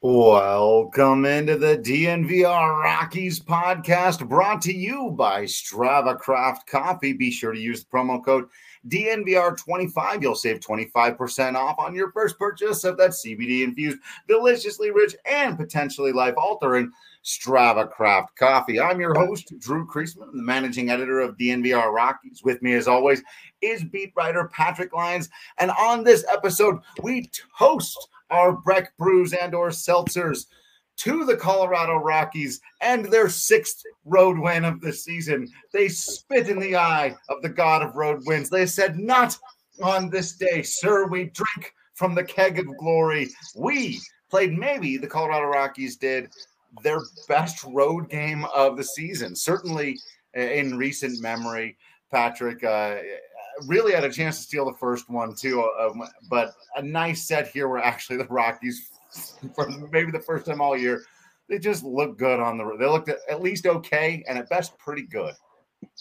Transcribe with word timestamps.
Welcome 0.00 1.24
into 1.24 1.56
the 1.56 1.76
DNVR 1.76 2.82
Rockies 2.84 3.40
podcast 3.40 4.28
brought 4.28 4.62
to 4.62 4.72
you 4.72 5.10
by 5.10 5.42
Strava 5.42 6.16
Craft 6.16 6.68
Coffee. 6.68 7.12
Be 7.12 7.32
sure 7.32 7.52
to 7.52 7.58
use 7.58 7.82
the 7.82 7.90
promo 7.90 8.24
code 8.24 8.44
DNVR25. 8.86 10.22
You'll 10.22 10.36
save 10.36 10.60
25% 10.60 11.56
off 11.56 11.80
on 11.80 11.96
your 11.96 12.12
first 12.12 12.38
purchase 12.38 12.84
of 12.84 12.96
that 12.98 13.10
CBD 13.10 13.64
infused, 13.64 13.98
deliciously 14.28 14.92
rich, 14.92 15.16
and 15.26 15.56
potentially 15.56 16.12
life 16.12 16.34
altering 16.36 16.92
Strava 17.24 17.90
Craft 17.90 18.36
Coffee. 18.36 18.80
I'm 18.80 19.00
your 19.00 19.14
host, 19.14 19.52
Drew 19.58 19.86
Creasman, 19.86 20.32
the 20.32 20.42
managing 20.42 20.90
editor 20.90 21.20
of 21.20 21.36
DNVR 21.36 21.92
Rockies. 21.92 22.42
With 22.42 22.62
me, 22.62 22.74
as 22.74 22.88
always, 22.88 23.22
is 23.60 23.84
beat 23.84 24.12
writer 24.16 24.48
Patrick 24.52 24.94
Lyons. 24.94 25.28
And 25.58 25.70
on 25.72 26.04
this 26.04 26.24
episode, 26.30 26.80
we 27.02 27.30
toast 27.58 28.08
our 28.30 28.52
Breck 28.52 28.96
brews 28.96 29.32
and 29.32 29.54
or 29.54 29.68
seltzers 29.68 30.46
to 30.98 31.24
the 31.24 31.36
Colorado 31.36 31.96
Rockies 31.96 32.60
and 32.80 33.06
their 33.06 33.28
sixth 33.28 33.82
road 34.04 34.38
win 34.38 34.64
of 34.64 34.80
the 34.80 34.92
season. 34.92 35.48
They 35.72 35.88
spit 35.88 36.48
in 36.48 36.58
the 36.58 36.76
eye 36.76 37.14
of 37.28 37.40
the 37.42 37.48
god 37.48 37.82
of 37.82 37.94
road 37.94 38.22
wins. 38.26 38.50
They 38.50 38.66
said, 38.66 38.98
Not 38.98 39.38
on 39.82 40.10
this 40.10 40.32
day, 40.32 40.62
sir. 40.62 41.06
We 41.06 41.24
drink 41.24 41.72
from 41.94 42.14
the 42.14 42.24
keg 42.24 42.58
of 42.58 42.76
glory. 42.78 43.28
We 43.56 44.00
played, 44.30 44.52
maybe 44.52 44.96
the 44.96 45.06
Colorado 45.06 45.46
Rockies 45.46 45.96
did 45.96 46.30
their 46.82 47.00
best 47.28 47.64
road 47.64 48.08
game 48.10 48.44
of 48.54 48.76
the 48.76 48.84
season, 48.84 49.34
certainly 49.34 49.98
in 50.34 50.76
recent 50.76 51.20
memory. 51.20 51.76
Patrick, 52.10 52.64
uh, 52.64 52.96
really 53.66 53.92
had 53.92 54.04
a 54.04 54.12
chance 54.12 54.38
to 54.38 54.42
steal 54.42 54.64
the 54.64 54.76
first 54.78 55.08
one 55.10 55.34
too, 55.34 55.62
uh, 55.62 55.92
but 56.30 56.52
a 56.76 56.82
nice 56.82 57.26
set 57.26 57.48
here 57.48 57.68
where 57.68 57.80
actually 57.80 58.16
the 58.16 58.26
Rockies, 58.26 58.90
for 59.54 59.68
maybe 59.90 60.10
the 60.10 60.20
first 60.20 60.46
time 60.46 60.60
all 60.60 60.76
year, 60.76 61.02
they 61.48 61.58
just 61.58 61.82
look 61.82 62.18
good 62.18 62.40
on 62.40 62.58
the. 62.58 62.76
They 62.78 62.86
looked 62.86 63.08
at, 63.08 63.18
at 63.28 63.42
least 63.42 63.66
okay 63.66 64.22
and 64.28 64.38
at 64.38 64.48
best 64.50 64.76
pretty 64.78 65.02
good. 65.02 65.34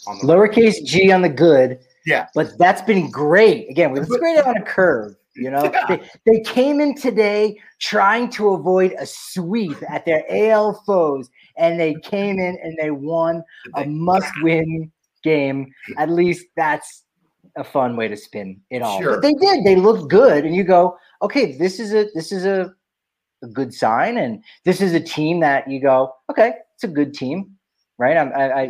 On 0.07 0.17
the 0.19 0.25
Lowercase 0.25 0.79
road. 0.79 0.85
g 0.85 1.11
on 1.11 1.21
the 1.21 1.29
good. 1.29 1.79
Yeah, 2.05 2.27
but 2.35 2.57
that's 2.57 2.81
been 2.81 3.09
great. 3.09 3.69
Again, 3.69 3.91
we 3.91 3.99
was 3.99 4.09
great 4.09 4.37
on 4.39 4.57
a 4.57 4.61
curve. 4.61 5.15
You 5.37 5.51
know, 5.51 5.63
yeah. 5.71 5.85
they, 6.25 6.31
they 6.31 6.39
came 6.41 6.79
in 6.79 6.95
today 6.95 7.59
trying 7.79 8.29
to 8.31 8.49
avoid 8.49 8.95
a 8.99 9.05
sweep 9.05 9.77
at 9.89 10.05
their 10.05 10.23
AL 10.29 10.83
foes, 10.85 11.29
and 11.57 11.79
they 11.79 11.95
came 11.95 12.39
in 12.39 12.57
and 12.63 12.77
they 12.79 12.91
won 12.91 13.43
a 13.75 13.85
must-win 13.85 14.91
game. 15.23 15.71
At 15.97 16.09
least 16.09 16.47
that's 16.55 17.03
a 17.55 17.63
fun 17.63 17.95
way 17.95 18.07
to 18.07 18.17
spin 18.17 18.61
it 18.69 18.81
all. 18.81 19.01
Sure. 19.01 19.13
But 19.13 19.21
they 19.21 19.33
did. 19.33 19.63
They 19.63 19.75
looked 19.75 20.09
good, 20.09 20.45
and 20.45 20.55
you 20.55 20.63
go, 20.63 20.97
okay, 21.21 21.57
this 21.57 21.79
is 21.79 21.93
a 21.93 22.07
this 22.13 22.31
is 22.31 22.45
a, 22.45 22.73
a 23.43 23.47
good 23.47 23.73
sign, 23.73 24.17
and 24.17 24.43
this 24.63 24.81
is 24.81 24.93
a 24.93 24.99
team 24.99 25.39
that 25.41 25.69
you 25.69 25.81
go, 25.81 26.13
okay, 26.29 26.53
it's 26.75 26.83
a 26.83 26.87
good 26.87 27.13
team, 27.13 27.57
right? 27.97 28.17
I'm, 28.17 28.31
I, 28.33 28.63
I 28.63 28.69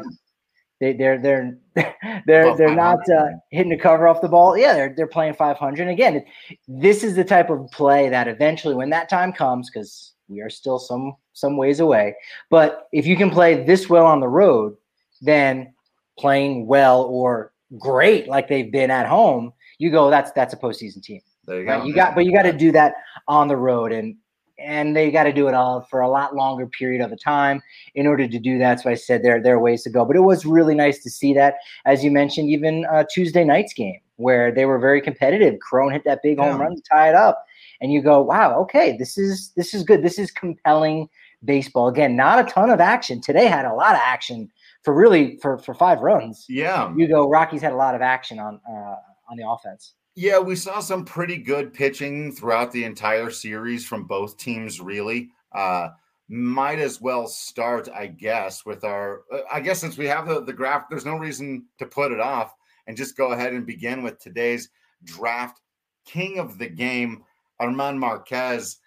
they, 0.80 0.94
they're 0.94 1.18
they're 1.20 1.58
they're 2.26 2.56
they're 2.56 2.76
not 2.76 3.00
uh, 3.10 3.30
hitting 3.52 3.72
the 3.72 3.78
cover 3.78 4.08
off 4.08 4.22
the 4.22 4.28
ball. 4.28 4.58
Yeah, 4.58 4.74
they're 4.74 4.94
they're 4.96 5.08
playing 5.08 5.34
500. 5.34 5.88
again, 5.88 6.24
this 6.68 7.04
is 7.04 7.16
the 7.16 7.24
type 7.24 7.50
of 7.50 7.70
play 7.72 8.10
that 8.10 8.28
eventually, 8.28 8.76
when 8.76 8.90
that 8.92 9.10
time 9.10 9.34
comes, 9.34 9.70
because 9.70 10.14
we 10.28 10.42
are 10.42 10.50
still 10.50 10.80
some 10.80 11.16
some 11.34 11.58
ways 11.58 11.80
away. 11.80 12.16
But 12.50 12.88
if 12.92 13.06
you 13.06 13.16
can 13.16 13.30
play 13.30 13.64
this 13.64 13.90
well 13.90 14.06
on 14.06 14.20
the 14.20 14.28
road, 14.28 14.76
then 15.22 15.74
playing 16.20 16.68
well 16.68 17.04
or 17.04 17.54
great 17.78 18.28
like 18.28 18.48
they've 18.48 18.72
been 18.72 18.92
at 18.92 19.08
home, 19.08 19.54
you 19.78 19.92
go, 19.92 20.10
that's 20.10 20.32
that's 20.32 20.54
a 20.54 20.58
postseason 20.58 21.02
team. 21.02 21.22
There 21.46 21.62
you 21.62 21.68
right? 21.68 21.80
go. 21.80 21.86
You 21.86 21.94
got, 21.94 22.16
but 22.16 22.26
you 22.26 22.34
got 22.34 22.44
to 22.44 22.54
do 22.54 22.72
that 22.74 22.96
on 23.28 23.48
the 23.48 23.58
road, 23.58 23.92
and 23.92 24.16
and 24.60 24.96
they 24.96 25.12
got 25.12 25.24
to 25.24 25.34
do 25.34 25.48
it 25.48 25.54
all 25.54 25.82
for 25.90 26.02
a 26.02 26.10
lot 26.10 26.36
longer 26.36 26.68
period 26.68 27.02
of 27.02 27.12
a 27.12 27.16
time 27.16 27.62
in 27.96 28.08
order 28.08 28.28
to 28.28 28.40
do 28.40 28.58
that. 28.60 28.80
So 28.80 28.90
I 28.90 28.96
said 28.96 29.24
there 29.24 29.42
there 29.42 29.56
are 29.56 29.60
ways 29.60 29.84
to 29.84 29.90
go, 29.90 30.06
but 30.06 30.16
it 30.16 30.22
was 30.22 30.46
really 30.46 30.76
nice 30.76 31.04
to 31.04 31.10
see 31.10 31.34
that, 31.34 31.56
as 31.86 32.04
you 32.04 32.12
mentioned, 32.12 32.50
even 32.50 32.86
uh, 32.86 33.04
Tuesday 33.12 33.44
night's 33.44 33.74
game 33.74 34.00
where 34.18 34.52
they 34.52 34.66
were 34.66 34.80
very 34.80 35.02
competitive. 35.02 35.60
Cron 35.60 35.92
hit 35.92 36.04
that 36.06 36.22
big 36.24 36.38
yeah. 36.38 36.52
home 36.52 36.62
run 36.62 36.76
to 36.76 36.82
tie 36.82 37.10
it 37.10 37.16
up, 37.16 37.46
and 37.82 37.92
you 37.92 38.02
go, 38.02 38.22
wow, 38.22 38.60
okay, 38.62 38.96
this 38.98 39.18
is 39.18 39.52
this 39.56 39.74
is 39.74 39.84
good. 39.84 40.04
This 40.04 40.20
is 40.20 40.32
compelling 40.32 41.08
baseball. 41.46 41.88
Again, 41.88 42.16
not 42.16 42.40
a 42.40 42.52
ton 42.52 42.70
of 42.70 42.80
action 42.80 43.22
today. 43.22 43.48
Had 43.48 43.66
a 43.66 43.74
lot 43.74 43.94
of 43.94 44.02
action 44.04 44.50
for 44.84 44.94
really 44.94 45.38
for 45.42 45.58
for 45.60 45.74
five 45.74 46.00
runs. 46.00 46.46
Yeah, 46.50 46.94
you 46.96 47.08
go. 47.08 47.30
Rockies 47.30 47.62
had 47.62 47.74
a 47.74 47.78
lot 47.78 47.96
of 47.96 48.02
action 48.02 48.40
on 48.40 48.60
uh, 48.70 48.96
on 49.30 49.38
the 49.38 49.48
offense. 49.48 49.94
Yeah, 50.18 50.40
we 50.40 50.56
saw 50.56 50.80
some 50.80 51.06
pretty 51.06 51.38
good 51.38 51.76
pitching 51.76 52.32
throughout 52.32 52.72
the 52.72 52.86
entire 52.86 53.30
series 53.30 53.86
from 53.86 54.06
both 54.06 54.40
teams. 54.40 54.82
Really, 54.82 55.30
uh, 55.52 55.90
might 56.28 56.80
as 56.80 57.00
well 57.00 57.28
start, 57.28 57.88
I 57.94 58.08
guess, 58.08 58.66
with 58.66 58.84
our. 58.84 59.22
Uh, 59.32 59.42
I 59.52 59.60
guess 59.60 59.80
since 59.80 59.96
we 59.96 60.08
have 60.08 60.28
the 60.28 60.42
the 60.44 60.54
graph, 60.54 60.90
there's 60.90 61.06
no 61.06 61.18
reason 61.18 61.68
to 61.78 61.86
put 61.86 62.12
it 62.12 62.20
off, 62.20 62.56
and 62.88 62.98
just 62.98 63.16
go 63.16 63.34
ahead 63.34 63.54
and 63.54 63.64
begin 63.64 64.02
with 64.02 64.18
today's 64.18 64.70
draft 65.04 65.62
king 66.04 66.40
of 66.40 66.58
the 66.58 66.68
game, 66.68 67.24
German 67.62 68.00
Marquez 68.00 68.78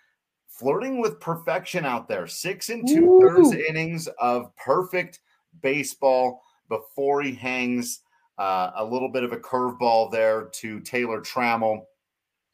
flirting 0.49 1.01
with 1.01 1.21
perfection 1.21 1.85
out 1.85 2.09
there. 2.09 2.27
Six 2.27 2.71
and 2.71 2.85
two 2.89 3.21
thirds 3.21 3.53
innings 3.53 4.09
of 4.19 4.51
perfect 4.57 5.21
baseball 5.63 6.43
before 6.69 7.23
he 7.23 7.33
hangs 7.33 8.01
uh, 8.41 8.73
a 8.77 8.85
little 8.85 9.11
bit 9.11 9.23
of 9.23 9.33
a 9.33 9.37
curveball 9.37 10.11
there 10.11 10.47
to 10.47 10.81
Taylor 10.81 11.21
Trammell, 11.21 11.85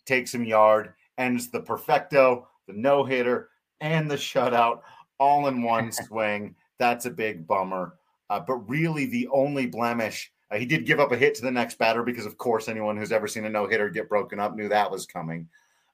takes 0.04 0.34
him 0.34 0.44
yard, 0.44 0.92
ends 1.16 1.48
the 1.48 1.60
perfecto, 1.60 2.48
the 2.66 2.72
no 2.72 3.04
hitter, 3.04 3.50
and 3.80 4.10
the 4.10 4.16
shutout 4.16 4.80
all 5.20 5.46
in 5.46 5.62
one 5.62 5.92
swing. 6.08 6.56
That's 6.78 7.06
a 7.06 7.10
big 7.10 7.46
bummer. 7.46 7.94
Uh, 8.28 8.40
but 8.40 8.56
really, 8.68 9.06
the 9.06 9.28
only 9.28 9.66
blemish, 9.66 10.32
uh, 10.50 10.56
he 10.56 10.66
did 10.66 10.86
give 10.86 10.98
up 10.98 11.12
a 11.12 11.16
hit 11.16 11.36
to 11.36 11.42
the 11.42 11.52
next 11.52 11.78
batter 11.78 12.02
because, 12.02 12.26
of 12.26 12.36
course, 12.36 12.66
anyone 12.66 12.96
who's 12.96 13.12
ever 13.12 13.28
seen 13.28 13.44
a 13.44 13.50
no 13.50 13.68
hitter 13.68 13.88
get 13.88 14.08
broken 14.08 14.40
up 14.40 14.56
knew 14.56 14.68
that 14.68 14.90
was 14.90 15.06
coming. 15.06 15.48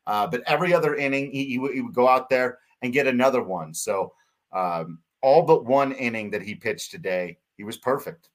Uh, 0.07 0.27
but 0.27 0.43
every 0.47 0.73
other 0.73 0.97
inning, 0.97 1.31
he, 1.31 1.45
he, 1.45 1.73
he, 1.75 1.81
would 1.83 1.95
go 1.95 2.09
out 2.09 2.31
there 2.31 2.59
and 2.81 2.95
get 2.95 3.07
another 3.07 3.43
one. 3.43 3.75
So 3.75 4.15
um, 4.53 5.01
all 5.21 5.43
but 5.43 5.67
one 5.67 5.93
inning 5.93 6.31
that 6.31 6.43
he 6.43 6.55
pitched 6.55 6.91
today, 6.91 7.37
he 7.59 7.63
was 7.63 7.77
perfect. 7.77 8.31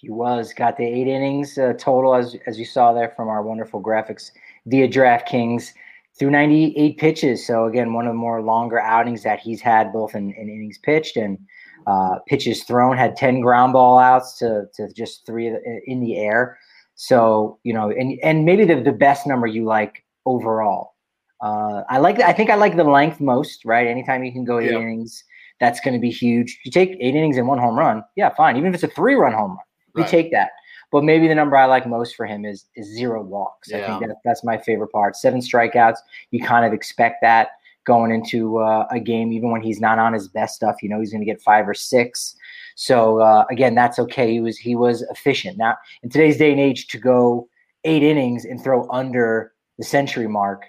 He 0.00 0.08
was 0.08 0.54
got 0.54 0.76
the 0.76 0.84
eight 0.84 1.06
innings 1.06 1.58
uh, 1.58 1.74
total, 1.78 2.14
as 2.14 2.36
as 2.46 2.58
you 2.58 2.64
saw 2.64 2.92
there 2.92 3.12
from 3.16 3.28
our 3.28 3.42
wonderful 3.42 3.82
graphics 3.82 4.30
via 4.66 4.88
DraftKings, 4.88 5.72
through 6.18 6.30
98 6.30 6.96
pitches. 6.96 7.46
So 7.46 7.66
again, 7.66 7.92
one 7.92 8.06
of 8.06 8.12
the 8.12 8.18
more 8.18 8.40
longer 8.42 8.80
outings 8.80 9.22
that 9.24 9.40
he's 9.40 9.60
had, 9.60 9.92
both 9.92 10.14
in, 10.14 10.32
in 10.32 10.48
innings 10.48 10.78
pitched 10.78 11.16
and 11.16 11.38
uh, 11.86 12.18
pitches 12.26 12.64
thrown. 12.64 12.96
Had 12.96 13.16
10 13.16 13.40
ground 13.40 13.74
ball 13.74 13.98
outs 13.98 14.38
to 14.38 14.64
to 14.74 14.92
just 14.94 15.26
three 15.26 15.54
in 15.86 16.00
the 16.00 16.16
air. 16.16 16.58
So 16.94 17.58
you 17.62 17.74
know, 17.74 17.90
and 17.90 18.18
and 18.22 18.44
maybe 18.44 18.64
the 18.64 18.80
the 18.80 18.92
best 18.92 19.26
number 19.26 19.46
you 19.46 19.64
like 19.64 20.04
overall. 20.24 20.94
Uh, 21.42 21.82
I 21.88 21.98
like 21.98 22.20
I 22.20 22.32
think 22.32 22.50
I 22.50 22.54
like 22.54 22.76
the 22.76 22.84
length 22.84 23.20
most. 23.20 23.64
Right, 23.66 23.86
anytime 23.86 24.24
you 24.24 24.32
can 24.32 24.44
go 24.44 24.58
eight 24.58 24.70
innings 24.72 25.24
that's 25.60 25.78
going 25.80 25.94
to 25.94 26.00
be 26.00 26.10
huge. 26.10 26.58
You 26.64 26.72
take 26.72 26.96
eight 27.00 27.14
innings 27.14 27.36
and 27.36 27.46
one 27.46 27.58
home 27.58 27.78
run, 27.78 28.02
yeah, 28.16 28.30
fine. 28.34 28.56
Even 28.56 28.70
if 28.70 28.74
it's 28.74 28.82
a 28.82 28.96
three 28.96 29.14
run 29.14 29.32
home 29.32 29.50
run, 29.50 29.58
you 29.96 30.02
right. 30.02 30.10
take 30.10 30.30
that. 30.32 30.50
But 30.92 31.04
maybe 31.04 31.28
the 31.28 31.34
number 31.34 31.56
I 31.56 31.66
like 31.66 31.86
most 31.86 32.16
for 32.16 32.26
him 32.26 32.44
is 32.44 32.66
is 32.74 32.86
zero 32.86 33.22
walks. 33.22 33.70
Yeah. 33.70 33.84
I 33.84 33.98
think 33.98 34.08
that, 34.08 34.16
that's 34.24 34.44
my 34.44 34.58
favorite 34.58 34.92
part. 34.92 35.16
Seven 35.16 35.40
strikeouts. 35.40 35.98
You 36.30 36.42
kind 36.42 36.66
of 36.66 36.72
expect 36.72 37.22
that 37.22 37.50
going 37.84 38.10
into 38.10 38.58
uh, 38.58 38.86
a 38.90 39.00
game, 39.00 39.32
even 39.32 39.50
when 39.50 39.62
he's 39.62 39.80
not 39.80 39.98
on 39.98 40.12
his 40.12 40.28
best 40.28 40.56
stuff. 40.56 40.76
You 40.82 40.88
know 40.88 40.98
he's 40.98 41.12
going 41.12 41.22
to 41.22 41.30
get 41.30 41.40
five 41.40 41.68
or 41.68 41.74
six. 41.74 42.34
So 42.74 43.20
uh, 43.20 43.44
again, 43.50 43.74
that's 43.74 43.98
okay. 44.00 44.32
He 44.32 44.40
was 44.40 44.58
he 44.58 44.74
was 44.74 45.02
efficient. 45.02 45.58
Now 45.58 45.76
in 46.02 46.10
today's 46.10 46.38
day 46.38 46.50
and 46.50 46.60
age, 46.60 46.88
to 46.88 46.98
go 46.98 47.48
eight 47.84 48.02
innings 48.02 48.44
and 48.44 48.62
throw 48.62 48.88
under 48.90 49.52
the 49.78 49.84
century 49.84 50.28
mark, 50.28 50.64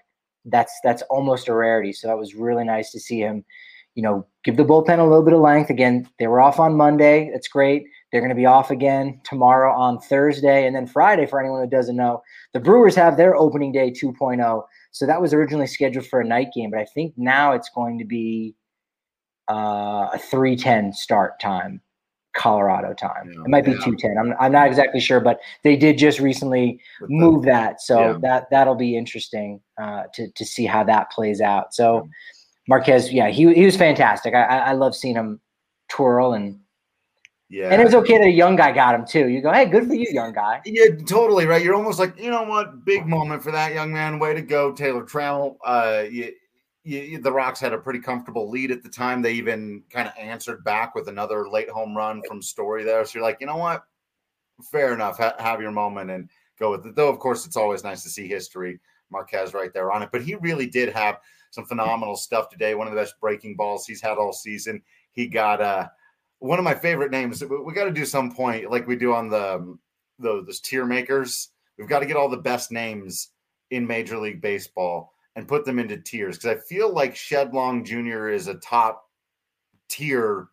that's 0.45 0.73
that's 0.83 1.01
almost 1.03 1.47
a 1.47 1.53
rarity. 1.53 1.93
So 1.93 2.07
that 2.07 2.17
was 2.17 2.35
really 2.35 2.63
nice 2.63 2.91
to 2.91 2.99
see 2.99 3.19
him 3.19 3.43
you 3.95 4.03
know, 4.03 4.25
give 4.43 4.57
the 4.57 4.63
bullpen 4.63 4.99
a 4.99 5.03
little 5.03 5.23
bit 5.23 5.33
of 5.33 5.41
length. 5.41 5.69
Again, 5.69 6.07
they 6.17 6.27
were 6.27 6.39
off 6.39 6.59
on 6.59 6.75
Monday. 6.75 7.29
That's 7.31 7.47
great. 7.47 7.85
They're 8.11 8.21
going 8.21 8.29
to 8.29 8.35
be 8.35 8.45
off 8.45 8.71
again 8.71 9.21
tomorrow 9.23 9.73
on 9.73 9.99
Thursday. 9.99 10.67
And 10.67 10.75
then 10.75 10.85
Friday, 10.85 11.25
for 11.25 11.39
anyone 11.39 11.61
who 11.61 11.69
doesn't 11.69 11.95
know, 11.95 12.21
the 12.53 12.59
Brewers 12.59 12.95
have 12.95 13.15
their 13.15 13.35
opening 13.35 13.71
day 13.71 13.89
2.0. 13.89 14.63
So 14.91 15.05
that 15.05 15.21
was 15.21 15.33
originally 15.33 15.67
scheduled 15.67 16.05
for 16.07 16.19
a 16.19 16.25
night 16.25 16.49
game, 16.53 16.71
but 16.71 16.79
I 16.79 16.85
think 16.85 17.13
now 17.15 17.53
it's 17.53 17.69
going 17.69 17.97
to 17.99 18.05
be 18.05 18.55
uh, 19.49 20.09
a 20.13 20.19
310 20.19 20.91
start 20.91 21.39
time, 21.39 21.81
Colorado 22.35 22.93
time. 22.93 23.31
Yeah, 23.33 23.41
it 23.41 23.47
might 23.47 23.63
be 23.63 23.71
yeah. 23.71 23.85
210. 23.85 24.17
I'm, 24.17 24.33
I'm 24.39 24.51
not 24.51 24.67
exactly 24.67 24.99
sure, 24.99 25.21
but 25.21 25.39
they 25.63 25.77
did 25.77 25.97
just 25.97 26.19
recently 26.19 26.81
With 26.99 27.09
move 27.09 27.45
that. 27.45 27.81
So 27.81 27.99
yeah. 27.99 28.17
that, 28.23 28.49
that'll 28.51 28.75
be 28.75 28.97
interesting 28.97 29.61
uh, 29.81 30.03
to, 30.15 30.29
to 30.29 30.45
see 30.45 30.65
how 30.65 30.83
that 30.83 31.11
plays 31.11 31.39
out. 31.39 31.73
So, 31.73 32.09
Marquez, 32.67 33.11
yeah, 33.11 33.29
he 33.29 33.53
he 33.53 33.65
was 33.65 33.75
fantastic. 33.75 34.35
I 34.35 34.43
I 34.43 34.71
love 34.73 34.95
seeing 34.95 35.15
him 35.15 35.41
twirl 35.89 36.33
and 36.33 36.59
Yeah. 37.51 37.67
And 37.67 37.81
it's 37.81 37.93
okay 37.93 38.17
that 38.17 38.27
a 38.27 38.31
young 38.31 38.55
guy 38.55 38.71
got 38.71 38.95
him 38.95 39.05
too. 39.05 39.27
You 39.27 39.41
go, 39.41 39.51
hey, 39.51 39.65
good 39.65 39.85
for 39.85 39.93
you, 39.93 40.07
young 40.09 40.31
guy. 40.31 40.61
Yeah, 40.65 40.95
totally 41.05 41.45
right. 41.45 41.61
You're 41.61 41.75
almost 41.75 41.99
like, 41.99 42.17
you 42.17 42.31
know 42.31 42.43
what? 42.43 42.85
Big 42.85 43.05
moment 43.05 43.43
for 43.43 43.51
that 43.51 43.73
young 43.73 43.91
man. 43.91 44.19
Way 44.19 44.33
to 44.33 44.41
go, 44.41 44.71
Taylor 44.71 45.03
Trammell. 45.03 45.57
Uh, 45.65 46.05
you, 46.09 46.31
you, 46.85 47.19
the 47.19 47.31
Rocks 47.31 47.59
had 47.59 47.73
a 47.73 47.77
pretty 47.77 47.99
comfortable 47.99 48.49
lead 48.49 48.71
at 48.71 48.83
the 48.83 48.89
time. 48.89 49.21
They 49.21 49.33
even 49.33 49.83
kind 49.89 50.07
of 50.07 50.13
answered 50.17 50.63
back 50.63 50.95
with 50.95 51.09
another 51.09 51.49
late 51.49 51.69
home 51.69 51.95
run 51.95 52.21
from 52.25 52.41
Story 52.41 52.85
there. 52.85 53.03
So 53.03 53.19
you're 53.19 53.27
like, 53.27 53.41
you 53.41 53.47
know 53.47 53.57
what? 53.57 53.83
Fair 54.71 54.93
enough. 54.93 55.17
Ha- 55.17 55.35
have 55.37 55.61
your 55.61 55.71
moment 55.71 56.09
and 56.09 56.29
go 56.57 56.71
with 56.71 56.85
it. 56.85 56.95
Though, 56.95 57.09
of 57.09 57.19
course, 57.19 57.45
it's 57.45 57.57
always 57.57 57.83
nice 57.83 58.01
to 58.03 58.09
see 58.09 58.29
history. 58.29 58.79
Marquez 59.11 59.53
right 59.53 59.73
there 59.73 59.91
on 59.91 60.03
it. 60.03 60.09
But 60.13 60.21
he 60.21 60.35
really 60.35 60.67
did 60.67 60.87
have 60.93 61.17
some 61.49 61.65
phenomenal 61.65 62.15
stuff 62.15 62.47
today. 62.47 62.75
One 62.75 62.87
of 62.87 62.93
the 62.93 62.99
best 63.01 63.19
breaking 63.19 63.57
balls 63.57 63.85
he's 63.85 63.99
had 63.99 64.17
all 64.17 64.31
season. 64.31 64.81
He 65.11 65.27
got 65.27 65.59
uh, 65.59 65.89
one 66.41 66.57
of 66.57 66.65
my 66.65 66.73
favorite 66.73 67.11
names. 67.11 67.43
We 67.43 67.73
got 67.73 67.85
to 67.85 67.91
do 67.91 68.05
some 68.05 68.33
point 68.33 68.69
like 68.69 68.87
we 68.87 68.95
do 68.95 69.13
on 69.13 69.29
the 69.29 69.55
um, 69.55 69.79
the 70.19 70.43
those 70.43 70.59
tier 70.59 70.85
makers. 70.85 71.49
We've 71.77 71.87
got 71.87 71.99
to 71.99 72.05
get 72.05 72.17
all 72.17 72.29
the 72.29 72.37
best 72.37 72.71
names 72.71 73.29
in 73.69 73.87
Major 73.87 74.17
League 74.17 74.41
Baseball 74.41 75.13
and 75.35 75.47
put 75.47 75.65
them 75.65 75.79
into 75.79 75.97
tiers 75.97 76.37
because 76.37 76.57
I 76.57 76.61
feel 76.67 76.93
like 76.93 77.15
Shed 77.15 77.53
Long 77.53 77.85
Jr. 77.85 78.29
is 78.29 78.47
a 78.47 78.55
top 78.55 79.07
tier, 79.87 80.49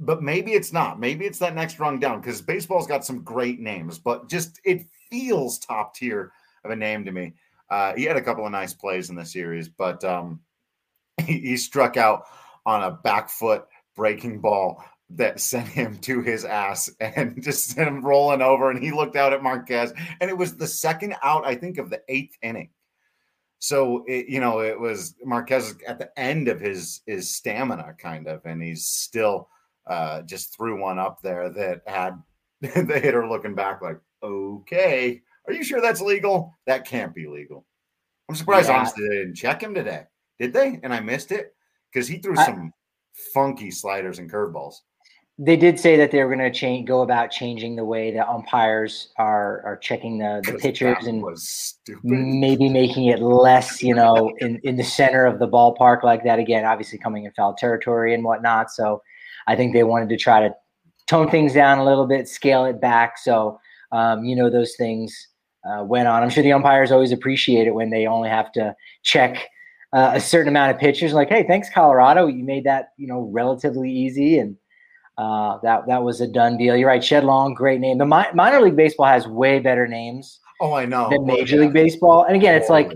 but 0.00 0.22
maybe 0.22 0.54
it's 0.54 0.72
not. 0.72 0.98
Maybe 0.98 1.26
it's 1.26 1.38
that 1.38 1.54
next 1.54 1.78
rung 1.78 2.00
down 2.00 2.20
because 2.20 2.40
baseball's 2.40 2.86
got 2.86 3.04
some 3.04 3.22
great 3.22 3.60
names, 3.60 3.98
but 3.98 4.30
just 4.30 4.60
it 4.64 4.86
feels 5.10 5.58
top 5.58 5.94
tier 5.94 6.32
of 6.64 6.70
a 6.70 6.76
name 6.76 7.04
to 7.04 7.12
me. 7.12 7.34
Uh, 7.68 7.92
he 7.94 8.04
had 8.04 8.16
a 8.16 8.22
couple 8.22 8.46
of 8.46 8.52
nice 8.52 8.72
plays 8.72 9.10
in 9.10 9.16
the 9.16 9.24
series, 9.26 9.68
but 9.68 10.02
um, 10.04 10.40
he, 11.22 11.38
he 11.40 11.56
struck 11.58 11.98
out 11.98 12.24
on 12.64 12.82
a 12.82 12.90
back 12.90 13.28
foot 13.28 13.66
breaking 13.96 14.40
ball 14.40 14.84
that 15.10 15.40
sent 15.40 15.68
him 15.68 15.98
to 15.98 16.20
his 16.20 16.44
ass 16.44 16.90
and 17.00 17.42
just 17.42 17.68
sent 17.68 17.88
him 17.88 18.04
rolling 18.04 18.42
over. 18.42 18.70
And 18.70 18.82
he 18.82 18.90
looked 18.90 19.16
out 19.16 19.32
at 19.32 19.42
Marquez, 19.42 19.92
and 20.20 20.30
it 20.30 20.36
was 20.36 20.56
the 20.56 20.66
second 20.66 21.14
out, 21.22 21.46
I 21.46 21.54
think, 21.54 21.78
of 21.78 21.90
the 21.90 22.02
eighth 22.08 22.36
inning. 22.42 22.70
So 23.58 24.04
it, 24.06 24.26
you 24.28 24.40
know, 24.40 24.60
it 24.60 24.78
was 24.78 25.14
Marquez 25.24 25.74
at 25.86 25.98
the 25.98 26.10
end 26.18 26.48
of 26.48 26.60
his 26.60 27.00
his 27.06 27.30
stamina, 27.30 27.94
kind 27.98 28.28
of, 28.28 28.44
and 28.44 28.62
he's 28.62 28.86
still 28.86 29.48
uh, 29.86 30.22
just 30.22 30.54
threw 30.54 30.80
one 30.80 30.98
up 30.98 31.22
there 31.22 31.48
that 31.50 31.82
had 31.86 32.22
the 32.60 33.00
hitter 33.00 33.26
looking 33.28 33.54
back 33.54 33.80
like, 33.80 33.98
okay, 34.22 35.22
are 35.46 35.52
you 35.52 35.64
sure 35.64 35.80
that's 35.80 36.00
legal? 36.00 36.54
That 36.66 36.86
can't 36.86 37.14
be 37.14 37.26
legal. 37.26 37.64
I'm 38.28 38.34
surprised, 38.34 38.68
yeah. 38.68 38.78
honestly, 38.78 39.08
they 39.08 39.16
didn't 39.16 39.36
check 39.36 39.62
him 39.62 39.74
today. 39.74 40.04
Did 40.38 40.52
they? 40.52 40.80
And 40.82 40.92
I 40.92 41.00
missed 41.00 41.32
it 41.32 41.54
because 41.92 42.08
he 42.08 42.18
threw 42.18 42.36
some 42.36 42.72
funky 43.32 43.70
sliders 43.70 44.18
and 44.18 44.30
curveballs. 44.30 44.76
They 45.38 45.56
did 45.56 45.78
say 45.78 45.96
that 45.98 46.12
they 46.12 46.24
were 46.24 46.34
going 46.34 46.50
to 46.50 46.58
change, 46.58 46.88
go 46.88 47.02
about 47.02 47.30
changing 47.30 47.76
the 47.76 47.84
way 47.84 48.10
that 48.10 48.26
umpires 48.26 49.10
are 49.18 49.62
are 49.66 49.76
checking 49.76 50.16
the, 50.18 50.42
the 50.46 50.54
pitchers 50.54 51.06
and 51.06 51.22
maybe 52.02 52.70
making 52.70 53.06
it 53.06 53.20
less, 53.20 53.82
you 53.82 53.94
know, 53.94 54.32
in, 54.38 54.58
in 54.64 54.76
the 54.76 54.84
center 54.84 55.26
of 55.26 55.38
the 55.38 55.46
ballpark 55.46 56.02
like 56.02 56.24
that. 56.24 56.38
Again, 56.38 56.64
obviously 56.64 56.98
coming 56.98 57.24
in 57.24 57.32
foul 57.32 57.52
territory 57.52 58.14
and 58.14 58.24
whatnot. 58.24 58.70
So 58.70 59.02
I 59.46 59.56
think 59.56 59.74
they 59.74 59.84
wanted 59.84 60.08
to 60.08 60.16
try 60.16 60.40
to 60.40 60.54
tone 61.06 61.30
things 61.30 61.52
down 61.52 61.78
a 61.78 61.84
little 61.84 62.06
bit, 62.06 62.28
scale 62.28 62.64
it 62.64 62.80
back. 62.80 63.18
So 63.18 63.60
um, 63.92 64.24
you 64.24 64.34
know 64.34 64.48
those 64.48 64.74
things 64.76 65.28
uh, 65.68 65.84
went 65.84 66.08
on. 66.08 66.22
I'm 66.22 66.30
sure 66.30 66.42
the 66.42 66.52
umpires 66.52 66.92
always 66.92 67.12
appreciate 67.12 67.66
it 67.66 67.74
when 67.74 67.90
they 67.90 68.06
only 68.06 68.30
have 68.30 68.52
to 68.52 68.74
check 69.02 69.48
uh, 69.92 70.12
a 70.14 70.20
certain 70.20 70.48
amount 70.48 70.72
of 70.72 70.78
pitchers. 70.78 71.12
Like, 71.12 71.28
hey, 71.28 71.44
thanks 71.46 71.68
Colorado, 71.70 72.26
you 72.26 72.44
made 72.44 72.64
that 72.64 72.90
you 72.96 73.06
know 73.06 73.28
relatively 73.32 73.90
easy, 73.90 74.38
and 74.38 74.56
uh, 75.18 75.58
that 75.62 75.86
that 75.86 76.02
was 76.02 76.20
a 76.20 76.26
done 76.26 76.56
deal. 76.56 76.76
You're 76.76 76.88
right, 76.88 77.02
Shed 77.02 77.24
Long, 77.24 77.54
great 77.54 77.80
name. 77.80 77.98
The 77.98 78.06
mi- 78.06 78.32
minor 78.34 78.60
league 78.60 78.76
baseball 78.76 79.06
has 79.06 79.26
way 79.26 79.58
better 79.58 79.86
names. 79.86 80.40
Oh, 80.60 80.72
I 80.72 80.86
know. 80.86 81.10
Than 81.10 81.26
Major 81.26 81.60
League 81.60 81.74
Baseball, 81.74 82.24
and 82.24 82.34
again, 82.34 82.54
it's 82.54 82.70
like 82.70 82.92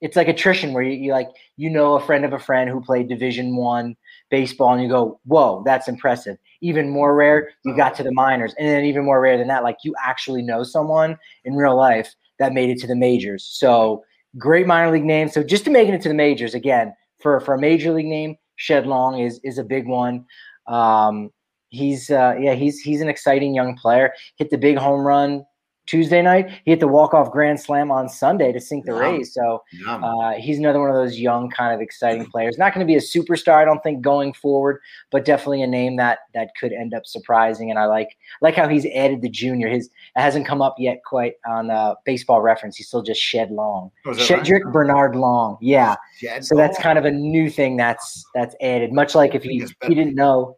it's 0.00 0.16
like 0.16 0.28
attrition 0.28 0.72
where 0.72 0.82
you, 0.82 0.92
you 0.92 1.12
like 1.12 1.28
you 1.56 1.70
know 1.70 1.94
a 1.94 2.00
friend 2.00 2.24
of 2.24 2.32
a 2.32 2.38
friend 2.38 2.68
who 2.68 2.80
played 2.80 3.08
Division 3.08 3.56
One 3.56 3.96
baseball, 4.30 4.72
and 4.72 4.82
you 4.82 4.88
go, 4.88 5.20
"Whoa, 5.24 5.62
that's 5.64 5.88
impressive." 5.88 6.38
Even 6.60 6.88
more 6.88 7.14
rare, 7.14 7.50
you 7.64 7.76
got 7.76 7.94
to 7.96 8.02
the 8.02 8.12
minors, 8.12 8.54
and 8.58 8.68
then 8.68 8.84
even 8.84 9.04
more 9.04 9.20
rare 9.20 9.36
than 9.36 9.48
that, 9.48 9.62
like 9.62 9.78
you 9.84 9.94
actually 10.02 10.42
know 10.42 10.62
someone 10.62 11.18
in 11.44 11.54
real 11.54 11.76
life 11.76 12.14
that 12.38 12.52
made 12.52 12.70
it 12.70 12.78
to 12.80 12.86
the 12.86 12.96
majors. 12.96 13.44
So 13.44 14.04
great 14.38 14.66
minor 14.66 14.90
league 14.90 15.04
name. 15.04 15.28
So 15.28 15.42
just 15.42 15.64
to 15.64 15.70
making 15.70 15.94
it 15.94 16.02
to 16.02 16.08
the 16.08 16.14
majors 16.14 16.54
again 16.54 16.94
for 17.20 17.40
for 17.40 17.54
a 17.54 17.58
major 17.58 17.92
league 17.92 18.06
name, 18.06 18.36
Shed 18.56 18.86
Long 18.86 19.20
is 19.20 19.40
is 19.44 19.58
a 19.58 19.64
big 19.64 19.86
one. 19.86 20.24
Um, 20.66 21.30
he's 21.70 22.10
uh, 22.10 22.34
yeah, 22.38 22.54
he's 22.54 22.80
he's 22.80 23.00
an 23.00 23.08
exciting 23.08 23.54
young 23.54 23.76
player. 23.76 24.12
Hit 24.36 24.50
the 24.50 24.58
big 24.58 24.76
home 24.76 25.00
run 25.00 25.44
Tuesday 25.86 26.22
night. 26.22 26.48
He 26.64 26.70
hit 26.70 26.80
the 26.80 26.88
walk-off 26.88 27.30
grand 27.32 27.60
slam 27.60 27.90
on 27.90 28.08
Sunday 28.08 28.52
to 28.52 28.60
sink 28.60 28.86
the 28.86 28.94
Rays. 28.94 29.34
So 29.34 29.62
uh, 29.86 30.32
he's 30.32 30.58
another 30.58 30.80
one 30.80 30.88
of 30.88 30.94
those 30.94 31.18
young, 31.18 31.50
kind 31.50 31.74
of 31.74 31.80
exciting 31.80 32.24
players. 32.26 32.56
Not 32.56 32.72
going 32.72 32.86
to 32.86 32.90
be 32.90 32.96
a 32.96 33.00
superstar, 33.00 33.54
I 33.54 33.64
don't 33.64 33.82
think, 33.82 34.00
going 34.00 34.32
forward, 34.32 34.80
but 35.10 35.24
definitely 35.24 35.62
a 35.62 35.66
name 35.66 35.96
that 35.96 36.20
that 36.34 36.50
could 36.58 36.72
end 36.72 36.94
up 36.94 37.04
surprising. 37.04 37.68
And 37.70 37.78
I 37.78 37.86
like 37.86 38.16
like 38.40 38.54
how 38.54 38.68
he's 38.68 38.86
added 38.86 39.22
the 39.22 39.28
junior. 39.28 39.68
His 39.68 39.86
it 39.86 40.20
hasn't 40.20 40.46
come 40.46 40.62
up 40.62 40.76
yet 40.78 41.02
quite 41.04 41.34
on 41.46 41.70
uh, 41.70 41.94
Baseball 42.04 42.40
Reference. 42.40 42.76
He's 42.76 42.86
still 42.86 43.02
just 43.02 43.20
Shed 43.20 43.50
Long, 43.50 43.90
oh, 44.06 44.14
Shedric 44.14 44.64
right? 44.64 44.72
Bernard 44.72 45.16
Long. 45.16 45.58
Yeah. 45.60 45.96
Shed 46.18 46.44
so 46.44 46.54
that's 46.56 46.78
kind 46.78 46.98
of 46.98 47.04
a 47.04 47.10
new 47.10 47.50
thing 47.50 47.76
that's 47.76 48.24
that's 48.34 48.54
added. 48.60 48.92
Much 48.92 49.14
like 49.14 49.34
if 49.34 49.42
he 49.42 49.66
he 49.86 49.94
didn't 49.94 50.14
know. 50.14 50.56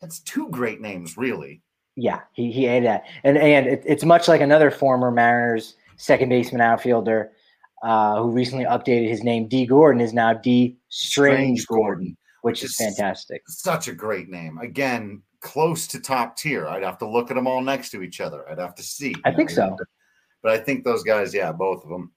That's 0.00 0.20
two 0.20 0.48
great 0.48 0.80
names, 0.80 1.18
really. 1.18 1.60
Yeah, 1.96 2.20
he 2.32 2.52
he 2.52 2.66
ate 2.66 2.84
that, 2.84 3.04
and 3.24 3.36
and 3.36 3.66
it, 3.66 3.82
it's 3.84 4.04
much 4.04 4.28
like 4.28 4.40
another 4.40 4.70
former 4.70 5.10
Mariners 5.10 5.76
second 5.96 6.30
baseman 6.30 6.60
outfielder 6.60 7.32
uh, 7.82 8.22
who 8.22 8.30
recently 8.30 8.64
updated 8.64 9.08
his 9.08 9.22
name. 9.22 9.48
Dee 9.48 9.66
Gordon 9.66 10.00
is 10.00 10.12
now 10.12 10.32
Dee 10.32 10.78
Strange, 10.88 11.60
Strange 11.60 11.66
Gordon, 11.66 11.84
Gordon, 11.84 12.16
which 12.42 12.62
is 12.62 12.76
fantastic. 12.76 13.42
Such 13.48 13.88
a 13.88 13.92
great 13.92 14.28
name. 14.28 14.58
Again, 14.58 15.22
close 15.40 15.86
to 15.88 16.00
top 16.00 16.36
tier. 16.36 16.68
I'd 16.68 16.82
have 16.82 16.98
to 16.98 17.08
look 17.08 17.30
at 17.30 17.34
them 17.34 17.46
all 17.46 17.60
next 17.60 17.90
to 17.90 18.02
each 18.02 18.20
other. 18.20 18.48
I'd 18.48 18.58
have 18.58 18.74
to 18.76 18.82
see. 18.82 19.14
I 19.24 19.32
think 19.32 19.50
so. 19.50 19.76
but 20.42 20.52
I 20.52 20.58
think 20.58 20.84
those 20.84 21.02
guys, 21.02 21.34
yeah, 21.34 21.52
both 21.52 21.84
of 21.84 21.90
them. 21.90 22.12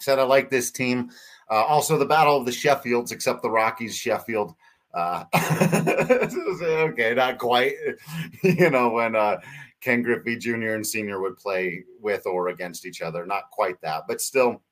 Said 0.00 0.18
I 0.20 0.22
like 0.22 0.48
this 0.48 0.70
team. 0.70 1.10
Uh, 1.50 1.64
also, 1.64 1.98
the 1.98 2.06
Battle 2.06 2.36
of 2.36 2.44
the 2.44 2.52
Sheffields, 2.52 3.10
except 3.10 3.42
the 3.42 3.50
Rockies, 3.50 3.96
Sheffield. 3.96 4.54
Uh, 4.94 5.24
okay, 6.62 7.14
not 7.14 7.38
quite. 7.38 7.74
You 8.42 8.70
know, 8.70 8.90
when 8.90 9.16
uh, 9.16 9.38
Ken 9.80 10.02
Griffey 10.02 10.36
Jr. 10.36 10.74
and 10.74 10.86
Sr. 10.86 11.20
would 11.20 11.36
play 11.36 11.84
with 12.00 12.26
or 12.26 12.48
against 12.48 12.86
each 12.86 13.02
other, 13.02 13.26
not 13.26 13.50
quite 13.50 13.80
that, 13.82 14.04
but 14.08 14.20
still, 14.20 14.62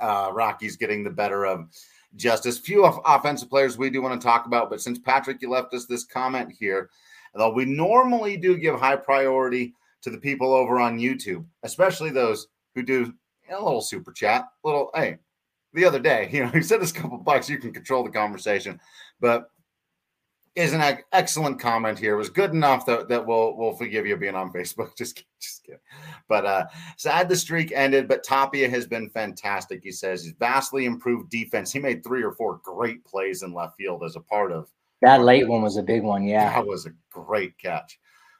uh, 0.00 0.30
Rockies 0.32 0.76
getting 0.76 1.04
the 1.04 1.10
better 1.10 1.44
of 1.46 1.68
Justus. 2.16 2.58
Few 2.58 2.84
of 2.84 3.00
offensive 3.04 3.48
players 3.50 3.78
we 3.78 3.90
do 3.90 4.02
want 4.02 4.20
to 4.20 4.24
talk 4.24 4.46
about, 4.46 4.70
but 4.70 4.80
since 4.80 4.98
Patrick, 4.98 5.40
you 5.40 5.50
left 5.50 5.74
us 5.74 5.86
this 5.86 6.04
comment 6.04 6.52
here, 6.58 6.90
though 7.34 7.52
we 7.52 7.64
normally 7.64 8.36
do 8.36 8.56
give 8.56 8.78
high 8.78 8.96
priority 8.96 9.74
to 10.02 10.10
the 10.10 10.18
people 10.18 10.52
over 10.52 10.80
on 10.80 10.98
YouTube, 10.98 11.44
especially 11.62 12.10
those 12.10 12.48
who 12.74 12.82
do 12.82 13.12
a 13.50 13.54
little 13.54 13.80
super 13.80 14.12
chat, 14.12 14.44
little 14.64 14.90
hey, 14.94 15.18
the 15.74 15.84
other 15.84 15.98
day, 15.98 16.28
you 16.32 16.44
know, 16.44 16.50
he 16.50 16.62
said 16.62 16.80
this 16.80 16.92
couple 16.92 17.18
bucks, 17.18 17.48
you 17.48 17.58
can 17.58 17.72
control 17.72 18.04
the 18.04 18.10
conversation. 18.10 18.80
But 19.20 19.50
is 20.54 20.72
an 20.72 20.98
excellent 21.12 21.58
comment 21.58 21.98
here. 21.98 22.14
It 22.14 22.18
was 22.18 22.30
good 22.30 22.52
enough 22.52 22.86
that, 22.86 23.08
that 23.08 23.26
we'll 23.26 23.56
we'll 23.56 23.74
forgive 23.74 24.06
you 24.06 24.16
being 24.16 24.36
on 24.36 24.52
Facebook. 24.52 24.94
Just 24.96 25.24
just 25.40 25.64
kidding. 25.64 25.80
But 26.28 26.46
uh 26.46 26.66
sad 26.96 27.28
the 27.28 27.36
streak 27.36 27.72
ended, 27.72 28.06
but 28.06 28.22
Tapia 28.22 28.68
has 28.70 28.86
been 28.86 29.10
fantastic. 29.10 29.82
He 29.82 29.90
says 29.90 30.22
he's 30.22 30.34
vastly 30.38 30.84
improved 30.84 31.30
defense. 31.30 31.72
He 31.72 31.80
made 31.80 32.04
three 32.04 32.22
or 32.22 32.32
four 32.32 32.60
great 32.62 33.04
plays 33.04 33.42
in 33.42 33.52
left 33.52 33.76
field 33.76 34.04
as 34.04 34.16
a 34.16 34.20
part 34.20 34.52
of 34.52 34.68
that 35.02 35.22
late 35.22 35.48
one 35.48 35.62
was 35.62 35.76
a 35.76 35.82
big 35.82 36.02
one. 36.02 36.24
Yeah. 36.24 36.50
That 36.50 36.66
was 36.66 36.86
a 36.86 36.92
great 37.10 37.58
catch. 37.58 37.98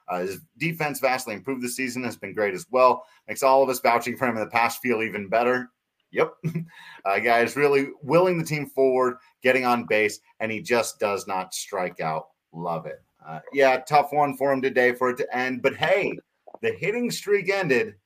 Uh, 0.09 0.21
his 0.21 0.41
defense 0.59 1.01
vastly 1.01 1.35
improved 1.35 1.63
this 1.63 1.77
season, 1.77 2.05
has 2.05 2.17
been 2.17 2.35
great 2.35 2.55
as 2.55 2.67
well. 2.71 3.05
Makes 3.27 3.43
all 3.43 3.63
of 3.63 3.69
us 3.69 3.81
vouching 3.81 4.17
for 4.17 4.27
him 4.27 4.37
in 4.37 4.45
the 4.45 4.51
past 4.51 4.81
feel 4.81 5.03
even 5.03 5.29
better. 5.29 5.71
Yep. 6.15 6.35
Uh, 7.07 7.19
guys, 7.19 7.55
really 7.55 7.89
willing 8.03 8.39
the 8.39 8.45
team 8.45 8.65
forward, 8.65 9.19
getting 9.43 9.67
on 9.67 9.85
base, 9.85 10.21
and 10.41 10.51
he 10.51 10.63
just 10.63 10.99
does 10.99 11.27
not 11.27 11.53
strike 11.53 12.01
out. 12.01 12.29
Love 12.51 12.87
it. 12.87 13.03
Uh, 13.29 13.41
yeah, 13.53 13.77
tough 13.77 14.09
one 14.11 14.35
for 14.39 14.51
him 14.51 14.63
today 14.63 14.95
for 14.95 15.11
it 15.11 15.19
to 15.19 15.37
end. 15.37 15.61
But 15.61 15.77
hey, 15.77 16.19
the 16.63 16.73
hitting 16.73 17.11
streak 17.11 17.51
ended. 17.51 17.97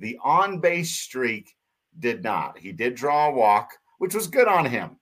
The 0.00 0.18
on 0.24 0.58
base 0.58 0.90
streak 0.90 1.54
did 2.00 2.24
not. 2.24 2.58
He 2.58 2.72
did 2.72 2.96
draw 2.96 3.28
a 3.28 3.32
walk, 3.32 3.70
which 3.98 4.12
was 4.12 4.26
good 4.26 4.48
on 4.48 4.64
him. 4.64 4.96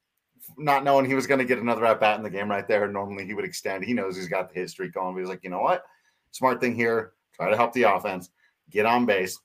Not 0.58 0.84
knowing 0.84 1.06
he 1.06 1.14
was 1.14 1.26
going 1.26 1.38
to 1.38 1.46
get 1.46 1.58
another 1.58 1.86
at 1.86 1.98
bat 1.98 2.18
in 2.18 2.22
the 2.22 2.28
game 2.28 2.50
right 2.50 2.68
there. 2.68 2.86
Normally 2.86 3.24
he 3.24 3.32
would 3.32 3.46
extend. 3.46 3.84
He 3.84 3.94
knows 3.94 4.16
he's 4.16 4.28
got 4.28 4.52
the 4.52 4.60
history 4.60 4.90
going. 4.90 5.14
But 5.14 5.20
he's 5.20 5.30
like, 5.30 5.44
you 5.44 5.50
know 5.50 5.62
what? 5.62 5.82
Smart 6.32 6.60
thing 6.60 6.74
here. 6.74 7.12
Try 7.32 7.48
to 7.48 7.56
help 7.56 7.72
the 7.72 7.84
offense. 7.84 8.28
Get 8.70 8.84
on 8.84 9.06
base. 9.06 9.38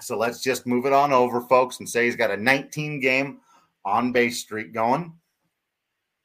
So 0.00 0.18
let's 0.18 0.42
just 0.42 0.66
move 0.66 0.86
it 0.86 0.92
on 0.92 1.12
over, 1.12 1.40
folks, 1.40 1.78
and 1.78 1.88
say 1.88 2.04
he's 2.04 2.16
got 2.16 2.30
a 2.30 2.36
19 2.36 3.00
game 3.00 3.40
on 3.84 4.12
base 4.12 4.40
streak 4.40 4.74
going. 4.74 5.14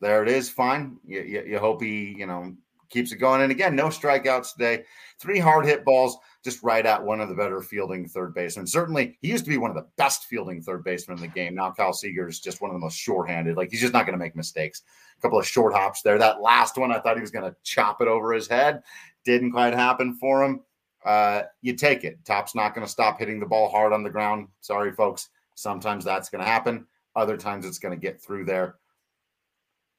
There 0.01 0.23
it 0.23 0.29
is. 0.29 0.49
Fine. 0.49 0.97
You, 1.05 1.21
you, 1.21 1.43
you, 1.47 1.59
hope 1.59 1.81
he, 1.81 2.15
you 2.17 2.25
know, 2.25 2.55
keeps 2.89 3.11
it 3.11 3.17
going. 3.17 3.41
And 3.41 3.51
again, 3.51 3.75
no 3.75 3.87
strikeouts 3.87 4.53
today. 4.53 4.83
Three 5.19 5.39
hard 5.39 5.65
hit 5.65 5.85
balls, 5.85 6.17
just 6.43 6.63
right 6.63 6.85
at 6.85 7.01
one 7.01 7.21
of 7.21 7.29
the 7.29 7.35
better 7.35 7.61
fielding 7.61 8.07
third 8.07 8.33
basemen. 8.33 8.67
Certainly, 8.67 9.17
he 9.21 9.29
used 9.29 9.45
to 9.45 9.49
be 9.51 9.57
one 9.57 9.69
of 9.69 9.75
the 9.75 9.87
best 9.97 10.25
fielding 10.25 10.61
third 10.61 10.83
basemen 10.83 11.17
in 11.17 11.21
the 11.21 11.27
game. 11.27 11.55
Now, 11.55 11.71
Kyle 11.71 11.93
Seager 11.93 12.27
is 12.27 12.39
just 12.39 12.61
one 12.61 12.71
of 12.71 12.75
the 12.75 12.79
most 12.79 12.97
short-handed. 12.97 13.55
Like 13.55 13.69
he's 13.69 13.81
just 13.81 13.93
not 13.93 14.05
going 14.05 14.17
to 14.17 14.23
make 14.23 14.35
mistakes. 14.35 14.81
A 15.17 15.21
couple 15.21 15.39
of 15.39 15.47
short 15.47 15.73
hops 15.73 16.01
there. 16.01 16.17
That 16.17 16.41
last 16.41 16.77
one, 16.77 16.91
I 16.91 16.99
thought 16.99 17.15
he 17.15 17.21
was 17.21 17.31
going 17.31 17.49
to 17.49 17.55
chop 17.63 18.01
it 18.01 18.07
over 18.07 18.33
his 18.33 18.47
head. 18.47 18.81
Didn't 19.23 19.51
quite 19.51 19.75
happen 19.75 20.15
for 20.15 20.43
him. 20.43 20.61
Uh, 21.05 21.43
you 21.61 21.73
take 21.73 22.03
it. 22.03 22.23
Top's 22.25 22.55
not 22.55 22.75
going 22.75 22.85
to 22.85 22.91
stop 22.91 23.19
hitting 23.19 23.39
the 23.39 23.45
ball 23.45 23.69
hard 23.69 23.93
on 23.93 24.03
the 24.03 24.09
ground. 24.09 24.47
Sorry, 24.61 24.91
folks. 24.91 25.29
Sometimes 25.55 26.05
that's 26.05 26.29
going 26.29 26.43
to 26.43 26.49
happen. 26.49 26.85
Other 27.15 27.37
times 27.37 27.65
it's 27.65 27.79
going 27.79 27.97
to 27.97 28.01
get 28.01 28.21
through 28.21 28.45
there. 28.45 28.75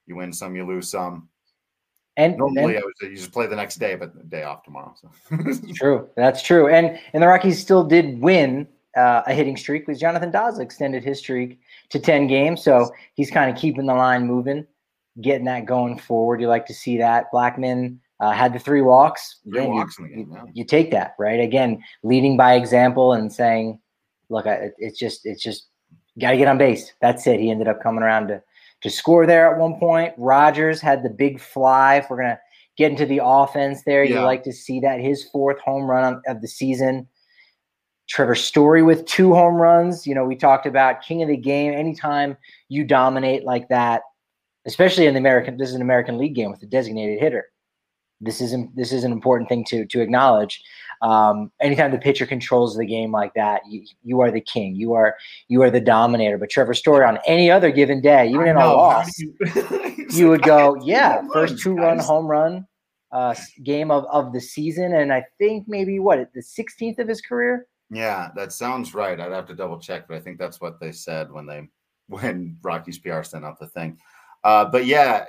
You 0.06 0.16
win 0.16 0.32
some, 0.32 0.56
you 0.56 0.66
lose 0.66 0.90
some. 0.90 1.28
And 2.16 2.36
normally, 2.36 2.74
and, 2.74 2.82
I 2.82 2.84
would 2.84 2.94
say 3.00 3.08
you 3.08 3.16
just 3.16 3.32
play 3.32 3.46
the 3.46 3.56
next 3.56 3.76
day, 3.76 3.94
but 3.94 4.28
day 4.28 4.42
off 4.42 4.62
tomorrow. 4.64 4.94
So. 5.00 5.38
true, 5.74 6.08
that's 6.14 6.42
true. 6.42 6.68
And 6.68 6.98
and 7.14 7.22
the 7.22 7.26
Rockies 7.26 7.58
still 7.58 7.84
did 7.84 8.20
win 8.20 8.68
uh, 8.96 9.22
a 9.26 9.32
hitting 9.32 9.56
streak 9.56 9.86
because 9.86 9.98
Jonathan 9.98 10.30
Daza 10.30 10.60
extended 10.60 11.02
his 11.02 11.18
streak 11.18 11.60
to 11.88 11.98
ten 11.98 12.26
games, 12.26 12.62
so 12.62 12.90
he's 13.14 13.30
kind 13.30 13.50
of 13.50 13.56
keeping 13.56 13.86
the 13.86 13.94
line 13.94 14.26
moving, 14.26 14.66
getting 15.22 15.46
that 15.46 15.64
going 15.64 15.98
forward. 15.98 16.42
You 16.42 16.48
like 16.48 16.66
to 16.66 16.74
see 16.74 16.98
that. 16.98 17.32
Blackmon 17.32 17.96
uh, 18.22 18.30
had 18.30 18.54
the 18.54 18.58
three 18.58 18.82
walks. 18.82 19.40
Three 19.50 19.66
walks 19.66 19.98
you, 19.98 20.06
game, 20.06 20.30
you, 20.30 20.48
you, 20.54 20.64
take 20.64 20.92
that 20.92 21.16
right 21.18 21.40
again, 21.40 21.82
leading 22.04 22.36
by 22.36 22.54
example 22.54 23.14
and 23.14 23.32
saying, 23.32 23.80
"Look, 24.28 24.46
I, 24.46 24.70
it's 24.78 24.96
just 24.96 25.26
it's 25.26 25.42
just 25.42 25.66
got 26.20 26.30
to 26.30 26.36
get 26.36 26.46
on 26.46 26.56
base." 26.56 26.92
That's 27.00 27.26
it. 27.26 27.40
He 27.40 27.50
ended 27.50 27.66
up 27.66 27.82
coming 27.82 28.04
around 28.04 28.28
to 28.28 28.40
to 28.82 28.90
score 28.90 29.26
there 29.26 29.52
at 29.52 29.58
one 29.58 29.74
point. 29.74 30.14
Rodgers 30.16 30.80
had 30.80 31.02
the 31.02 31.10
big 31.10 31.40
fly. 31.40 31.96
If 31.96 32.10
we're 32.10 32.18
gonna 32.18 32.38
get 32.76 32.92
into 32.92 33.06
the 33.06 33.20
offense 33.22 33.82
there, 33.82 34.04
yeah. 34.04 34.20
you 34.20 34.24
like 34.24 34.44
to 34.44 34.52
see 34.52 34.78
that 34.80 35.00
his 35.00 35.28
fourth 35.30 35.58
home 35.58 35.90
run 35.90 36.22
of 36.28 36.40
the 36.40 36.48
season. 36.48 37.08
Trevor 38.08 38.36
Story 38.36 38.84
with 38.84 39.04
two 39.06 39.34
home 39.34 39.56
runs. 39.56 40.06
You 40.06 40.14
know, 40.14 40.24
we 40.24 40.36
talked 40.36 40.66
about 40.66 41.02
king 41.02 41.22
of 41.22 41.28
the 41.28 41.36
game. 41.36 41.72
Anytime 41.72 42.36
you 42.68 42.84
dominate 42.84 43.42
like 43.44 43.68
that, 43.68 44.02
especially 44.64 45.06
in 45.06 45.14
the 45.14 45.20
American, 45.20 45.56
this 45.56 45.70
is 45.70 45.74
an 45.74 45.82
American 45.82 46.18
League 46.18 46.36
game 46.36 46.52
with 46.52 46.62
a 46.62 46.66
designated 46.66 47.18
hitter. 47.18 47.46
This 48.22 48.40
is 48.40 48.54
this 48.74 48.92
is 48.92 49.04
an 49.04 49.12
important 49.12 49.48
thing 49.48 49.64
to 49.66 49.84
to 49.86 50.00
acknowledge. 50.00 50.62
Um, 51.02 51.50
anytime 51.60 51.90
the 51.90 51.98
pitcher 51.98 52.26
controls 52.26 52.76
the 52.76 52.86
game 52.86 53.10
like 53.10 53.34
that, 53.34 53.62
you, 53.68 53.84
you 54.04 54.20
are 54.20 54.30
the 54.30 54.40
king. 54.40 54.76
You 54.76 54.94
are 54.94 55.16
you 55.48 55.62
are 55.62 55.70
the 55.70 55.80
dominator. 55.80 56.38
But 56.38 56.50
Trevor 56.50 56.74
Story 56.74 57.04
on 57.04 57.18
any 57.26 57.50
other 57.50 57.70
given 57.72 58.00
day, 58.00 58.28
even 58.28 58.46
in 58.46 58.56
a 58.56 58.66
loss, 58.66 59.18
you, 59.18 59.34
you 60.10 60.28
would 60.28 60.42
go, 60.42 60.76
yeah, 60.84 61.22
first 61.32 61.58
two 61.58 61.74
run 61.74 61.98
home 61.98 62.26
run 62.26 62.66
uh, 63.12 63.34
game 63.62 63.90
of, 63.90 64.06
of 64.06 64.32
the 64.32 64.40
season, 64.40 64.94
and 64.94 65.12
I 65.12 65.24
think 65.38 65.68
maybe 65.68 65.98
what 65.98 66.18
the 66.34 66.40
16th 66.40 66.98
of 66.98 67.08
his 67.08 67.20
career. 67.20 67.66
Yeah, 67.90 68.30
that 68.34 68.52
sounds 68.52 68.94
right. 68.94 69.20
I'd 69.20 69.32
have 69.32 69.46
to 69.48 69.54
double 69.54 69.78
check, 69.78 70.08
but 70.08 70.16
I 70.16 70.20
think 70.20 70.38
that's 70.38 70.60
what 70.60 70.80
they 70.80 70.92
said 70.92 71.30
when 71.30 71.46
they 71.46 71.68
when 72.08 72.58
Rocky's 72.62 72.98
PR 72.98 73.22
sent 73.22 73.44
out 73.44 73.58
the 73.58 73.68
thing. 73.68 73.98
Uh, 74.44 74.64
but 74.64 74.86
yeah, 74.86 75.24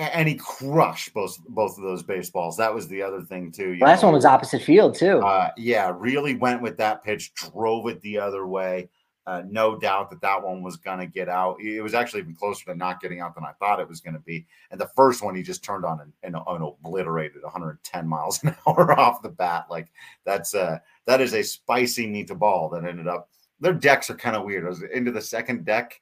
and 0.00 0.28
he 0.28 0.34
crushed 0.34 1.12
both 1.12 1.38
both 1.48 1.76
of 1.76 1.84
those 1.84 2.02
baseballs. 2.02 2.56
That 2.56 2.74
was 2.74 2.88
the 2.88 3.02
other 3.02 3.22
thing 3.22 3.52
too. 3.52 3.76
Last 3.80 4.02
know, 4.02 4.08
one 4.08 4.14
was 4.14 4.24
opposite 4.24 4.62
field 4.62 4.94
too. 4.94 5.18
Uh, 5.18 5.50
yeah, 5.56 5.92
really 5.96 6.36
went 6.36 6.62
with 6.62 6.76
that 6.78 7.02
pitch, 7.02 7.34
drove 7.34 7.86
it 7.88 8.00
the 8.00 8.18
other 8.18 8.46
way. 8.46 8.88
Uh, 9.26 9.42
no 9.48 9.78
doubt 9.78 10.10
that 10.10 10.20
that 10.22 10.42
one 10.42 10.62
was 10.62 10.76
going 10.76 10.98
to 10.98 11.06
get 11.06 11.28
out. 11.28 11.60
It 11.60 11.82
was 11.82 11.94
actually 11.94 12.20
even 12.20 12.34
closer 12.34 12.64
to 12.64 12.74
not 12.74 13.00
getting 13.00 13.20
out 13.20 13.34
than 13.34 13.44
I 13.44 13.52
thought 13.60 13.78
it 13.78 13.88
was 13.88 14.00
going 14.00 14.14
to 14.14 14.20
be. 14.20 14.46
And 14.70 14.80
the 14.80 14.90
first 14.96 15.22
one, 15.22 15.36
he 15.36 15.42
just 15.42 15.62
turned 15.62 15.84
on 15.84 16.00
and, 16.00 16.12
and, 16.22 16.34
and, 16.34 16.64
obliterated 16.64 17.42
110 17.42 18.08
miles 18.08 18.42
an 18.42 18.56
hour 18.66 18.98
off 18.98 19.22
the 19.22 19.28
bat. 19.28 19.66
Like 19.70 19.88
that's 20.24 20.54
uh 20.54 20.78
that 21.06 21.20
is 21.20 21.34
a 21.34 21.42
spicy 21.42 22.06
meat 22.06 22.36
ball 22.38 22.70
that 22.70 22.84
ended 22.84 23.06
up. 23.06 23.28
Their 23.60 23.74
decks 23.74 24.08
are 24.08 24.16
kind 24.16 24.36
of 24.36 24.44
weird. 24.44 24.64
It 24.64 24.68
was 24.68 24.82
into 24.82 25.12
the 25.12 25.20
second 25.20 25.66
deck 25.66 26.00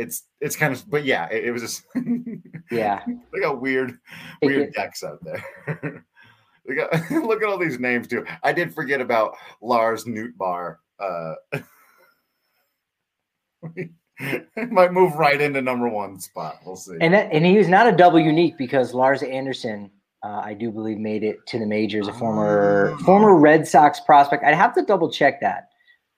it's 0.00 0.22
it's 0.40 0.56
kind 0.56 0.72
of 0.72 0.88
but 0.90 1.04
yeah 1.04 1.28
it, 1.30 1.44
it 1.44 1.52
was 1.52 1.60
just 1.60 1.84
yeah 2.70 3.02
look 3.06 3.42
got 3.42 3.60
weird 3.60 3.98
weird 4.42 4.72
decks 4.72 5.04
out 5.04 5.18
there 5.22 5.44
look, 6.66 6.78
at, 6.78 7.10
look 7.22 7.42
at 7.42 7.48
all 7.48 7.58
these 7.58 7.78
names 7.78 8.08
too 8.08 8.24
i 8.42 8.52
did 8.52 8.74
forget 8.74 9.00
about 9.00 9.36
lars 9.60 10.06
nootbaar 10.06 10.76
uh 11.00 11.34
might 14.70 14.92
move 14.92 15.12
right 15.14 15.40
into 15.40 15.60
number 15.60 15.88
one 15.88 16.18
spot 16.18 16.56
we'll 16.64 16.76
see 16.76 16.96
and 17.00 17.12
that, 17.12 17.30
and 17.30 17.44
he 17.44 17.58
was 17.58 17.68
not 17.68 17.86
a 17.86 17.92
double 17.92 18.18
unique 18.18 18.56
because 18.56 18.94
lars 18.94 19.22
anderson 19.22 19.90
uh, 20.22 20.42
I 20.44 20.52
do 20.52 20.70
believe 20.70 20.98
made 20.98 21.24
it 21.24 21.46
to 21.46 21.58
the 21.58 21.64
majors. 21.64 22.06
A 22.06 22.12
former 22.12 22.94
oh. 22.94 23.04
former 23.04 23.36
Red 23.36 23.66
Sox 23.66 24.00
prospect. 24.00 24.44
I'd 24.44 24.54
have 24.54 24.74
to 24.74 24.82
double 24.82 25.10
check 25.10 25.40
that 25.40 25.69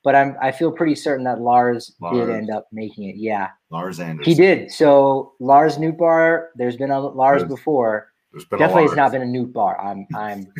but 0.02 0.14
I'm 0.14 0.36
I 0.40 0.52
feel 0.52 0.72
pretty 0.72 0.94
certain 0.94 1.24
that 1.24 1.40
Lars, 1.40 1.94
Lars. 2.00 2.16
did 2.16 2.30
end 2.30 2.50
up 2.50 2.66
making 2.72 3.08
it. 3.08 3.16
Yeah, 3.16 3.50
Lars 3.70 4.00
Anderson. 4.00 4.30
He 4.30 4.36
did. 4.36 4.70
So 4.70 5.34
Lars 5.40 5.78
Nootbaar. 5.78 6.48
There's 6.56 6.76
been 6.76 6.90
a 6.90 7.00
Lars 7.00 7.42
there's, 7.42 7.50
before. 7.50 8.12
There's 8.32 8.44
Definitely, 8.46 8.84
has 8.84 8.96
not 8.96 9.12
been 9.12 9.22
a 9.22 9.26
Nootbaar. 9.26 9.82
I'm 9.84 10.06
I'm 10.14 10.52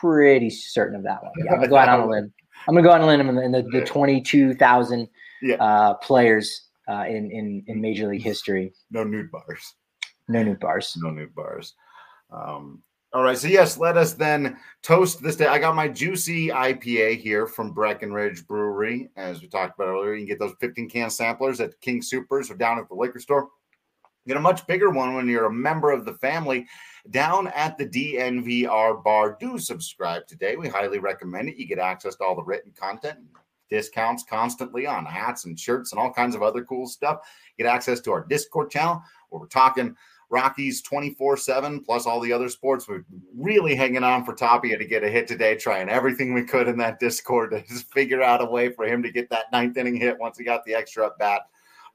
pretty 0.00 0.50
certain 0.50 0.96
of 0.96 1.02
that 1.04 1.22
one. 1.22 1.32
Yeah, 1.38 1.52
I'm 1.52 1.58
gonna 1.58 1.68
go 1.68 1.76
out 1.76 1.88
on 1.88 2.00
a 2.00 2.06
limb. 2.06 2.32
I'm 2.68 2.74
gonna 2.74 2.86
go 2.86 2.92
out 2.92 3.00
on 3.00 3.08
a 3.08 3.16
limb 3.16 3.38
in 3.38 3.52
the, 3.52 3.62
the 3.70 3.84
22,000 3.84 5.08
yeah. 5.42 5.54
uh, 5.56 5.94
players 5.94 6.68
uh, 6.88 7.04
in 7.08 7.30
in 7.30 7.64
in 7.66 7.80
Major 7.80 8.08
League 8.08 8.22
history. 8.24 8.72
No 8.90 9.04
Nootbaars. 9.04 9.72
No 10.28 10.44
Nootbaars. 10.44 10.96
No 10.96 11.10
Nootbaars. 11.10 11.72
Um, 12.30 12.82
all 13.16 13.22
right. 13.22 13.38
So, 13.38 13.48
yes, 13.48 13.78
let 13.78 13.96
us 13.96 14.12
then 14.12 14.58
toast 14.82 15.22
this 15.22 15.36
day. 15.36 15.46
I 15.46 15.58
got 15.58 15.74
my 15.74 15.88
juicy 15.88 16.48
IPA 16.48 17.18
here 17.18 17.46
from 17.46 17.72
Breckenridge 17.72 18.46
Brewery. 18.46 19.08
As 19.16 19.40
we 19.40 19.48
talked 19.48 19.78
about 19.78 19.88
earlier, 19.88 20.12
you 20.12 20.26
can 20.26 20.34
get 20.34 20.38
those 20.38 20.54
15 20.60 20.90
can 20.90 21.08
samplers 21.08 21.58
at 21.62 21.80
King 21.80 22.02
Soopers 22.02 22.50
or 22.50 22.56
down 22.56 22.78
at 22.78 22.90
the 22.90 22.94
liquor 22.94 23.18
store. 23.18 23.48
Get 24.28 24.36
a 24.36 24.40
much 24.40 24.66
bigger 24.66 24.90
one 24.90 25.14
when 25.14 25.28
you're 25.28 25.46
a 25.46 25.50
member 25.50 25.92
of 25.92 26.04
the 26.04 26.12
family 26.12 26.66
down 27.08 27.46
at 27.46 27.78
the 27.78 27.86
DNVR 27.86 29.02
bar. 29.02 29.38
Do 29.40 29.58
subscribe 29.58 30.26
today. 30.26 30.56
We 30.56 30.68
highly 30.68 30.98
recommend 30.98 31.48
it. 31.48 31.56
You 31.56 31.66
get 31.66 31.78
access 31.78 32.16
to 32.16 32.24
all 32.24 32.36
the 32.36 32.44
written 32.44 32.74
content, 32.78 33.18
discounts 33.70 34.24
constantly 34.28 34.86
on 34.86 35.06
hats 35.06 35.46
and 35.46 35.58
shirts 35.58 35.92
and 35.92 35.98
all 35.98 36.12
kinds 36.12 36.34
of 36.34 36.42
other 36.42 36.66
cool 36.66 36.86
stuff. 36.86 37.20
Get 37.56 37.66
access 37.66 37.98
to 38.02 38.12
our 38.12 38.26
Discord 38.26 38.70
channel 38.70 39.02
where 39.30 39.40
we're 39.40 39.46
talking 39.46 39.96
Rockies 40.28 40.82
24 40.82 41.36
7, 41.36 41.80
plus 41.84 42.06
all 42.06 42.20
the 42.20 42.32
other 42.32 42.48
sports. 42.48 42.88
We're 42.88 43.04
really 43.36 43.74
hanging 43.74 44.04
on 44.04 44.24
for 44.24 44.34
Tapia 44.34 44.76
to 44.76 44.84
get 44.84 45.04
a 45.04 45.08
hit 45.08 45.28
today, 45.28 45.56
trying 45.56 45.88
everything 45.88 46.34
we 46.34 46.44
could 46.44 46.68
in 46.68 46.76
that 46.78 46.98
Discord 47.00 47.50
to 47.52 47.62
just 47.62 47.92
figure 47.92 48.22
out 48.22 48.42
a 48.42 48.46
way 48.46 48.70
for 48.70 48.84
him 48.84 49.02
to 49.02 49.12
get 49.12 49.30
that 49.30 49.52
ninth 49.52 49.76
inning 49.76 49.96
hit 49.96 50.18
once 50.18 50.38
he 50.38 50.44
got 50.44 50.64
the 50.64 50.74
extra 50.74 51.06
at 51.06 51.18
bat. 51.18 51.42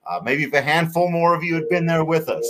Uh, 0.10 0.20
maybe 0.24 0.44
if 0.44 0.54
a 0.54 0.62
handful 0.62 1.12
more 1.12 1.36
of 1.36 1.44
you 1.44 1.54
had 1.54 1.70
been 1.70 1.86
there 1.86 2.04
with 2.04 2.28
us, 2.30 2.48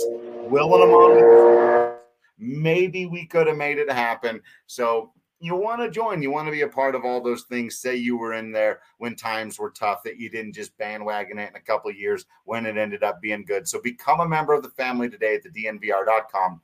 willing 0.48 0.80
them 0.80 0.90
on, 0.90 1.96
maybe 2.38 3.06
we 3.06 3.26
could 3.26 3.46
have 3.46 3.56
made 3.56 3.78
it 3.78 3.90
happen. 3.90 4.40
So 4.66 5.12
you 5.42 5.56
want 5.56 5.80
to 5.80 5.90
join, 5.90 6.22
you 6.22 6.30
want 6.30 6.46
to 6.46 6.52
be 6.52 6.60
a 6.60 6.68
part 6.68 6.94
of 6.94 7.04
all 7.04 7.20
those 7.20 7.42
things. 7.42 7.78
Say 7.78 7.96
you 7.96 8.16
were 8.16 8.34
in 8.34 8.52
there 8.52 8.78
when 8.98 9.16
times 9.16 9.58
were 9.58 9.70
tough, 9.70 10.04
that 10.04 10.16
you 10.16 10.30
didn't 10.30 10.52
just 10.52 10.78
bandwagon 10.78 11.40
it 11.40 11.50
in 11.50 11.56
a 11.56 11.60
couple 11.60 11.90
years 11.90 12.26
when 12.44 12.64
it 12.64 12.76
ended 12.76 13.02
up 13.02 13.20
being 13.20 13.44
good. 13.44 13.66
So 13.66 13.80
become 13.82 14.20
a 14.20 14.28
member 14.28 14.54
of 14.54 14.62
the 14.62 14.70
family 14.70 15.10
today 15.10 15.34
at 15.34 15.42
the 15.42 15.50
DNVR.com. 15.50 16.60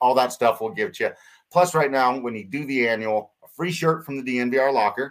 All 0.00 0.14
that 0.14 0.32
stuff 0.32 0.62
will 0.62 0.70
give 0.70 0.98
you. 0.98 1.10
Plus, 1.52 1.74
right 1.74 1.90
now, 1.90 2.18
when 2.18 2.34
you 2.34 2.44
do 2.44 2.64
the 2.64 2.88
annual, 2.88 3.32
a 3.44 3.48
free 3.48 3.70
shirt 3.70 4.06
from 4.06 4.24
the 4.24 4.38
DNVR 4.38 4.72
locker 4.72 5.10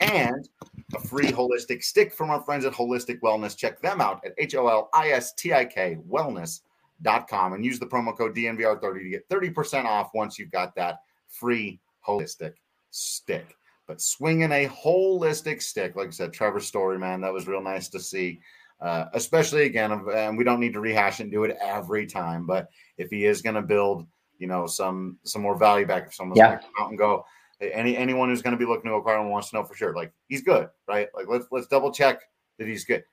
and 0.00 0.46
a 0.94 1.00
free 1.00 1.32
holistic 1.32 1.82
stick 1.82 2.12
from 2.12 2.28
our 2.28 2.42
friends 2.42 2.66
at 2.66 2.74
Holistik 2.74 3.20
Wellness. 3.20 3.56
Check 3.56 3.80
them 3.80 4.02
out 4.02 4.22
at 4.26 4.34
H 4.36 4.54
O 4.54 4.68
L 4.68 4.90
I 4.92 5.10
S 5.10 5.32
T 5.32 5.54
I 5.54 5.64
K 5.64 5.96
wellness.com 6.06 7.54
and 7.54 7.64
use 7.64 7.78
the 7.78 7.86
promo 7.86 8.14
code 8.14 8.36
DNVR30 8.36 9.02
to 9.04 9.08
get 9.08 9.28
30% 9.30 9.86
off 9.86 10.10
once 10.12 10.38
you've 10.38 10.50
got 10.50 10.74
that 10.74 11.00
free 11.28 11.80
holistic 12.06 12.54
stick. 12.90 13.56
But 13.86 14.00
swinging 14.00 14.52
a 14.52 14.68
holistic 14.68 15.60
stick, 15.60 15.96
like 15.96 16.08
I 16.08 16.12
said, 16.12 16.32
Trevor 16.32 16.60
Story, 16.60 16.98
man, 16.98 17.20
that 17.22 17.32
was 17.32 17.48
real 17.48 17.62
nice 17.62 17.88
to 17.88 18.00
see. 18.00 18.40
Uh, 18.80 19.06
especially 19.12 19.66
again, 19.66 19.92
and 19.92 20.38
we 20.38 20.44
don't 20.44 20.60
need 20.60 20.72
to 20.72 20.80
rehash 20.80 21.20
and 21.20 21.30
do 21.30 21.44
it 21.44 21.56
every 21.60 22.06
time. 22.06 22.46
But 22.46 22.68
if 22.96 23.10
he 23.10 23.26
is 23.26 23.42
going 23.42 23.56
to 23.56 23.62
build, 23.62 24.06
you 24.38 24.46
know, 24.46 24.66
some 24.66 25.18
some 25.24 25.42
more 25.42 25.58
value 25.58 25.86
back, 25.86 26.06
if 26.06 26.14
someone's 26.14 26.38
yeah. 26.38 26.48
going 26.48 26.58
to 26.60 26.64
come 26.64 26.74
out 26.78 26.88
and 26.88 26.98
go, 26.98 27.24
any 27.60 27.96
anyone 27.96 28.28
who's 28.28 28.42
going 28.42 28.56
to 28.56 28.58
be 28.58 28.64
looking 28.64 28.90
to 28.90 28.96
acquire 28.96 29.18
him 29.18 29.28
wants 29.28 29.50
to 29.50 29.56
know 29.56 29.64
for 29.64 29.74
sure, 29.74 29.94
like 29.94 30.12
he's 30.28 30.42
good, 30.42 30.68
right? 30.88 31.08
Like 31.14 31.26
let's 31.28 31.46
let's 31.50 31.66
double 31.66 31.92
check 31.92 32.22
that 32.58 32.66
he's 32.68 32.84
good. 32.84 33.04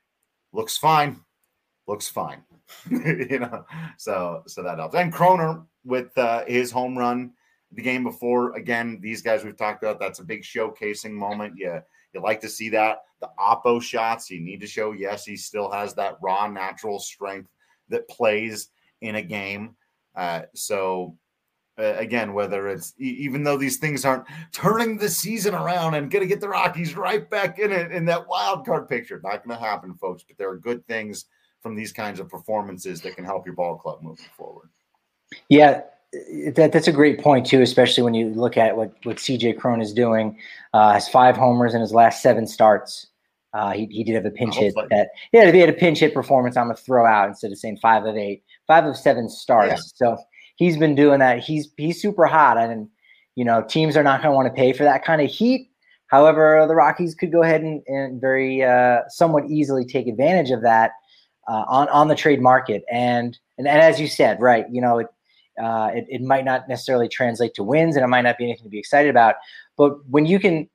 Looks 0.53 0.77
fine, 0.77 1.19
looks 1.87 2.07
fine, 2.07 2.43
you 2.89 3.39
know. 3.39 3.65
So 3.97 4.43
so 4.47 4.63
that 4.63 4.77
helps. 4.77 4.95
And 4.95 5.11
Cron 5.11 5.65
with 5.83 6.17
uh, 6.17 6.45
his 6.45 6.71
home 6.71 6.97
run 6.97 7.33
the 7.71 7.81
game 7.81 8.03
before. 8.03 8.55
Again, 8.55 8.99
these 9.01 9.21
guys 9.21 9.43
we've 9.43 9.57
talked 9.57 9.83
about, 9.83 9.99
that's 9.99 10.19
a 10.19 10.23
big 10.23 10.43
showcasing 10.43 11.11
moment. 11.11 11.55
Yeah, 11.57 11.81
you 12.13 12.21
like 12.21 12.41
to 12.41 12.49
see 12.49 12.69
that. 12.69 13.03
The 13.21 13.29
oppo 13.39 13.81
shots, 13.81 14.29
you 14.29 14.39
need 14.39 14.61
to 14.61 14.67
show, 14.67 14.91
yes, 14.91 15.25
he 15.25 15.35
still 15.35 15.71
has 15.71 15.93
that 15.95 16.17
raw 16.21 16.47
natural 16.47 16.99
strength 16.99 17.49
that 17.89 18.07
plays 18.07 18.69
in 19.01 19.15
a 19.15 19.21
game. 19.21 19.75
Uh, 20.15 20.41
so 20.53 21.17
Uh, 21.79 21.93
again, 21.99 22.33
whether 22.33 22.69
it's 22.69 22.95
even 22.97 23.43
though 23.43 23.55
these 23.55 23.77
things 23.77 24.03
aren't 24.03 24.25
turning 24.51 24.97
the 24.97 25.07
season 25.07 25.53
around 25.53 25.93
and 25.93 26.09
going 26.09 26.23
to 26.23 26.27
get 26.27 26.41
the 26.41 26.49
Rockies 26.49 26.95
right 26.95 27.29
back 27.29 27.59
in 27.59 27.71
it 27.71 27.91
in 27.91 28.03
that 28.05 28.27
wild 28.27 28.65
card 28.65 28.89
picture, 28.89 29.21
not 29.23 29.45
going 29.45 29.55
to 29.55 29.63
happen, 29.63 29.93
folks. 29.93 30.23
But 30.27 30.39
there 30.39 30.49
are 30.49 30.57
good 30.57 30.83
things 30.87 31.25
from 31.61 31.75
these 31.75 31.93
kinds 31.93 32.19
of 32.19 32.29
performances 32.29 32.99
that 33.01 33.15
can 33.15 33.25
help 33.25 33.45
your 33.45 33.53
ball 33.53 33.77
club 33.77 34.01
moving 34.01 34.25
forward. 34.35 34.69
Yeah, 35.49 35.83
that, 36.13 36.71
that's 36.71 36.87
a 36.87 36.91
great 36.91 37.19
point 37.19 37.45
too, 37.45 37.61
especially 37.61 38.03
when 38.03 38.13
you 38.13 38.29
look 38.29 38.57
at 38.57 38.77
what 38.77 38.93
what 39.03 39.17
CJ 39.17 39.59
Cron 39.59 39.81
is 39.81 39.93
doing. 39.93 40.37
Uh, 40.73 40.93
has 40.93 41.09
five 41.09 41.35
homers 41.35 41.73
in 41.73 41.81
his 41.81 41.93
last 41.93 42.21
seven 42.21 42.47
starts. 42.47 43.07
Uh, 43.53 43.71
he, 43.71 43.87
he 43.89 44.03
did 44.03 44.13
have 44.13 44.25
a 44.25 44.31
pinch 44.31 44.55
hit 44.55 44.73
that 44.89 45.09
yeah, 45.31 45.43
if 45.43 45.53
he 45.53 45.59
had 45.59 45.69
a 45.69 45.73
pinch 45.73 45.99
hit 45.99 46.13
performance, 46.13 46.55
I'm 46.57 46.65
gonna 46.65 46.75
throw 46.75 47.05
out 47.05 47.29
instead 47.29 47.51
of 47.51 47.57
saying 47.57 47.77
five 47.81 48.05
of 48.05 48.15
eight, 48.15 48.43
five 48.67 48.85
of 48.85 48.95
seven 48.95 49.29
starts. 49.29 49.93
Yeah. 49.99 50.07
So 50.15 50.17
he's 50.55 50.77
been 50.77 50.95
doing 50.95 51.19
that. 51.19 51.39
He's 51.39 51.71
he's 51.77 52.01
super 52.01 52.25
hot, 52.25 52.57
and 52.57 52.87
you 53.35 53.45
know 53.45 53.63
teams 53.63 53.97
are 53.97 54.03
not 54.03 54.21
gonna 54.21 54.35
want 54.35 54.47
to 54.47 54.53
pay 54.53 54.73
for 54.73 54.83
that 54.83 55.03
kind 55.03 55.21
of 55.21 55.29
heat. 55.29 55.71
However, 56.07 56.65
the 56.67 56.75
Rockies 56.75 57.15
could 57.15 57.33
go 57.33 57.43
ahead 57.43 57.61
and, 57.61 57.81
and 57.87 58.21
very 58.21 58.63
uh, 58.63 59.01
somewhat 59.09 59.49
easily 59.49 59.83
take 59.83 60.07
advantage 60.07 60.51
of 60.51 60.61
that 60.61 60.91
uh, 61.47 61.63
on 61.67 61.89
on 61.89 62.07
the 62.07 62.15
trade 62.15 62.41
market. 62.41 62.83
And, 62.91 63.37
and 63.57 63.67
and 63.67 63.81
as 63.81 63.99
you 63.99 64.07
said, 64.07 64.39
right, 64.39 64.65
you 64.71 64.81
know 64.81 64.99
it, 64.99 65.07
uh, 65.61 65.91
it, 65.93 66.05
it 66.09 66.21
might 66.21 66.45
not 66.45 66.67
necessarily 66.69 67.07
translate 67.07 67.53
to 67.55 67.63
wins, 67.63 67.95
and 67.95 68.03
it 68.03 68.07
might 68.07 68.21
not 68.21 68.37
be 68.37 68.45
anything 68.45 68.63
to 68.63 68.69
be 68.69 68.79
excited 68.79 69.09
about. 69.09 69.35
But 69.77 70.07
when 70.09 70.25
you 70.25 70.39
can 70.39 70.69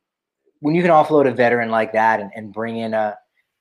when 0.61 0.75
you 0.75 0.83
can 0.83 0.91
offload 0.91 1.29
a 1.29 1.33
veteran 1.33 1.71
like 1.71 1.93
that 1.93 2.21
and, 2.21 2.31
and 2.37 2.53
bring 2.53 2.77
in 2.77 2.95
a 2.95 3.17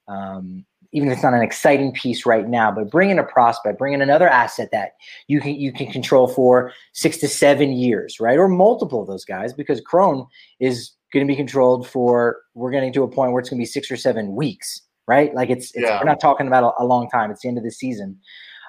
um, 0.08 0.66
even 0.94 1.10
if 1.10 1.16
it's 1.16 1.24
not 1.24 1.34
an 1.34 1.42
exciting 1.42 1.94
piece 1.94 2.25
right 2.25 2.48
now, 2.48 2.72
but 2.72 2.90
bring 2.90 3.10
in 3.10 3.20
a 3.20 3.24
prospect, 3.24 3.78
bring 3.78 3.94
in 3.94 4.01
another 4.01 4.28
asset 4.28 4.70
that 4.72 4.94
you 5.28 5.40
can 5.40 5.56
you 5.56 5.72
can 5.72 5.92
control 5.92 6.28
for 6.28 6.74
six 6.94 7.18
to 7.18 7.28
seven 7.28 7.72
years, 7.72 8.20
right, 8.20 8.38
or 8.38 8.48
multiple 8.48 9.01
of 9.01 9.08
those 9.08 9.25
guys, 9.25 9.54
because 9.54 9.80
Cron 9.82 10.25
is 10.60 10.92
going 11.13 11.25
to 11.25 11.32
be 11.32 11.36
controlled 11.36 11.88
for. 11.88 12.38
We're 12.54 12.72
getting 12.72 12.94
to 12.94 13.04
a 13.04 13.08
point 13.08 13.32
where 13.32 13.40
it's 13.40 13.50
going 13.50 13.60
to 13.60 13.62
be 13.62 13.66
six 13.66 13.90
or 13.90 13.98
seven 13.98 14.36
weeks, 14.36 14.82
right? 15.08 15.34
Like 15.34 15.50
it's, 15.50 15.74
it's 15.75 15.88
yeah. 15.88 16.00
we're 16.00 16.10
not 16.10 16.20
talking 16.20 16.48
about 16.48 16.63
a, 16.63 16.84
a, 16.84 16.86
long 16.86 17.10
time. 17.10 17.32
It's 17.32 17.42
the 17.42 17.48
end 17.48 17.58
of 17.58 17.63
the 17.63 17.72
season, 17.72 18.20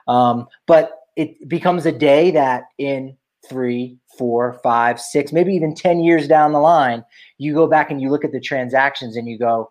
um, 0.07 0.47
but 0.67 0.93
it 1.17 1.49
becomes 1.49 1.87
a 1.87 1.93
day 1.93 2.31
that 2.31 2.65
in 2.79 3.17
three, 3.49 3.99
four, 4.19 4.61
five, 4.63 5.01
six, 5.01 5.33
maybe 5.33 5.55
even 5.55 5.75
10 5.75 6.01
years 6.01 6.29
down 6.29 6.53
the 6.53 6.61
line, 6.61 7.05
you 7.39 7.55
go 7.55 7.67
back 7.67 7.91
and 7.91 8.01
you 8.01 8.11
look 8.11 8.25
at 8.25 8.33
the 8.33 8.41
transactions 8.41 9.17
and 9.17 9.29
you 9.29 9.39
go, 9.39 9.71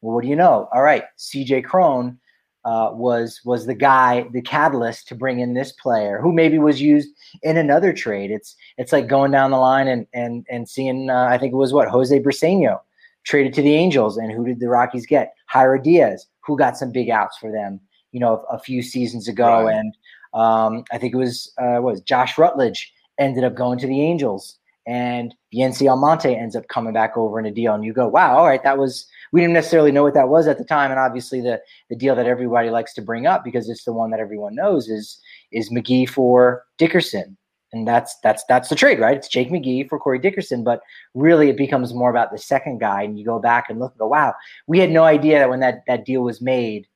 well, 0.00 0.14
what 0.14 0.22
do 0.22 0.28
you 0.28 0.36
know? 0.36 0.68
All 0.72 0.82
right, 0.82 1.04
CJ 1.18 1.64
Cron 1.64 2.18
uh, 2.64 2.90
was 2.92 3.40
was 3.44 3.66
the 3.66 3.74
guy, 3.74 4.26
the 4.32 4.42
catalyst 4.42 5.06
to 5.08 5.14
bring 5.14 5.40
in 5.40 5.54
this 5.54 5.72
player 5.72 6.18
who 6.20 6.32
maybe 6.32 6.58
was 6.58 6.80
used 6.80 7.08
in 7.42 7.56
another 7.56 7.92
trade. 7.92 8.30
It's 8.30 8.56
it's 8.78 8.92
like 8.92 9.06
going 9.06 9.30
down 9.30 9.50
the 9.50 9.58
line 9.58 9.88
and 9.88 10.06
and 10.14 10.46
and 10.50 10.68
seeing. 10.68 11.10
Uh, 11.10 11.26
I 11.30 11.38
think 11.38 11.52
it 11.52 11.56
was 11.56 11.72
what 11.72 11.88
Jose 11.88 12.18
Briceño 12.20 12.80
traded 13.24 13.54
to 13.54 13.62
the 13.62 13.74
Angels, 13.74 14.16
and 14.16 14.32
who 14.32 14.44
did 14.44 14.60
the 14.60 14.68
Rockies 14.68 15.06
get? 15.06 15.34
Jairo 15.52 15.82
Diaz, 15.82 16.26
who 16.40 16.56
got 16.56 16.76
some 16.76 16.92
big 16.92 17.10
outs 17.10 17.36
for 17.38 17.50
them, 17.52 17.80
you 18.12 18.20
know, 18.20 18.44
a, 18.50 18.56
a 18.56 18.58
few 18.58 18.82
seasons 18.82 19.28
ago, 19.28 19.64
right. 19.64 19.74
and 19.74 19.94
um, 20.34 20.84
I 20.92 20.98
think 20.98 21.14
it 21.14 21.18
was 21.18 21.52
uh, 21.58 21.80
was 21.80 22.00
Josh 22.00 22.36
Rutledge 22.36 22.92
ended 23.18 23.44
up 23.44 23.54
going 23.54 23.78
to 23.78 23.86
the 23.86 24.02
Angels, 24.02 24.58
and 24.86 25.34
Yency 25.54 25.88
Almonte 25.88 26.34
ends 26.34 26.56
up 26.56 26.66
coming 26.68 26.92
back 26.92 27.16
over 27.16 27.38
in 27.38 27.46
a 27.46 27.52
deal, 27.52 27.72
and 27.74 27.84
you 27.84 27.92
go, 27.92 28.08
wow, 28.08 28.36
all 28.36 28.46
right, 28.46 28.62
that 28.64 28.76
was 28.76 29.06
we 29.32 29.40
didn't 29.40 29.54
necessarily 29.54 29.92
know 29.92 30.02
what 30.02 30.14
that 30.14 30.28
was 30.28 30.46
at 30.46 30.58
the 30.58 30.64
time, 30.64 30.90
and 30.90 31.00
obviously 31.00 31.40
the 31.40 31.60
the 31.88 31.96
deal 31.96 32.16
that 32.16 32.26
everybody 32.26 32.70
likes 32.70 32.94
to 32.94 33.02
bring 33.02 33.26
up 33.26 33.44
because 33.44 33.68
it's 33.68 33.84
the 33.84 33.92
one 33.92 34.10
that 34.10 34.20
everyone 34.20 34.54
knows 34.54 34.88
is 34.88 35.20
is 35.52 35.70
McGee 35.70 36.08
for 36.08 36.64
Dickerson, 36.78 37.36
and 37.72 37.86
that's 37.86 38.16
that's 38.24 38.44
that's 38.48 38.68
the 38.68 38.74
trade, 38.74 38.98
right? 38.98 39.16
It's 39.16 39.28
Jake 39.28 39.50
McGee 39.50 39.88
for 39.88 40.00
Corey 40.00 40.18
Dickerson, 40.18 40.64
but 40.64 40.80
really 41.14 41.48
it 41.48 41.56
becomes 41.56 41.94
more 41.94 42.10
about 42.10 42.32
the 42.32 42.38
second 42.38 42.80
guy, 42.80 43.02
and 43.02 43.16
you 43.18 43.24
go 43.24 43.38
back 43.38 43.70
and 43.70 43.78
look 43.78 43.92
and 43.92 44.00
go, 44.00 44.08
wow, 44.08 44.34
we 44.66 44.80
had 44.80 44.90
no 44.90 45.04
idea 45.04 45.38
that 45.38 45.48
when 45.50 45.60
that 45.60 45.84
that 45.86 46.04
deal 46.04 46.22
was 46.22 46.40
made 46.40 46.88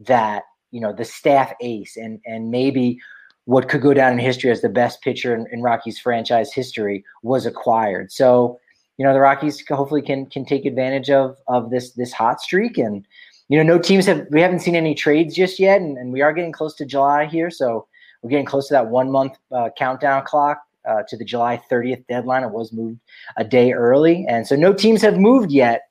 that 0.00 0.44
you 0.72 0.80
know 0.80 0.92
the 0.92 1.04
staff 1.04 1.52
ace 1.60 1.96
and 1.96 2.20
and 2.26 2.50
maybe 2.50 2.98
what 3.44 3.68
could 3.68 3.82
go 3.82 3.94
down 3.94 4.12
in 4.12 4.18
history 4.18 4.50
as 4.50 4.62
the 4.62 4.68
best 4.68 5.02
pitcher 5.02 5.34
in, 5.34 5.46
in, 5.52 5.62
Rockies 5.62 5.98
franchise 5.98 6.52
history 6.52 7.04
was 7.22 7.44
acquired. 7.44 8.12
So, 8.12 8.60
you 8.98 9.04
know, 9.04 9.12
the 9.12 9.20
Rockies 9.20 9.64
hopefully 9.68 10.02
can 10.02 10.26
can 10.26 10.44
take 10.44 10.64
advantage 10.64 11.10
of 11.10 11.36
of 11.48 11.70
this 11.70 11.92
this 11.92 12.12
hot 12.12 12.40
streak. 12.40 12.78
And 12.78 13.06
you 13.48 13.58
know, 13.58 13.64
no 13.64 13.78
teams 13.78 14.06
have 14.06 14.26
we 14.30 14.40
haven't 14.40 14.60
seen 14.60 14.76
any 14.76 14.94
trades 14.94 15.34
just 15.34 15.58
yet, 15.58 15.80
and, 15.80 15.96
and 15.98 16.12
we 16.12 16.22
are 16.22 16.32
getting 16.32 16.52
close 16.52 16.74
to 16.76 16.86
July 16.86 17.26
here, 17.26 17.50
so 17.50 17.86
we're 18.22 18.30
getting 18.30 18.46
close 18.46 18.68
to 18.68 18.74
that 18.74 18.88
one 18.88 19.10
month 19.10 19.34
uh, 19.52 19.70
countdown 19.76 20.24
clock. 20.24 20.62
Uh, 20.84 21.00
to 21.06 21.16
the 21.16 21.24
July 21.24 21.62
30th 21.70 22.04
deadline. 22.08 22.42
It 22.42 22.50
was 22.50 22.72
moved 22.72 22.98
a 23.36 23.44
day 23.44 23.72
early. 23.72 24.26
And 24.28 24.44
so 24.48 24.56
no 24.56 24.72
teams 24.72 25.00
have 25.02 25.16
moved 25.16 25.52
yet. 25.52 25.82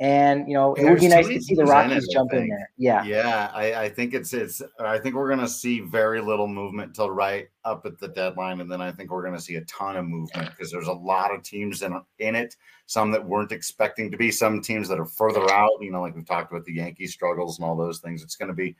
And 0.00 0.48
you 0.48 0.54
know, 0.54 0.74
it 0.74 0.84
would 0.84 0.98
be 0.98 1.06
nice 1.06 1.28
to 1.28 1.40
see 1.40 1.54
the 1.54 1.64
Rockies 1.64 2.08
jump 2.08 2.32
in 2.32 2.48
there. 2.48 2.68
Yeah, 2.76 3.04
yeah. 3.04 3.50
I, 3.54 3.84
I 3.84 3.88
think 3.88 4.12
it's 4.12 4.32
it's. 4.32 4.60
I 4.80 4.98
think 4.98 5.14
we're 5.14 5.28
gonna 5.28 5.46
see 5.46 5.80
very 5.80 6.20
little 6.20 6.48
movement 6.48 6.96
till 6.96 7.10
right 7.12 7.46
up 7.64 7.86
at 7.86 8.00
the 8.00 8.08
deadline, 8.08 8.60
and 8.60 8.70
then 8.70 8.80
I 8.80 8.90
think 8.90 9.12
we're 9.12 9.22
gonna 9.22 9.40
see 9.40 9.54
a 9.54 9.64
ton 9.66 9.96
of 9.96 10.04
movement 10.04 10.50
because 10.50 10.72
there's 10.72 10.88
a 10.88 10.92
lot 10.92 11.32
of 11.32 11.44
teams 11.44 11.82
in 11.82 12.00
in 12.18 12.34
it. 12.34 12.56
Some 12.86 13.12
that 13.12 13.24
weren't 13.24 13.52
expecting 13.52 14.10
to 14.10 14.16
be. 14.16 14.32
Some 14.32 14.60
teams 14.60 14.88
that 14.88 14.98
are 14.98 15.06
further 15.06 15.48
out. 15.52 15.70
You 15.80 15.92
know, 15.92 16.00
like 16.00 16.16
we've 16.16 16.26
talked 16.26 16.50
about 16.50 16.64
the 16.64 16.74
Yankee 16.74 17.06
struggles 17.06 17.60
and 17.60 17.66
all 17.66 17.76
those 17.76 18.00
things. 18.00 18.24
It's 18.24 18.36
gonna 18.36 18.52
be, 18.52 18.74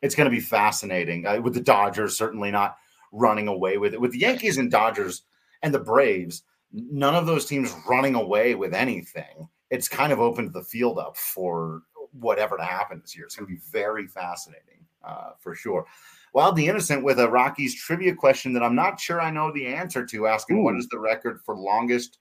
it's 0.00 0.14
gonna 0.14 0.30
be 0.30 0.40
fascinating. 0.40 1.26
Uh, 1.26 1.38
with 1.42 1.52
the 1.52 1.60
Dodgers 1.60 2.16
certainly 2.16 2.50
not 2.50 2.78
running 3.12 3.48
away 3.48 3.76
with 3.76 3.92
it. 3.92 4.00
With 4.00 4.12
the 4.12 4.20
Yankees 4.20 4.56
and 4.56 4.70
Dodgers 4.70 5.24
and 5.62 5.74
the 5.74 5.80
Braves, 5.80 6.44
none 6.72 7.14
of 7.14 7.26
those 7.26 7.44
teams 7.44 7.74
running 7.86 8.14
away 8.14 8.54
with 8.54 8.72
anything 8.72 9.50
it's 9.70 9.88
kind 9.88 10.12
of 10.12 10.20
opened 10.20 10.52
the 10.52 10.62
field 10.62 10.98
up 10.98 11.16
for 11.16 11.82
whatever 12.12 12.56
to 12.56 12.64
happen 12.64 13.00
this 13.00 13.16
year. 13.16 13.26
It's 13.26 13.36
going 13.36 13.48
to 13.48 13.54
be 13.54 13.60
very 13.70 14.06
fascinating 14.06 14.84
uh, 15.04 15.30
for 15.38 15.54
sure. 15.54 15.86
Wild 16.32 16.56
the 16.56 16.68
Innocent 16.68 17.02
with 17.02 17.18
a 17.18 17.28
Rockies 17.28 17.74
trivia 17.74 18.14
question 18.14 18.52
that 18.52 18.62
I'm 18.62 18.74
not 18.74 19.00
sure 19.00 19.20
I 19.20 19.30
know 19.30 19.52
the 19.52 19.66
answer 19.66 20.04
to, 20.06 20.26
asking 20.26 20.58
Ooh. 20.58 20.62
what 20.62 20.76
is 20.76 20.88
the 20.88 20.98
record 20.98 21.40
for 21.44 21.56
longest 21.56 22.18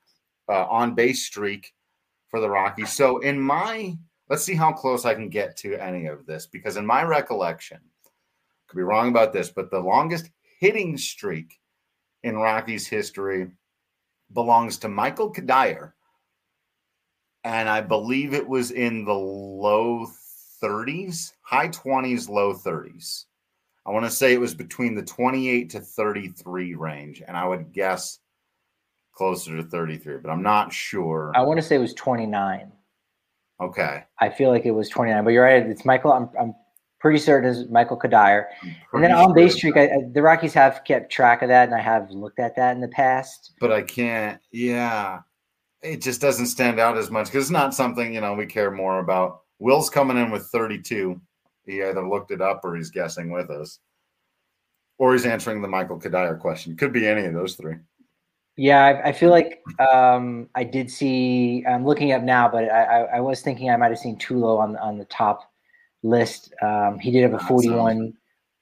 uh, 0.48 0.66
on 0.66 0.96
base 0.96 1.26
streak 1.26 1.74
for 2.30 2.40
the 2.40 2.50
Rockies. 2.50 2.94
So, 2.94 3.20
in 3.20 3.40
my, 3.40 3.98
let's 4.30 4.44
see 4.44 4.56
how 4.56 4.72
close 4.72 5.06
I 5.06 5.14
can 5.14 5.30
get 5.30 5.58
to 5.58 5.76
any 5.76 6.06
of 6.08 6.26
this, 6.26 6.48
because 6.48 6.78
in 6.78 6.86
my 6.86 7.04
recollection, 7.04 7.80
could 8.68 8.78
be 8.78 8.84
wrong 8.84 9.10
about 9.10 9.34
this, 9.34 9.50
but 9.50 9.70
the 9.70 9.80
longest 9.80 10.30
hitting 10.60 10.98
streak 10.98 11.60
in 12.24 12.38
Rockies 12.38 12.88
history 12.88 13.52
belongs 14.34 14.78
to 14.80 14.88
Michael 14.88 15.32
Cuddyer 15.32 15.92
and 17.46 17.70
I 17.70 17.80
believe 17.80 18.34
it 18.34 18.48
was 18.48 18.72
in 18.72 19.06
the 19.06 19.14
low 19.14 20.08
30s, 20.62 21.32
high 21.44 21.70
20s, 21.70 22.28
low 22.28 22.56
30s. 22.56 23.26
I 23.86 23.92
want 23.92 24.04
to 24.04 24.12
say 24.12 24.34
it 24.34 24.40
was 24.40 24.56
between 24.56 24.96
the 24.96 25.04
28 25.04 25.70
to 25.70 25.80
33 25.80 26.74
range, 26.74 27.22
and 27.26 27.38
I 27.38 27.48
would 27.48 27.72
guess 27.72 28.20
closer 29.14 29.56
to 29.58 29.64
33, 29.64 30.18
but 30.18 30.32
I'm 30.32 30.42
not 30.42 30.74
sure. 30.74 31.32
I 31.36 31.44
want 31.44 31.60
to 31.60 31.62
say 31.62 31.76
it 31.76 31.80
was 31.80 31.94
29. 31.94 32.72
Okay. 33.62 34.04
I 34.20 34.30
feel 34.30 34.50
like 34.50 34.66
it 34.66 34.72
was 34.72 34.90
29, 34.90 35.24
but 35.24 35.30
you're 35.30 35.44
right. 35.44 35.64
It's 35.68 35.86
Michael. 35.86 36.14
I'm, 36.14 36.30
I'm 36.40 36.56
pretty 37.00 37.20
certain 37.20 37.48
it's 37.48 37.70
Michael 37.70 37.98
Cuddyer. 37.98 38.46
And 38.92 39.04
then 39.04 39.12
on 39.12 39.36
base 39.36 39.54
streak, 39.54 39.78
I, 39.78 39.84
I, 39.84 39.98
the 40.12 40.22
Rockies 40.24 40.56
have 40.56 40.82
kept 40.84 41.12
track 41.12 41.44
of 41.44 41.50
that, 41.50 41.68
and 41.68 41.76
I 41.76 41.82
have 41.82 42.10
looked 42.10 42.40
at 42.40 42.56
that 42.56 42.76
in 42.76 42.82
the 42.82 42.88
past. 42.88 43.54
But 43.60 43.72
I 43.72 43.84
can't. 43.84 44.42
Yeah, 44.52 45.20
it 45.86 46.02
just 46.02 46.20
doesn't 46.20 46.48
stand 46.48 46.80
out 46.80 46.98
as 46.98 47.12
much 47.12 47.28
because 47.28 47.46
it's 47.46 47.52
not 47.52 47.74
something 47.74 48.14
you 48.14 48.22
know 48.22 48.34
we 48.34 48.46
care 48.46 48.72
more 48.72 49.00
about. 49.00 49.42
Will's 49.60 49.90
coming 49.90 50.18
in 50.18 50.32
with 50.32 50.48
32. 50.48 51.20
He 51.66 51.84
either 51.84 52.08
looked 52.08 52.32
it 52.32 52.42
up 52.42 52.62
or 52.64 52.76
he's 52.76 52.92
guessing 52.92 53.32
with 53.32 53.50
us, 53.50 53.80
or 54.98 55.14
he's 55.14 55.26
answering 55.26 55.62
the 55.62 55.68
Michael 55.68 56.00
Cuddyer 56.00 56.40
question. 56.40 56.76
Could 56.76 56.94
be 56.94 57.08
any 57.08 57.26
of 57.26 57.34
those 57.34 57.56
three. 57.56 57.76
Yeah, 58.58 58.84
I, 58.84 59.10
I 59.10 59.12
feel 59.12 59.32
like 59.32 59.62
um, 59.80 60.50
I 60.56 60.64
did 60.64 60.90
see. 60.90 61.64
I'm 61.68 61.86
looking 61.86 62.14
up 62.14 62.24
now, 62.24 62.48
but 62.48 62.66
I, 62.66 62.84
I, 62.84 63.00
I, 63.18 63.20
was 63.20 63.42
thinking 63.42 63.70
I 63.70 63.76
might 63.76 63.90
have 63.90 64.00
seen 64.00 64.18
Tulo 64.18 64.60
on 64.60 64.78
on 64.78 64.98
the 64.98 65.06
top 65.06 65.52
list. 66.04 66.54
Um, 66.62 66.98
he 67.00 67.12
did 67.12 67.24
have 67.24 67.34
a 67.34 67.40
41, 67.40 68.14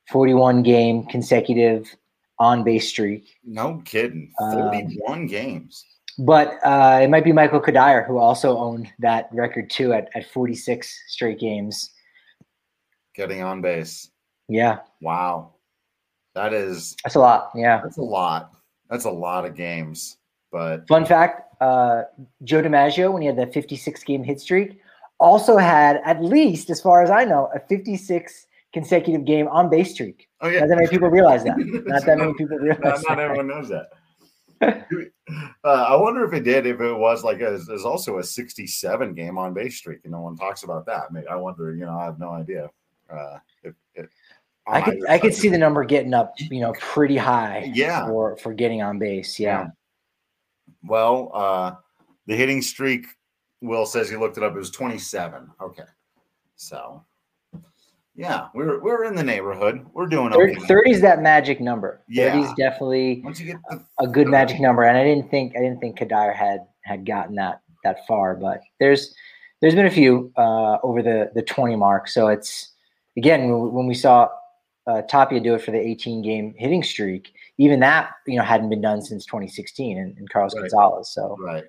41 0.10 0.64
game 0.64 1.06
consecutive 1.06 1.96
on 2.40 2.64
base 2.64 2.90
streak. 2.90 3.36
No 3.44 3.82
kidding, 3.86 4.32
41 4.40 5.00
um, 5.08 5.28
games. 5.28 5.86
But 6.20 6.60
uh, 6.64 7.00
it 7.02 7.10
might 7.10 7.24
be 7.24 7.32
Michael 7.32 7.60
Cuddyer 7.60 8.06
who 8.06 8.18
also 8.18 8.58
owned 8.58 8.88
that 9.00 9.30
record 9.32 9.70
too 9.70 9.94
at, 9.94 10.10
at 10.16 10.30
46 10.32 11.04
straight 11.08 11.40
games. 11.40 11.92
Getting 13.16 13.42
on 13.42 13.62
base. 13.62 14.10
Yeah. 14.48 14.80
Wow. 15.02 15.54
That 16.36 16.54
is 16.54 16.96
that's 17.04 17.16
a 17.16 17.20
lot. 17.20 17.52
Yeah. 17.56 17.82
That's 17.84 17.98
a 17.98 18.02
lot. 18.02 18.52
That's 18.90 19.06
a 19.06 19.12
lot 19.12 19.46
of 19.46 19.56
games. 19.56 20.18
But 20.52 20.88
fun 20.88 21.06
fact, 21.06 21.54
uh, 21.62 22.04
Joe 22.44 22.62
DiMaggio, 22.62 23.12
when 23.12 23.22
he 23.22 23.28
had 23.28 23.38
that 23.38 23.54
56 23.54 24.04
game 24.04 24.24
hit 24.24 24.40
streak, 24.40 24.80
also 25.20 25.58
had 25.58 26.02
at 26.06 26.24
least, 26.24 26.70
as 26.70 26.82
far 26.82 27.02
as 27.02 27.10
I 27.10 27.24
know, 27.24 27.50
a 27.56 27.60
56 27.60 28.48
consecutive 28.74 29.26
game 29.26 29.48
on 29.48 29.70
base 29.70 29.92
streak. 29.92 30.28
Oh 30.42 30.50
yeah. 30.50 30.62
Not 30.62 30.70
that 30.70 30.76
many 30.76 30.88
people 30.90 31.10
realize 31.10 31.44
that. 31.44 31.58
Not 31.86 32.06
that 32.06 32.18
many 32.18 32.34
people 32.34 32.58
realize. 32.58 33.02
not, 33.04 33.10
not 33.10 33.20
everyone 33.20 33.48
knows 33.48 33.70
that. 33.70 33.88
uh, 35.64 35.68
I 35.68 35.96
wonder 35.96 36.24
if 36.26 36.34
it 36.34 36.44
did. 36.44 36.66
If 36.66 36.82
it 36.82 36.94
was 36.94 37.24
like 37.24 37.42
a, 37.42 37.60
there's 37.68 37.86
also 37.86 38.20
a 38.20 38.24
67 38.24 39.14
game 39.14 39.38
on 39.38 39.54
base 39.54 39.78
streak, 39.78 40.00
and 40.04 40.12
no 40.12 40.22
one 40.22 40.36
talks 40.36 40.64
about 40.64 40.86
that. 40.86 41.08
I 41.30 41.36
wonder. 41.36 41.74
You 41.76 41.86
know, 41.86 41.98
I 41.98 42.06
have 42.06 42.20
no 42.20 42.30
idea. 42.32 42.70
Uh, 43.12 43.38
if, 43.64 43.76
if, 43.96 44.10
I 44.66 44.82
could 44.82 45.00
I 45.10 45.20
could 45.20 45.34
see 45.34 45.50
the 45.50 45.58
number 45.58 45.84
getting 45.84 46.14
up, 46.14 46.34
you 46.38 46.62
know, 46.62 46.74
pretty 46.80 47.18
high. 47.18 47.72
Yeah. 47.74 48.08
For 48.08 48.38
for 48.38 48.54
getting 48.54 48.82
on 48.82 49.00
base. 49.00 49.40
Yeah. 49.40 49.64
yeah. 49.64 49.68
Well, 50.84 51.32
uh, 51.34 51.76
the 52.28 52.36
hitting 52.36 52.62
streak. 52.62 53.06
Will 53.62 53.86
says 53.86 54.10
he 54.10 54.18
looked 54.18 54.36
it 54.36 54.44
up. 54.44 54.54
It 54.56 54.58
was 54.58 54.72
27. 54.72 55.50
Okay. 55.62 55.84
So 56.58 57.02
yeah, 58.16 58.48
we're 58.54 58.80
we're 58.80 59.06
in 59.06 59.16
the 59.16 59.24
neighborhood. 59.24 59.86
We're 59.94 60.06
doing 60.06 60.34
okay. 60.34 60.56
30 60.56 60.92
is 60.92 61.02
that 61.02 61.22
magic 61.22 61.60
number. 61.60 62.02
Yeah. 62.08 62.34
30 62.34 62.44
is 62.44 62.54
definitely 62.58 63.22
Once 63.24 63.40
you 63.40 63.48
get 63.48 63.58
the, 63.70 63.84
a 64.00 64.08
good 64.08 64.28
magic 64.28 64.60
number. 64.60 64.84
And 64.84 64.98
I 64.98 65.04
didn't 65.04 65.32
think 65.32 65.56
I 65.56 65.60
didn't 65.60 65.80
think 65.80 65.98
Cuddyer 65.98 66.36
had 66.36 66.60
had 66.84 67.06
gotten 67.06 67.36
that 67.36 67.62
that 67.84 68.06
far, 68.08 68.36
but 68.36 68.62
there's 68.80 69.16
there's 69.62 69.74
been 69.74 69.88
a 69.88 69.92
few 69.92 70.32
uh, 70.38 70.78
over 70.84 71.02
the 71.02 71.32
the 71.34 71.42
20 71.42 71.76
mark. 71.76 72.08
So 72.08 72.28
it's 72.28 72.72
again 73.18 73.50
when 73.74 73.88
we 73.88 73.96
saw 73.96 74.30
uh, 74.86 75.02
Tapia 75.04 75.40
do 75.40 75.56
it 75.56 75.64
for 75.64 75.72
the 75.72 75.80
18 75.80 76.22
game 76.22 76.54
hitting 76.58 76.84
streak, 76.84 77.34
even 77.58 77.80
that 77.80 78.12
you 78.28 78.38
know 78.38 78.44
hadn't 78.44 78.70
been 78.70 78.82
done 78.82 79.02
since 79.02 79.26
2016 79.26 79.98
in, 79.98 80.16
in 80.20 80.28
Carlos 80.28 80.54
right. 80.54 80.62
Gonzalez. 80.62 81.10
So 81.10 81.36
right. 81.40 81.64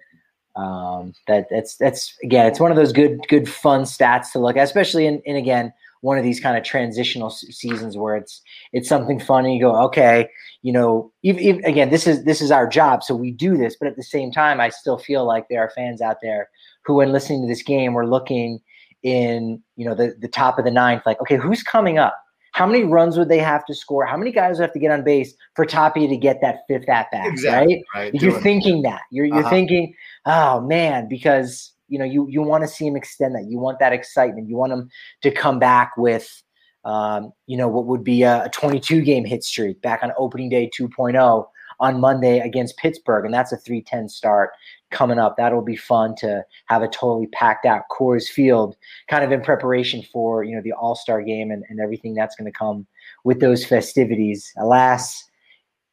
Um, 0.56 1.14
that 1.26 1.48
that's 1.50 1.76
that's 1.76 2.16
again, 2.22 2.46
it's 2.46 2.60
one 2.60 2.70
of 2.70 2.76
those 2.76 2.92
good 2.92 3.18
good 3.28 3.48
fun 3.48 3.84
stats 3.84 4.30
to 4.32 4.38
look 4.38 4.58
at, 4.58 4.64
especially 4.64 5.06
in, 5.06 5.20
in 5.24 5.36
again 5.36 5.72
one 6.04 6.18
of 6.18 6.22
these 6.22 6.38
kind 6.38 6.54
of 6.58 6.62
transitional 6.62 7.30
seasons 7.30 7.96
where 7.96 8.14
it's 8.14 8.42
it's 8.74 8.90
something 8.90 9.18
fun 9.18 9.46
and 9.46 9.54
you 9.54 9.60
go 9.60 9.74
okay 9.74 10.28
you 10.60 10.70
know 10.70 11.10
even, 11.22 11.42
even, 11.42 11.64
again 11.64 11.88
this 11.88 12.06
is 12.06 12.24
this 12.24 12.42
is 12.42 12.50
our 12.50 12.68
job 12.68 13.02
so 13.02 13.14
we 13.14 13.30
do 13.30 13.56
this 13.56 13.74
but 13.80 13.88
at 13.88 13.96
the 13.96 14.02
same 14.02 14.30
time 14.30 14.60
i 14.60 14.68
still 14.68 14.98
feel 14.98 15.24
like 15.24 15.46
there 15.48 15.60
are 15.60 15.70
fans 15.70 16.02
out 16.02 16.18
there 16.20 16.50
who 16.84 16.94
when 16.94 17.10
listening 17.10 17.40
to 17.40 17.48
this 17.48 17.62
game 17.62 17.94
were 17.94 18.06
looking 18.06 18.60
in 19.02 19.62
you 19.76 19.86
know 19.86 19.94
the, 19.94 20.14
the 20.20 20.28
top 20.28 20.58
of 20.58 20.66
the 20.66 20.70
ninth 20.70 21.02
like 21.06 21.18
okay 21.22 21.38
who's 21.38 21.62
coming 21.62 21.96
up 21.96 22.20
how 22.52 22.66
many 22.66 22.84
runs 22.84 23.16
would 23.16 23.30
they 23.30 23.38
have 23.38 23.64
to 23.64 23.74
score 23.74 24.04
how 24.04 24.16
many 24.16 24.30
guys 24.30 24.58
would 24.58 24.64
have 24.64 24.74
to 24.74 24.78
get 24.78 24.90
on 24.90 25.02
base 25.04 25.34
for 25.56 25.64
Tapia 25.64 26.06
to 26.06 26.18
get 26.18 26.42
that 26.42 26.58
fifth 26.68 26.86
at 26.86 27.10
bat 27.12 27.26
exactly. 27.26 27.82
right, 27.94 28.12
right. 28.12 28.22
you're 28.22 28.40
thinking 28.42 28.82
that 28.82 29.00
you're, 29.10 29.24
you're 29.24 29.38
uh-huh. 29.38 29.48
thinking 29.48 29.94
oh 30.26 30.60
man 30.60 31.08
because 31.08 31.73
you 31.88 31.98
know 31.98 32.04
you 32.04 32.26
you 32.28 32.42
want 32.42 32.62
to 32.64 32.68
see 32.68 32.86
him 32.86 32.96
extend 32.96 33.34
that. 33.34 33.46
You 33.48 33.58
want 33.58 33.78
that 33.78 33.92
excitement. 33.92 34.48
You 34.48 34.56
want 34.56 34.72
him 34.72 34.90
to 35.22 35.30
come 35.30 35.58
back 35.58 35.96
with 35.96 36.42
um, 36.84 37.32
you 37.46 37.56
know 37.56 37.68
what 37.68 37.86
would 37.86 38.04
be 38.04 38.22
a, 38.22 38.44
a 38.44 38.48
22 38.50 39.02
game 39.02 39.24
hit 39.24 39.44
streak 39.44 39.80
back 39.82 40.02
on 40.02 40.12
opening 40.18 40.48
day 40.48 40.70
2.0 40.78 41.46
on 41.80 42.00
Monday 42.00 42.38
against 42.40 42.76
Pittsburgh, 42.76 43.24
and 43.24 43.34
that's 43.34 43.52
a 43.52 43.56
310 43.56 44.08
start 44.08 44.50
coming 44.90 45.18
up. 45.18 45.36
That'll 45.36 45.62
be 45.62 45.76
fun 45.76 46.14
to 46.16 46.44
have 46.66 46.82
a 46.82 46.88
totally 46.88 47.26
packed 47.28 47.66
out 47.66 47.82
Coors 47.90 48.28
Field, 48.28 48.76
kind 49.08 49.24
of 49.24 49.32
in 49.32 49.42
preparation 49.42 50.02
for 50.12 50.44
you 50.44 50.54
know 50.54 50.62
the 50.62 50.72
All 50.72 50.94
Star 50.94 51.22
game 51.22 51.50
and, 51.50 51.64
and 51.68 51.80
everything 51.80 52.14
that's 52.14 52.36
going 52.36 52.50
to 52.50 52.56
come 52.56 52.86
with 53.24 53.40
those 53.40 53.64
festivities. 53.64 54.52
Alas, 54.56 55.24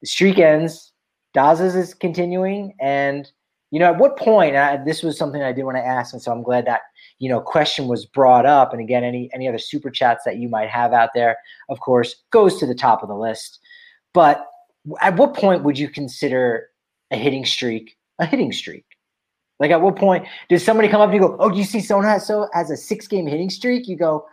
the 0.01 0.08
streak 0.08 0.39
ends. 0.39 0.91
Daz's 1.34 1.75
is 1.75 1.93
continuing, 1.93 2.75
and 2.82 3.32
you 3.72 3.80
know, 3.80 3.86
at 3.86 3.98
what 3.98 4.18
point? 4.18 4.56
I, 4.56 4.78
this 4.78 5.02
was 5.02 5.18
something 5.18 5.42
I 5.42 5.54
did 5.54 5.64
want 5.64 5.78
to 5.78 5.86
ask, 5.86 6.14
and 6.14 6.22
so 6.22 6.32
I'm 6.32 6.44
glad 6.44 6.66
that 6.68 6.82
you 7.20 7.30
know 7.30 7.40
question 7.40 7.88
was 7.88 8.06
brought 8.06 8.46
up. 8.46 8.74
And 8.74 8.82
again, 8.82 9.04
any 9.04 9.30
any 9.34 9.48
other 9.48 9.58
super 9.58 9.90
chats 9.90 10.24
that 10.26 10.38
you 10.38 10.50
might 10.50 10.70
have 10.70 10.94
out 10.94 11.10
there, 11.16 11.38
of 11.70 11.80
course, 11.80 12.16
goes 12.32 12.60
to 12.60 12.68
the 12.68 12.76
top 12.76 13.02
of 13.02 13.10
the 13.10 13.16
list. 13.16 13.60
But 14.14 14.46
at 15.02 15.16
what 15.16 15.34
point 15.34 15.64
would 15.64 15.80
you 15.80 15.90
consider 15.90 16.68
a 17.12 17.16
hitting 17.16 17.46
streak 17.46 17.98
a 18.22 18.26
hitting 18.26 18.52
streak? 18.52 18.86
Like, 19.60 19.72
at 19.72 19.82
what 19.82 19.96
point 19.96 20.26
does 20.50 20.64
somebody 20.64 20.88
come 20.88 21.02
up 21.02 21.10
and 21.10 21.16
you 21.16 21.28
go, 21.28 21.36
"Oh, 21.40 21.50
do 21.50 21.58
you 21.58 21.64
see 21.64 21.82
someone 21.82 22.06
has 22.06 22.26
so 22.26 22.48
has 22.54 22.72
a 22.72 22.78
six 22.78 23.08
game 23.08 23.28
hitting 23.28 23.50
streak?" 23.50 23.88
You 23.88 23.98
go, 23.98 24.26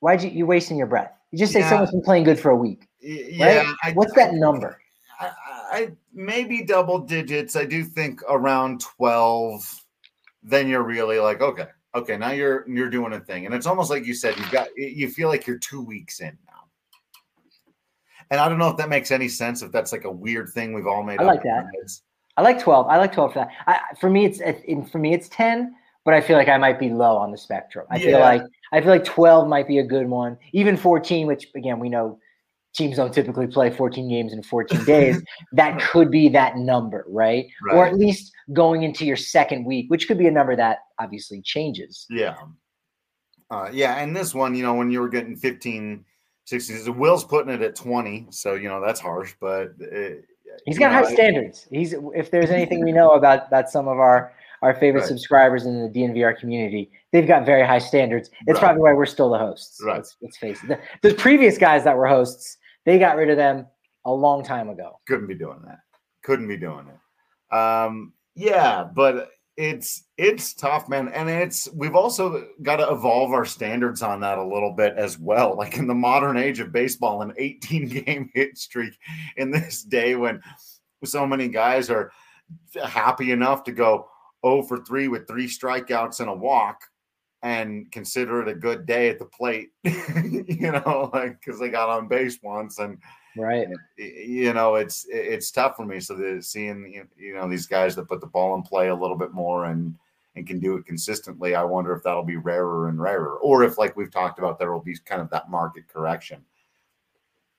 "Why'd 0.00 0.22
you 0.22 0.30
you 0.30 0.46
wasting 0.46 0.76
your 0.76 0.86
breath?" 0.86 1.12
You 1.30 1.38
just 1.38 1.52
say 1.52 1.60
yeah. 1.60 1.68
someone's 1.68 1.92
been 1.92 2.02
playing 2.02 2.24
good 2.24 2.38
for 2.38 2.50
a 2.50 2.56
week. 2.56 2.88
Yeah. 3.00 3.58
Right? 3.58 3.74
I, 3.84 3.92
What's 3.92 4.14
that 4.14 4.34
number? 4.34 4.80
I, 5.20 5.30
I 5.72 5.92
maybe 6.12 6.64
double 6.64 6.98
digits. 6.98 7.56
I 7.56 7.64
do 7.64 7.84
think 7.84 8.22
around 8.28 8.80
12, 8.80 9.84
then 10.42 10.68
you're 10.68 10.82
really 10.82 11.18
like, 11.18 11.40
okay, 11.40 11.66
okay, 11.94 12.16
now 12.16 12.30
you're 12.30 12.68
you're 12.68 12.90
doing 12.90 13.12
a 13.12 13.20
thing. 13.20 13.46
And 13.46 13.54
it's 13.54 13.66
almost 13.66 13.90
like 13.90 14.06
you 14.06 14.14
said, 14.14 14.36
you've 14.38 14.50
got 14.50 14.68
you 14.76 15.08
feel 15.08 15.28
like 15.28 15.46
you're 15.46 15.58
two 15.58 15.82
weeks 15.82 16.20
in 16.20 16.36
now. 16.46 16.52
And 18.30 18.40
I 18.40 18.48
don't 18.48 18.58
know 18.58 18.68
if 18.68 18.76
that 18.76 18.88
makes 18.88 19.10
any 19.10 19.28
sense, 19.28 19.62
if 19.62 19.72
that's 19.72 19.92
like 19.92 20.04
a 20.04 20.10
weird 20.10 20.50
thing 20.50 20.72
we've 20.72 20.86
all 20.86 21.02
made. 21.02 21.20
I 21.20 21.24
like 21.24 21.42
that. 21.42 21.66
I 22.36 22.42
like 22.42 22.62
12. 22.62 22.86
I 22.86 22.96
like 22.96 23.12
12 23.12 23.32
for 23.32 23.38
that. 23.40 23.48
I, 23.66 23.80
for 24.00 24.08
me, 24.08 24.24
it's 24.24 24.40
in, 24.40 24.84
for 24.86 24.98
me, 24.98 25.12
it's 25.12 25.28
10, 25.28 25.74
but 26.04 26.14
I 26.14 26.20
feel 26.20 26.36
like 26.36 26.48
I 26.48 26.56
might 26.56 26.78
be 26.78 26.88
low 26.88 27.16
on 27.16 27.32
the 27.32 27.36
spectrum. 27.36 27.86
I 27.90 27.96
yeah. 27.96 28.04
feel 28.04 28.20
like 28.20 28.42
I 28.72 28.80
feel 28.80 28.90
like 28.90 29.04
12 29.04 29.48
might 29.48 29.66
be 29.66 29.78
a 29.78 29.84
good 29.84 30.08
one. 30.08 30.38
Even 30.52 30.76
14, 30.76 31.26
which 31.26 31.48
again, 31.54 31.80
we 31.80 31.88
know 31.88 32.18
teams 32.74 32.96
don't 32.96 33.12
typically 33.12 33.46
play 33.46 33.70
14 33.70 34.08
games 34.08 34.32
in 34.32 34.42
14 34.42 34.84
days, 34.84 35.22
that 35.52 35.80
could 35.80 36.10
be 36.10 36.28
that 36.28 36.56
number, 36.56 37.04
right? 37.08 37.46
right? 37.66 37.76
Or 37.76 37.86
at 37.86 37.94
least 37.94 38.32
going 38.52 38.82
into 38.82 39.04
your 39.04 39.16
second 39.16 39.64
week, 39.64 39.86
which 39.88 40.08
could 40.08 40.18
be 40.18 40.26
a 40.26 40.30
number 40.30 40.56
that 40.56 40.78
obviously 40.98 41.40
changes. 41.42 42.06
Yeah. 42.10 42.36
Uh, 43.50 43.68
yeah. 43.72 43.96
And 43.96 44.14
this 44.14 44.34
one, 44.34 44.54
you 44.54 44.62
know, 44.62 44.74
when 44.74 44.90
you 44.90 45.00
were 45.00 45.08
getting 45.08 45.36
15, 45.36 46.04
16, 46.44 46.96
Will's 46.96 47.24
putting 47.24 47.52
it 47.52 47.62
at 47.62 47.74
20. 47.74 48.28
So, 48.30 48.54
you 48.54 48.68
know, 48.68 48.80
that's 48.80 49.00
harsh, 49.00 49.34
but 49.40 49.72
it, 49.80 50.24
he's 50.64 50.78
got 50.78 50.92
know, 50.92 51.04
high 51.04 51.12
standards. 51.12 51.66
He's, 51.70 51.94
if 52.14 52.30
there's 52.30 52.50
anything 52.50 52.84
we 52.84 52.92
know 53.00 53.12
about, 53.12 53.48
about 53.48 53.68
some 53.68 53.88
of 53.88 53.98
our, 53.98 54.32
our 54.62 54.74
favorite 54.74 55.00
right. 55.00 55.08
subscribers 55.08 55.66
in 55.66 55.82
the 55.82 55.88
DNVR 55.88 56.38
community, 56.38 56.90
they've 57.12 57.26
got 57.26 57.44
very 57.44 57.66
high 57.66 57.78
standards. 57.78 58.30
It's 58.46 58.54
right. 58.54 58.60
probably 58.60 58.82
why 58.82 58.92
we're 58.92 59.06
still 59.06 59.30
the 59.30 59.38
hosts. 59.38 59.80
Right. 59.84 59.96
Let's, 59.96 60.16
let's 60.22 60.36
face 60.36 60.62
it. 60.62 60.68
The, 60.68 61.08
the 61.08 61.14
previous 61.14 61.58
guys 61.58 61.82
that 61.84 61.96
were 61.96 62.06
hosts, 62.06 62.58
they 62.84 62.98
got 62.98 63.16
rid 63.16 63.30
of 63.30 63.36
them 63.36 63.66
a 64.04 64.12
long 64.12 64.44
time 64.44 64.68
ago. 64.68 64.98
Couldn't 65.06 65.26
be 65.26 65.34
doing 65.34 65.60
that. 65.66 65.80
Couldn't 66.22 66.48
be 66.48 66.56
doing 66.56 66.86
it. 66.88 67.54
Um, 67.54 68.12
yeah, 68.34 68.84
but 68.84 69.30
it's 69.56 70.04
it's 70.16 70.54
tough, 70.54 70.88
man, 70.88 71.08
and 71.08 71.28
it's 71.28 71.68
we've 71.74 71.94
also 71.94 72.46
got 72.62 72.76
to 72.76 72.90
evolve 72.90 73.32
our 73.32 73.44
standards 73.44 74.02
on 74.02 74.20
that 74.20 74.38
a 74.38 74.44
little 74.44 74.72
bit 74.72 74.94
as 74.96 75.18
well. 75.18 75.56
Like 75.56 75.76
in 75.76 75.86
the 75.86 75.94
modern 75.94 76.36
age 76.36 76.60
of 76.60 76.72
baseball, 76.72 77.22
an 77.22 77.34
18 77.36 77.88
game 78.04 78.30
hit 78.32 78.56
streak 78.56 78.96
in 79.36 79.50
this 79.50 79.82
day 79.82 80.14
when 80.14 80.40
so 81.04 81.26
many 81.26 81.48
guys 81.48 81.90
are 81.90 82.10
happy 82.82 83.32
enough 83.32 83.64
to 83.64 83.72
go 83.72 84.08
0 84.46 84.62
for 84.62 84.78
3 84.78 85.08
with 85.08 85.28
three 85.28 85.46
strikeouts 85.46 86.20
and 86.20 86.28
a 86.28 86.34
walk 86.34 86.80
and 87.42 87.90
consider 87.90 88.42
it 88.42 88.48
a 88.48 88.54
good 88.54 88.86
day 88.86 89.08
at 89.08 89.18
the 89.18 89.24
plate, 89.24 89.70
you 89.84 90.72
know, 90.72 91.10
like 91.12 91.40
because 91.40 91.58
they 91.58 91.70
got 91.70 91.88
on 91.88 92.08
base 92.08 92.38
once 92.42 92.78
and 92.78 92.98
right, 93.36 93.68
you 93.96 94.52
know, 94.52 94.74
it's 94.74 95.06
it's 95.08 95.50
tough 95.50 95.76
for 95.76 95.86
me. 95.86 96.00
So 96.00 96.14
the 96.14 96.42
seeing 96.42 97.08
you 97.16 97.34
know 97.34 97.48
these 97.48 97.66
guys 97.66 97.96
that 97.96 98.08
put 98.08 98.20
the 98.20 98.26
ball 98.26 98.54
in 98.54 98.62
play 98.62 98.88
a 98.88 98.94
little 98.94 99.16
bit 99.16 99.32
more 99.32 99.66
and 99.66 99.94
and 100.36 100.46
can 100.46 100.60
do 100.60 100.76
it 100.76 100.86
consistently, 100.86 101.54
I 101.54 101.64
wonder 101.64 101.94
if 101.94 102.02
that'll 102.02 102.22
be 102.22 102.36
rarer 102.36 102.88
and 102.88 103.00
rarer, 103.00 103.36
or 103.38 103.64
if 103.64 103.78
like 103.78 103.96
we've 103.96 104.12
talked 104.12 104.38
about, 104.38 104.58
there 104.58 104.72
will 104.72 104.80
be 104.80 104.96
kind 105.04 105.20
of 105.20 105.30
that 105.30 105.50
market 105.50 105.88
correction. 105.88 106.44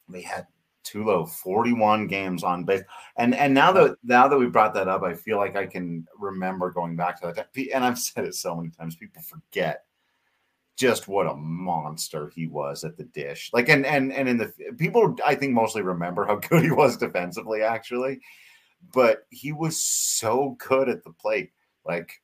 They 0.07 0.21
had 0.21 0.47
Tulo 0.83 1.29
41 1.29 2.07
games 2.07 2.43
on 2.43 2.63
base. 2.63 2.81
And 3.17 3.35
and 3.35 3.53
now 3.53 3.71
that 3.73 3.97
now 4.03 4.27
that 4.27 4.37
we 4.37 4.47
brought 4.47 4.73
that 4.73 4.87
up, 4.87 5.03
I 5.03 5.13
feel 5.13 5.37
like 5.37 5.55
I 5.55 5.65
can 5.65 6.07
remember 6.17 6.71
going 6.71 6.95
back 6.95 7.21
to 7.21 7.33
that. 7.33 7.49
And 7.73 7.83
I've 7.83 7.99
said 7.99 8.25
it 8.25 8.35
so 8.35 8.55
many 8.55 8.69
times, 8.69 8.95
people 8.95 9.21
forget 9.21 9.85
just 10.77 11.07
what 11.07 11.27
a 11.27 11.35
monster 11.35 12.31
he 12.33 12.47
was 12.47 12.83
at 12.83 12.97
the 12.97 13.03
dish. 13.03 13.51
Like 13.53 13.69
and 13.69 13.85
and 13.85 14.11
and 14.11 14.27
in 14.27 14.37
the 14.37 14.51
people 14.77 15.15
I 15.25 15.35
think 15.35 15.53
mostly 15.53 15.81
remember 15.81 16.25
how 16.25 16.35
good 16.49 16.63
he 16.63 16.71
was 16.71 16.97
defensively 16.97 17.61
actually, 17.61 18.19
but 18.93 19.27
he 19.29 19.51
was 19.51 19.83
so 19.83 20.57
good 20.67 20.89
at 20.89 21.03
the 21.03 21.11
plate. 21.11 21.51
Like 21.85 22.21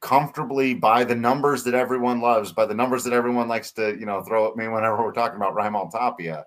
comfortably 0.00 0.74
by 0.74 1.04
the 1.04 1.14
numbers 1.14 1.64
that 1.64 1.74
everyone 1.74 2.20
loves, 2.20 2.52
by 2.52 2.66
the 2.66 2.74
numbers 2.74 3.04
that 3.04 3.12
everyone 3.12 3.48
likes 3.48 3.72
to, 3.72 3.96
you 3.98 4.06
know, 4.06 4.22
throw 4.22 4.48
at 4.48 4.56
me 4.56 4.68
whenever 4.68 5.02
we're 5.02 5.12
talking 5.12 5.36
about 5.36 5.54
Raimel 5.54 5.90
Tapia 5.90 6.44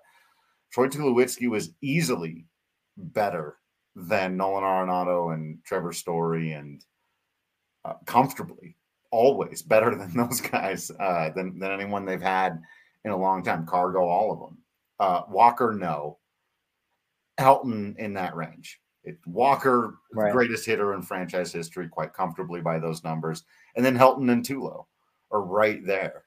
Troy 0.72 0.86
Tulowitzki 0.86 1.48
was 1.48 1.72
easily 1.80 2.46
better 2.96 3.56
than 3.96 4.36
Nolan 4.36 4.62
Arenado 4.64 5.34
and 5.34 5.58
Trevor 5.64 5.92
Story 5.92 6.52
and 6.52 6.84
uh, 7.84 7.94
comfortably 8.06 8.76
always 9.10 9.62
better 9.62 9.94
than 9.96 10.16
those 10.16 10.40
guys 10.40 10.90
uh, 11.00 11.30
than, 11.30 11.58
than 11.58 11.72
anyone 11.72 12.04
they've 12.04 12.22
had 12.22 12.60
in 13.04 13.10
a 13.10 13.16
long 13.16 13.42
time. 13.42 13.66
Cargo, 13.66 14.00
all 14.00 14.32
of 14.32 14.38
them. 14.38 14.58
Uh, 14.98 15.22
Walker, 15.28 15.72
no. 15.72 16.18
Helton 17.38 17.96
in 17.96 18.12
that 18.14 18.36
range. 18.36 18.80
It, 19.02 19.18
Walker, 19.24 19.94
right. 20.12 20.30
greatest 20.30 20.66
hitter 20.66 20.92
in 20.92 21.00
franchise 21.00 21.50
history, 21.52 21.88
quite 21.88 22.12
comfortably 22.12 22.60
by 22.60 22.78
those 22.78 23.02
numbers. 23.02 23.44
And 23.74 23.84
then 23.84 23.96
Helton 23.96 24.30
and 24.30 24.44
Tulo 24.44 24.84
are 25.30 25.40
right 25.40 25.84
there. 25.86 26.24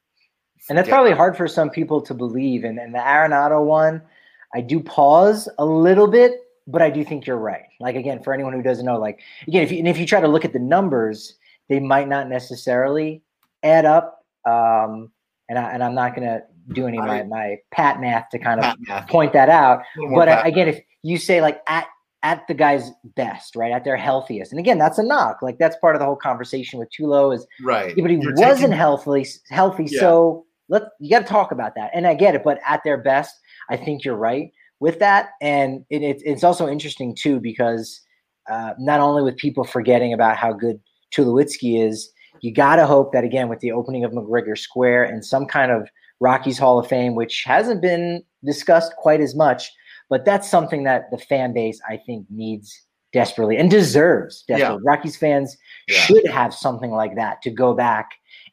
And 0.70 0.78
that's 0.78 0.90
probably 0.90 1.12
hard 1.12 1.38
for 1.38 1.48
some 1.48 1.70
people 1.70 2.02
to 2.02 2.16
believe. 2.16 2.64
And, 2.64 2.80
and 2.80 2.94
the 2.94 3.00
Arenado 3.00 3.64
one– 3.64 4.02
I 4.56 4.62
do 4.62 4.80
pause 4.80 5.50
a 5.58 5.66
little 5.66 6.08
bit 6.08 6.40
but 6.68 6.82
I 6.82 6.90
do 6.90 7.04
think 7.04 7.26
you're 7.26 7.38
right. 7.38 7.66
Like 7.80 7.96
again, 7.96 8.22
for 8.22 8.34
anyone 8.34 8.54
who 8.54 8.62
doesn't 8.62 8.86
know, 8.86 9.00
like 9.00 9.20
again, 9.48 9.64
if 9.64 9.72
you 9.72 9.80
and 9.80 9.88
if 9.88 9.98
you 9.98 10.06
try 10.06 10.22
to 10.22 10.28
look 10.28 10.46
at 10.46 10.54
the 10.54 10.60
numbers, 10.60 11.36
they 11.70 11.80
might 11.80 12.08
not 12.08 12.30
necessarily 12.30 13.22
add 13.64 13.86
up. 13.86 14.26
Um, 14.46 15.12
and 15.50 15.60
I 15.60 15.72
and 15.72 15.84
I'm 15.84 15.96
not 15.96 16.16
gonna 16.16 16.42
do 16.72 16.88
any 16.88 16.98
of 16.98 17.06
my, 17.06 17.24
my 17.24 17.58
pat 17.72 18.00
math 18.00 18.30
to 18.30 18.40
kind 18.40 18.62
of 18.62 19.08
point 19.08 19.34
that 19.34 19.50
out. 19.50 19.82
But 20.14 20.30
uh, 20.30 20.42
again, 20.46 20.68
if 20.68 20.82
you 21.02 21.18
say 21.18 21.42
like 21.42 21.62
at 21.68 21.88
at 22.22 22.48
the 22.48 22.54
guy's 22.54 22.90
best, 23.16 23.56
right, 23.58 23.74
at 23.74 23.84
their 23.84 23.98
healthiest, 23.98 24.54
and 24.54 24.60
again, 24.60 24.78
that's 24.78 24.98
a 24.98 25.04
knock. 25.04 25.42
Like 25.42 25.58
that's 25.58 25.76
part 25.78 25.96
of 25.96 26.00
the 26.00 26.06
whole 26.06 26.16
conversation 26.16 26.80
with 26.80 26.90
Tulo 26.98 27.36
is 27.36 27.46
right. 27.62 27.96
Yeah, 27.96 28.02
but 28.02 28.12
he 28.12 28.18
You're 28.18 28.34
wasn't 28.36 28.58
taking... 28.60 28.72
healthy, 28.72 29.26
healthy. 29.50 29.86
Yeah. 29.90 30.00
So 30.00 30.46
let 30.70 30.84
you 31.00 31.10
got 31.10 31.20
to 31.20 31.26
talk 31.26 31.52
about 31.52 31.76
that. 31.76 31.92
And 31.94 32.08
I 32.08 32.14
get 32.14 32.36
it, 32.36 32.44
but 32.44 32.60
at 32.66 32.84
their 32.84 32.98
best, 32.98 33.36
I 33.70 33.78
think 33.78 34.04
you're 34.04 34.16
right 34.16 34.52
with 34.80 35.00
that. 35.00 35.30
And 35.42 35.86
it, 35.90 36.02
it, 36.02 36.22
it's 36.26 36.44
also 36.44 36.68
interesting 36.68 37.16
too 37.16 37.40
because 37.40 38.02
uh, 38.50 38.74
not 38.78 39.00
only 39.00 39.24
with 39.24 39.38
people 39.38 39.64
forgetting 39.64 40.14
about 40.14 40.38
how 40.38 40.54
good 40.54 40.80
Tulowitzki 41.16 41.86
is, 41.86 42.12
you 42.42 42.54
got 42.54 42.76
to 42.76 42.86
hope 42.86 43.14
that 43.14 43.24
again 43.24 43.48
with 43.48 43.60
the 43.60 43.72
opening 43.72 44.04
of 44.04 44.12
McGregor 44.12 44.58
Square 44.58 45.06
and 45.06 45.24
some 45.26 45.46
kind 45.46 45.72
of 45.72 45.88
Rockies 46.20 46.58
Hall 46.58 46.80
of 46.80 46.88
Fame, 46.88 47.16
which 47.16 47.44
hasn't 47.46 47.82
been 47.82 48.24
discussed 48.44 48.94
quite 48.98 49.22
as 49.22 49.36
much, 49.36 49.72
but 50.10 50.26
that's 50.26 50.50
something 50.50 50.84
that 50.84 51.10
the 51.12 51.18
fan 51.18 51.54
base 51.54 51.80
I 51.88 51.98
think 51.98 52.26
needs 52.30 52.86
desperately 53.14 53.58
and 53.58 53.70
deserves. 53.70 54.44
Desperately. 54.48 54.82
Yeah. 54.84 54.92
Rockies 54.92 55.16
fans 55.16 55.56
yeah. 55.88 55.98
should 56.00 56.28
have 56.28 56.54
something 56.54 56.92
like 56.92 57.16
that 57.16 57.42
to 57.44 57.52
go 57.52 57.74
back 57.74 58.10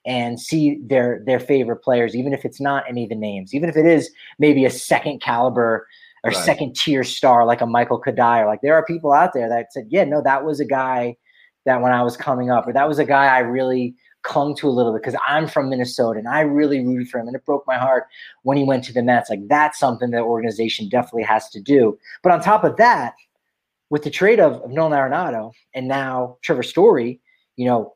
and 0.07 0.41
see 0.41 0.79
their 0.83 1.23
their 1.27 1.41
favorite 1.41 1.83
players, 1.83 2.17
even 2.17 2.33
if 2.33 2.45
it's 2.45 2.61
not 2.61 2.85
any 2.89 3.05
of 3.05 3.11
the 3.11 3.17
names, 3.17 3.55
even 3.55 3.69
if 3.69 3.77
it 3.77 3.87
is 3.87 4.11
maybe 4.39 4.65
a 4.65 4.71
second 4.71 5.21
caliber 5.21 5.87
or 6.25 6.31
right. 6.31 6.45
second 6.45 6.75
tier 6.77 7.05
star 7.05 7.47
like 7.47 7.61
a 7.61 7.67
Michael 7.67 8.01
Cuddyer. 8.01 8.47
Like 8.47 8.61
there 8.63 8.75
are 8.75 8.85
people 8.85 9.13
out 9.13 9.33
there 9.33 9.49
that 9.49 9.73
said, 9.73 9.87
yeah, 9.89 10.05
no, 10.05 10.23
that 10.23 10.45
was 10.45 10.61
a 10.61 10.65
guy 10.65 11.17
that 11.67 11.83
when 11.83 11.93
I 11.93 12.03
was 12.03 12.17
coming 12.17 12.51
up, 12.51 12.67
or 12.67 12.73
that 12.73 12.89
was 12.89 12.99
a 12.99 13.05
guy 13.05 13.27
I 13.27 13.41
really 13.41 13.95
clung 14.23 14.55
to 14.55 14.69
a 14.69 14.71
little 14.71 14.93
bit 14.93 15.03
because 15.03 15.19
I'm 15.27 15.47
from 15.47 15.71
Minnesota 15.71 16.19
and 16.19 16.29
I 16.29 16.41
really 16.41 16.85
rooted 16.85 17.09
for 17.09 17.19
him. 17.19 17.27
And 17.27 17.37
it 17.37 17.45
broke 17.47 17.67
my 17.67 17.79
heart 17.79 18.05
when 18.43 18.57
he 18.57 18.65
went 18.65 18.85
to 18.85 18.93
the 18.93 19.03
Mets. 19.03 19.31
Like 19.31 19.47
that's 19.49 19.79
something 19.79 20.11
that 20.11 20.23
organization 20.23 20.89
definitely 20.89 21.23
has 21.23 21.49
to 21.51 21.61
do. 21.61 21.99
But 22.23 22.33
on 22.33 22.41
top 22.41 22.65
of 22.65 22.77
that, 22.77 23.15
with 23.89 24.03
the 24.03 24.11
trade 24.11 24.39
of, 24.39 24.63
of 24.63 24.71
Nolan 24.71 24.93
Arenado 24.93 25.53
and 25.75 25.89
now 25.89 26.39
Trevor 26.43 26.63
Story, 26.63 27.21
you 27.57 27.67
know, 27.67 27.95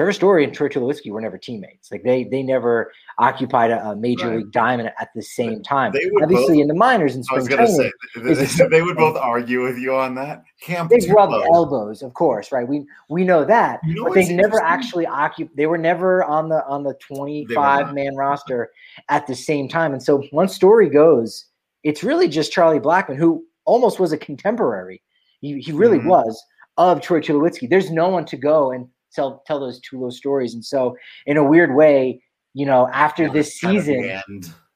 Trevor 0.00 0.14
Story 0.14 0.44
and 0.44 0.54
Troy 0.54 0.68
Tulowitzki 0.68 1.10
were 1.10 1.20
never 1.20 1.36
teammates. 1.36 1.92
Like 1.92 2.04
they 2.04 2.24
they 2.24 2.42
never 2.42 2.90
occupied 3.18 3.70
a, 3.70 3.90
a 3.90 3.94
major 3.94 4.28
right. 4.28 4.38
league 4.38 4.50
diamond 4.50 4.90
at 4.98 5.10
the 5.14 5.20
same 5.20 5.62
time. 5.62 5.92
Obviously, 6.22 6.54
both, 6.54 6.62
in 6.62 6.68
the 6.68 6.74
minors 6.74 7.14
and 7.16 7.22
spring 7.22 7.46
training, 7.46 7.90
say, 8.16 8.66
they 8.70 8.80
would 8.80 8.96
both 8.96 9.18
argue 9.18 9.62
with 9.62 9.76
you 9.76 9.94
on 9.94 10.14
that. 10.14 10.42
Camp 10.62 10.88
they 10.88 11.06
rubbed 11.12 11.34
elbows, 11.52 12.00
of 12.00 12.14
course, 12.14 12.50
right? 12.50 12.66
We 12.66 12.86
we 13.10 13.24
know 13.24 13.44
that, 13.44 13.80
you 13.84 13.96
know 13.96 14.04
but 14.04 14.14
they 14.14 14.32
never 14.32 14.62
actually 14.62 15.04
occupied. 15.04 15.54
They 15.54 15.66
were 15.66 15.76
never 15.76 16.24
on 16.24 16.48
the 16.48 16.64
on 16.64 16.82
the 16.82 16.94
twenty 16.94 17.44
five 17.54 17.92
man 17.92 18.16
roster 18.16 18.70
at 19.10 19.26
the 19.26 19.34
same 19.34 19.68
time. 19.68 19.92
And 19.92 20.02
so 20.02 20.24
once 20.32 20.54
Story 20.54 20.88
goes, 20.88 21.44
it's 21.84 22.02
really 22.02 22.26
just 22.26 22.52
Charlie 22.52 22.80
Blackmon, 22.80 23.16
who 23.16 23.44
almost 23.66 24.00
was 24.00 24.12
a 24.12 24.16
contemporary. 24.16 25.02
He 25.42 25.60
he 25.60 25.72
really 25.72 25.98
mm-hmm. 25.98 26.08
was 26.08 26.42
of 26.78 27.02
Troy 27.02 27.20
Tulowitzki. 27.20 27.68
There's 27.68 27.90
no 27.90 28.08
one 28.08 28.24
to 28.24 28.38
go 28.38 28.72
and 28.72 28.88
tell 29.14 29.42
tell 29.46 29.60
those 29.60 29.80
Tulo 29.80 30.12
stories. 30.12 30.54
And 30.54 30.64
so, 30.64 30.96
in 31.26 31.36
a 31.36 31.44
weird 31.44 31.74
way, 31.74 32.22
you 32.54 32.66
know, 32.66 32.88
after 32.92 33.24
yeah, 33.24 33.32
this 33.32 33.58
season, 33.58 34.20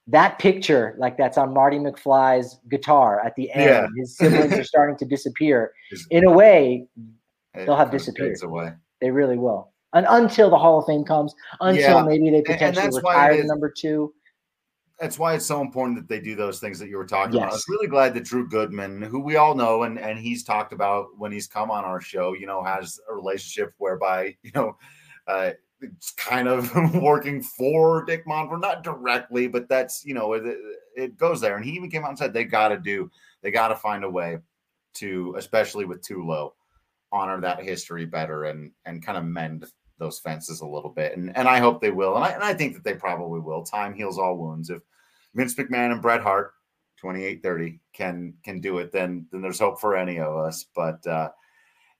that 0.06 0.38
picture, 0.38 0.94
like 0.98 1.16
that's 1.16 1.38
on 1.38 1.54
Marty 1.54 1.78
McFly's 1.78 2.58
guitar 2.70 3.20
at 3.20 3.34
the 3.36 3.50
end, 3.52 3.64
yeah. 3.64 3.86
his 3.96 4.16
siblings 4.16 4.52
are 4.52 4.64
starting 4.64 4.96
to 4.98 5.04
disappear. 5.04 5.72
In 6.10 6.24
a 6.24 6.30
way, 6.30 6.86
they'll 7.54 7.76
have 7.76 7.90
disappeared. 7.90 8.36
Away. 8.42 8.72
They 9.00 9.10
really 9.10 9.38
will. 9.38 9.72
And 9.94 10.06
until 10.08 10.50
the 10.50 10.58
Hall 10.58 10.78
of 10.78 10.86
Fame 10.86 11.04
comes, 11.04 11.34
until 11.60 11.98
yeah. 11.98 12.02
maybe 12.02 12.28
they 12.30 12.42
potentially 12.42 12.88
retire 12.96 13.36
the 13.36 13.44
number 13.44 13.72
two 13.74 14.12
that's 15.00 15.18
why 15.18 15.35
it's 15.35 15.46
so 15.46 15.61
important 15.61 15.96
that 15.96 16.09
they 16.09 16.20
do 16.20 16.37
those 16.37 16.61
things 16.61 16.78
that 16.78 16.88
you 16.88 16.96
were 16.96 17.07
talking 17.07 17.35
yes. 17.35 17.42
about. 17.42 17.50
I 17.50 17.54
was 17.54 17.68
really 17.68 17.88
glad 17.88 18.14
that 18.14 18.24
Drew 18.24 18.48
Goodman, 18.48 19.02
who 19.02 19.20
we 19.20 19.37
all 19.37 19.54
know 19.54 19.83
and 19.83 19.98
and 19.98 20.18
he's 20.18 20.44
talked 20.44 20.72
about 20.72 21.09
when 21.18 21.33
he's 21.33 21.46
come 21.46 21.70
on 21.70 21.85
our 21.85 22.00
show, 22.00 22.35
you 22.35 22.46
know, 22.46 22.62
has 22.62 23.00
a 23.11 23.14
relationship 23.14 23.74
whereby 23.78 24.37
you 24.42 24.52
know 24.54 24.76
uh, 25.26 25.50
it's 25.80 26.12
kind 26.12 26.48
of 26.48 26.72
working 26.94 27.42
for 27.42 28.04
Dick 28.04 28.26
Monfort, 28.26 28.61
not 28.61 28.85
directly, 28.85 29.48
but 29.48 29.68
that's 29.68 30.04
you 30.04 30.14
know 30.14 30.33
it, 30.35 30.57
it 30.96 31.16
goes 31.16 31.40
there. 31.40 31.57
And 31.57 31.64
he 31.64 31.72
even 31.72 31.90
came 31.90 32.04
out 32.04 32.11
and 32.11 32.18
said 32.18 32.33
they 32.33 32.44
got 32.44 32.68
to 32.68 32.78
do, 32.78 33.11
they 33.42 33.50
got 33.50 33.68
to 33.68 33.76
find 33.76 34.04
a 34.04 34.11
way 34.11 34.38
to, 34.94 35.35
especially 35.37 35.85
with 35.85 36.02
Tulo, 36.02 36.52
honor 37.11 37.40
that 37.40 37.62
history 37.62 38.07
better 38.07 38.44
and 38.44 38.70
and 38.85 39.04
kind 39.04 39.18
of 39.18 39.24
mend 39.24 39.66
those 39.98 40.18
fences 40.18 40.61
a 40.61 40.66
little 40.66 40.90
bit. 40.90 41.16
And 41.16 41.37
and 41.37 41.48
I 41.48 41.59
hope 41.59 41.80
they 41.80 41.90
will. 41.90 42.16
And 42.16 42.24
I, 42.24 42.30
and 42.30 42.42
I 42.42 42.54
think 42.54 42.74
that 42.74 42.85
they 42.85 42.94
probably 42.94 43.40
will. 43.40 43.62
Time 43.62 43.94
heals 43.94 44.18
all 44.18 44.37
wounds. 44.37 44.70
If 44.70 44.83
Vince 45.35 45.54
McMahon 45.54 45.92
and 45.92 46.02
Bret 46.02 46.22
Hart, 46.22 46.52
2830, 47.00 47.80
can 47.92 48.35
can 48.44 48.61
do 48.61 48.78
it, 48.78 48.92
then 48.92 49.26
then 49.30 49.42
there's 49.42 49.59
hope 49.59 49.80
for 49.80 49.96
any 49.96 50.18
of 50.18 50.37
us. 50.37 50.66
But 50.74 51.07
uh, 51.07 51.30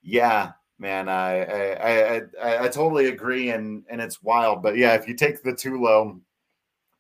yeah, 0.03 0.53
man, 0.79 1.09
I 1.09 1.45
I, 1.45 2.17
I 2.17 2.21
I, 2.43 2.65
I 2.65 2.69
totally 2.69 3.07
agree, 3.07 3.51
and 3.51 3.85
and 3.89 4.01
it's 4.01 4.23
wild. 4.23 4.63
But 4.63 4.77
yeah, 4.77 4.95
if 4.95 5.07
you 5.09 5.15
take 5.15 5.43
the 5.43 5.53
Tulo, 5.53 6.21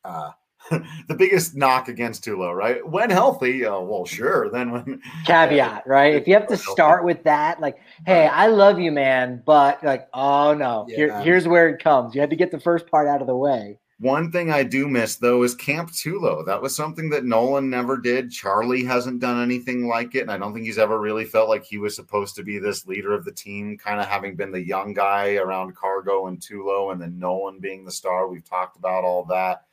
uh, 0.04 0.30
the 1.08 1.14
biggest 1.14 1.54
knock 1.54 1.88
against 1.88 2.24
Tulo, 2.24 2.54
right? 2.54 2.86
When 2.86 3.10
healthy, 3.10 3.66
uh, 3.66 3.80
well, 3.80 4.04
sure. 4.04 4.50
Then 4.50 4.70
when 4.70 5.02
caveat, 5.26 5.86
right? 5.86 6.14
If 6.14 6.26
you 6.26 6.34
have 6.34 6.46
to 6.48 6.56
start 6.56 7.04
with 7.04 7.22
that, 7.24 7.60
like, 7.60 7.78
hey, 8.06 8.26
I 8.26 8.46
love 8.46 8.78
you, 8.78 8.90
man, 8.90 9.42
but 9.44 9.82
like, 9.84 10.08
oh 10.14 10.54
no, 10.54 10.86
yeah. 10.88 10.96
Here, 10.96 11.20
here's 11.20 11.46
where 11.46 11.68
it 11.68 11.82
comes. 11.82 12.14
You 12.14 12.20
had 12.20 12.30
to 12.30 12.36
get 12.36 12.50
the 12.50 12.60
first 12.60 12.86
part 12.86 13.08
out 13.08 13.20
of 13.20 13.26
the 13.26 13.36
way. 13.36 13.78
One 14.00 14.32
thing 14.32 14.50
I 14.50 14.64
do 14.64 14.88
miss 14.88 15.16
though 15.16 15.44
is 15.44 15.54
Camp 15.54 15.90
Tulo. 15.90 16.44
That 16.44 16.60
was 16.60 16.74
something 16.74 17.10
that 17.10 17.24
Nolan 17.24 17.70
never 17.70 17.96
did. 17.96 18.30
Charlie 18.30 18.84
hasn't 18.84 19.20
done 19.20 19.42
anything 19.42 19.86
like 19.86 20.14
it, 20.14 20.22
and 20.22 20.30
I 20.30 20.38
don't 20.38 20.52
think 20.52 20.66
he's 20.66 20.78
ever 20.78 20.98
really 20.98 21.24
felt 21.24 21.48
like 21.48 21.64
he 21.64 21.78
was 21.78 21.94
supposed 21.94 22.34
to 22.36 22.42
be 22.42 22.58
this 22.58 22.86
leader 22.86 23.12
of 23.12 23.24
the 23.24 23.32
team, 23.32 23.78
kind 23.78 24.00
of 24.00 24.06
having 24.06 24.34
been 24.34 24.50
the 24.50 24.64
young 24.64 24.94
guy 24.94 25.34
around 25.34 25.76
Cargo 25.76 26.26
and 26.26 26.40
Tulo, 26.40 26.90
and 26.90 27.00
then 27.00 27.18
Nolan 27.18 27.60
being 27.60 27.84
the 27.84 27.92
star. 27.92 28.28
We've 28.28 28.44
talked 28.44 28.76
about 28.76 29.04
all 29.04 29.24
that 29.26 29.64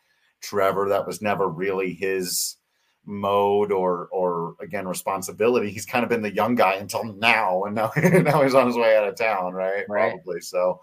Trevor. 0.41 0.89
That 0.89 1.07
was 1.07 1.21
never 1.21 1.47
really 1.47 1.93
his 1.93 2.57
mode 3.05 3.71
or 3.71 4.07
or 4.11 4.55
again 4.59 4.87
responsibility. 4.87 5.71
He's 5.71 5.85
kind 5.85 6.03
of 6.03 6.09
been 6.09 6.21
the 6.21 6.33
young 6.33 6.55
guy 6.55 6.75
until 6.75 7.03
now, 7.03 7.63
and 7.63 7.75
now 7.75 7.91
now 7.97 8.43
he's 8.43 8.55
on 8.55 8.67
his 8.67 8.75
way 8.75 8.97
out 8.97 9.07
of 9.07 9.15
town, 9.15 9.53
right? 9.53 9.85
right. 9.89 10.11
Probably 10.11 10.41
so. 10.41 10.81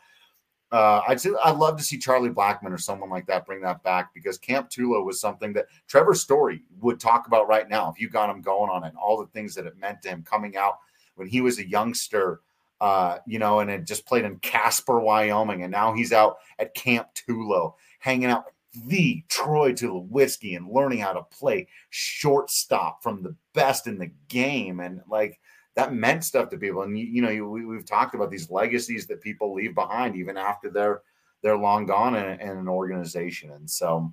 Uh, 0.71 1.01
I'd 1.09 1.19
say 1.19 1.31
I'd 1.43 1.57
love 1.57 1.79
to 1.79 1.83
see 1.83 1.97
Charlie 1.97 2.29
Blackmon 2.29 2.73
or 2.73 2.79
someone 2.79 3.09
like 3.09 3.27
that 3.27 3.47
bring 3.47 3.63
that 3.63 3.83
back 3.83 4.13
because 4.13 4.37
Camp 4.37 4.69
Tulo 4.69 5.03
was 5.03 5.19
something 5.19 5.55
that 5.55 5.67
Trevor 5.87 6.15
Story 6.15 6.63
would 6.81 7.01
talk 7.01 7.27
about 7.27 7.49
right 7.49 7.69
now 7.69 7.91
if 7.91 7.99
you 7.99 8.11
got 8.11 8.29
him 8.29 8.43
going 8.43 8.69
on 8.71 8.85
it, 8.85 8.93
all 9.01 9.19
the 9.19 9.29
things 9.29 9.55
that 9.55 9.65
it 9.65 9.79
meant 9.79 10.03
to 10.03 10.11
him 10.11 10.23
coming 10.23 10.59
out 10.59 10.75
when 11.15 11.27
he 11.27 11.41
was 11.41 11.59
a 11.59 11.67
youngster, 11.67 12.41
uh, 12.83 13.17
you 13.27 13.39
know, 13.39 13.61
and 13.61 13.71
had 13.71 13.87
just 13.87 14.05
played 14.05 14.27
in 14.27 14.39
Casper, 14.41 15.01
Wyoming, 15.01 15.63
and 15.63 15.73
now 15.73 15.95
he's 15.95 16.13
out 16.13 16.37
at 16.59 16.75
Camp 16.75 17.09
Tulo, 17.15 17.73
hanging 17.99 18.29
out 18.29 18.45
the 18.87 19.25
Troy 19.29 19.73
Tulowitzki 19.73 20.57
and 20.57 20.71
learning 20.71 20.99
how 20.99 21.13
to 21.13 21.23
play 21.23 21.69
shortstop 21.91 23.03
from 23.03 23.23
the 23.23 23.35
best 23.55 23.87
in 23.87 23.99
the 23.99 24.11
game. 24.29 24.81
And 24.81 25.01
like 25.09 25.41
that 25.75 25.95
meant 25.95 26.25
stuff 26.25 26.51
to 26.51 26.59
people. 26.59 26.83
And 26.83 26.99
you, 26.99 27.07
you 27.07 27.23
know, 27.23 27.31
you, 27.31 27.49
we, 27.49 27.77
have 27.77 27.85
talked 27.85 28.15
about 28.15 28.31
these 28.31 28.51
legacies 28.51 29.07
that 29.07 29.21
people 29.21 29.55
leave 29.55 29.75
behind 29.75 30.17
even 30.17 30.37
after 30.37 30.71
they're 30.71 31.03
they're 31.43 31.57
long 31.57 31.87
gone 31.87 32.17
in, 32.17 32.41
in 32.41 32.49
an 32.49 32.69
organization. 32.69 33.53
And 33.53 33.71
so 33.71 34.13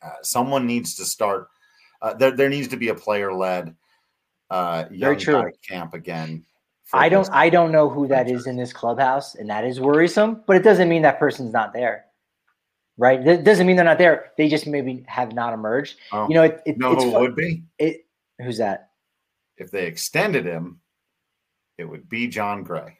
uh, 0.00 0.10
someone 0.22 0.66
needs 0.66 0.94
to 0.96 1.04
start. 1.04 1.48
Uh, 2.00 2.14
there, 2.14 2.30
there 2.30 2.48
needs 2.48 2.68
to 2.68 2.76
be 2.76 2.88
a 2.88 2.94
player 2.94 3.32
led 3.32 3.74
uh, 4.50 4.84
young 4.90 5.18
camp 5.66 5.92
again. 5.94 6.44
I 6.92 7.08
don't 7.08 7.28
I 7.32 7.50
don't 7.50 7.72
know 7.72 7.88
who 7.88 8.06
that 8.06 8.30
is 8.30 8.46
in 8.46 8.56
this 8.56 8.72
clubhouse, 8.72 9.34
and 9.34 9.50
that 9.50 9.64
is 9.64 9.80
worrisome. 9.80 10.44
But 10.46 10.56
it 10.56 10.62
doesn't 10.62 10.88
mean 10.88 11.02
that 11.02 11.18
person's 11.18 11.52
not 11.52 11.72
there 11.72 12.06
right? 12.98 13.24
That 13.24 13.44
doesn't 13.44 13.66
mean 13.66 13.76
they're 13.76 13.84
not 13.84 13.98
there. 13.98 14.32
They 14.36 14.48
just 14.48 14.66
maybe 14.66 15.04
have 15.06 15.32
not 15.32 15.52
emerged. 15.52 15.96
Oh, 16.12 16.28
you 16.28 16.34
know, 16.34 16.44
it, 16.44 16.62
it, 16.66 16.78
know 16.78 16.92
it's 16.92 17.04
who 17.04 17.12
fun. 17.12 17.20
would 17.22 17.36
be? 17.36 17.64
It, 17.78 18.06
who's 18.40 18.58
that? 18.58 18.90
If 19.56 19.70
they 19.70 19.86
extended 19.86 20.44
him, 20.44 20.80
it 21.78 21.84
would 21.84 22.08
be 22.08 22.28
Jon 22.28 22.62
Gray. 22.62 22.98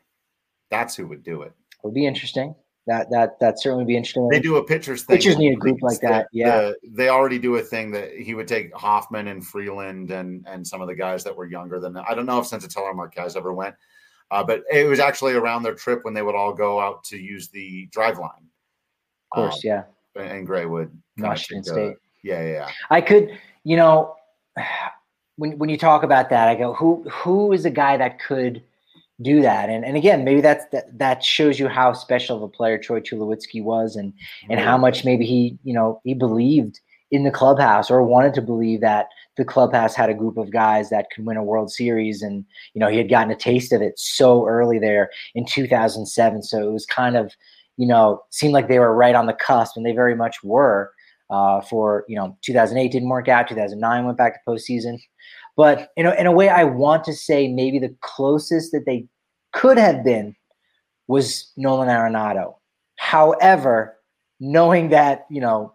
That's 0.71 0.97
who 0.97 1.07
would 1.09 1.23
do 1.23 1.43
it. 1.43 1.53
It 1.73 1.85
would 1.85 1.95
be 1.95 2.07
interesting. 2.07 2.55
That 2.87 3.11
that 3.11 3.41
that 3.41 3.61
certainly 3.61 3.83
would 3.83 3.89
be 3.89 3.97
interesting. 3.97 4.29
They 4.29 4.39
do 4.39 4.57
a 4.57 4.65
pitchers 4.65 5.03
thing. 5.03 5.17
Pitchers 5.17 5.37
need 5.37 5.53
a 5.53 5.57
group 5.57 5.79
like 5.83 6.01
that. 6.03 6.29
Yeah, 6.33 6.61
the, 6.61 6.77
they 6.85 7.09
already 7.09 7.39
do 7.41 7.57
a 7.57 7.63
thing 7.63 7.91
that 7.91 8.13
he 8.13 8.35
would 8.35 8.47
take 8.47 8.73
Hoffman 8.75 9.27
and 9.27 9.45
Freeland 9.45 10.13
and 10.13 10.47
and 10.47 10.65
some 10.65 10.81
of 10.81 10.87
the 10.87 10.95
guys 10.95 11.25
that 11.25 11.37
were 11.37 11.47
younger 11.47 11.81
than. 11.81 11.97
I 11.97 12.15
don't 12.15 12.27
know 12.27 12.39
if 12.39 12.47
Senzatela 12.47 12.95
Marquez 12.95 13.35
ever 13.35 13.53
went, 13.53 13.75
uh, 14.31 14.45
but 14.45 14.63
it 14.73 14.87
was 14.87 15.01
actually 15.01 15.35
around 15.35 15.65
their 15.65 15.75
trip 15.75 16.05
when 16.05 16.15
they 16.15 16.23
would 16.23 16.37
all 16.37 16.55
go 16.55 16.79
out 16.79 17.03
to 17.05 17.19
use 17.19 17.49
the 17.49 17.89
Driveline 17.89 18.47
course, 19.37 19.55
um, 19.57 19.61
yeah. 19.64 19.83
And 20.16 20.46
Graywood, 20.46 20.90
Washington 21.18 21.64
State. 21.64 21.96
yeah, 22.22 22.42
yeah, 22.42 22.49
yeah. 22.49 22.70
I 22.90 23.01
could, 23.01 23.38
you 23.64 23.77
know, 23.77 24.16
when 25.37 25.59
when 25.59 25.68
you 25.68 25.79
talk 25.79 26.03
about 26.03 26.31
that, 26.31 26.49
I 26.49 26.55
go, 26.55 26.72
who 26.75 27.09
who 27.09 27.53
is 27.53 27.64
a 27.64 27.70
guy 27.70 27.96
that 27.96 28.18
could 28.20 28.62
do 29.22 29.42
that? 29.42 29.68
And 29.68 29.85
and 29.85 29.96
again, 29.96 30.25
maybe 30.25 30.40
that's 30.40 30.64
that 30.72 30.99
that 30.99 31.22
shows 31.22 31.59
you 31.59 31.68
how 31.68 31.92
special 31.92 32.37
of 32.37 32.42
a 32.42 32.49
player 32.49 32.79
Troy 32.79 33.01
Tulowitzki 33.01 33.62
was, 33.62 33.96
and 33.96 34.12
and 34.49 34.59
how 34.61 34.79
much 34.79 35.05
maybe 35.05 35.27
he 35.27 35.59
you 35.64 35.75
know 35.75 36.01
he 36.05 36.14
believed 36.14 36.81
in 37.11 37.25
the 37.25 37.31
clubhouse 37.31 37.90
or 37.90 38.03
wanted 38.03 38.35
to 38.35 38.42
believe 38.42 38.81
that 38.81 39.07
the 39.37 39.44
clubhouse 39.44 39.94
had 39.94 40.11
a 40.11 40.14
group 40.14 40.37
of 40.37 40.51
guys 40.51 40.90
that 40.90 41.07
could 41.14 41.25
win 41.25 41.37
a 41.37 41.44
World 41.44 41.70
Series, 41.70 42.22
and 42.22 42.44
you 42.75 42.81
know 42.81 42.88
he 42.88 42.99
had 42.99 43.11
gotten 43.11 43.31
a 43.31 43.37
taste 43.37 43.72
of 43.72 43.83
it 43.83 43.99
so 43.99 44.46
early 44.46 44.79
there 44.79 45.11
in 45.35 45.44
2007. 45.44 46.42
So 46.42 46.66
it 46.68 46.72
was 46.72 46.87
kind 46.87 47.16
of 47.16 47.35
you 47.77 47.87
know 47.87 48.23
seemed 48.31 48.55
like 48.55 48.69
they 48.69 48.79
were 48.79 48.95
right 48.95 49.15
on 49.15 49.27
the 49.27 49.35
cusp, 49.35 49.77
and 49.77 49.85
they 49.87 49.93
very 49.93 50.15
much 50.15 50.43
were. 50.43 50.93
Uh, 51.29 51.61
for 51.61 52.05
you 52.07 52.15
know 52.15 52.39
2008 52.43 52.93
didn't 52.93 53.09
work 53.09 53.27
out 53.27 53.49
2009 53.49 54.05
went 54.05 54.17
back 54.17 54.35
to 54.35 54.49
postseason 54.49 54.97
but 55.57 55.93
in 55.97 56.07
a, 56.07 56.12
in 56.12 56.27
a 56.27 56.33
way, 56.33 56.49
I 56.49 56.65
want 56.65 57.05
to 57.05 57.15
say 57.15 57.49
maybe 57.49 57.79
the 57.79 57.95
closest 58.03 58.73
that 58.73 58.85
they 58.85 59.07
could 59.53 59.79
have 59.79 60.05
been 60.05 60.37
was 61.09 61.51
Nolan 61.57 61.89
Arenado. 61.89 62.57
However, 62.97 63.97
knowing 64.39 64.91
that 64.91 65.27
you 65.31 65.41
know 65.41 65.73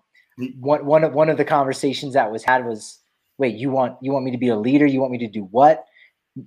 one 0.60 0.86
one 0.86 1.04
of 1.04 1.14
one 1.14 1.30
of 1.30 1.38
the 1.38 1.46
conversations 1.46 2.14
that 2.14 2.32
was 2.32 2.44
had 2.44 2.66
was, 2.66 3.00
wait, 3.40 3.56
you 3.56 3.72
want 3.72 3.98
you 4.02 4.12
want 4.12 4.24
me 4.24 4.32
to 4.32 4.38
be 4.38 4.50
a 4.50 4.56
leader? 4.56 4.86
You 4.86 5.02
want 5.02 5.12
me 5.12 5.18
to 5.18 5.28
do 5.28 5.46
what? 5.46 5.86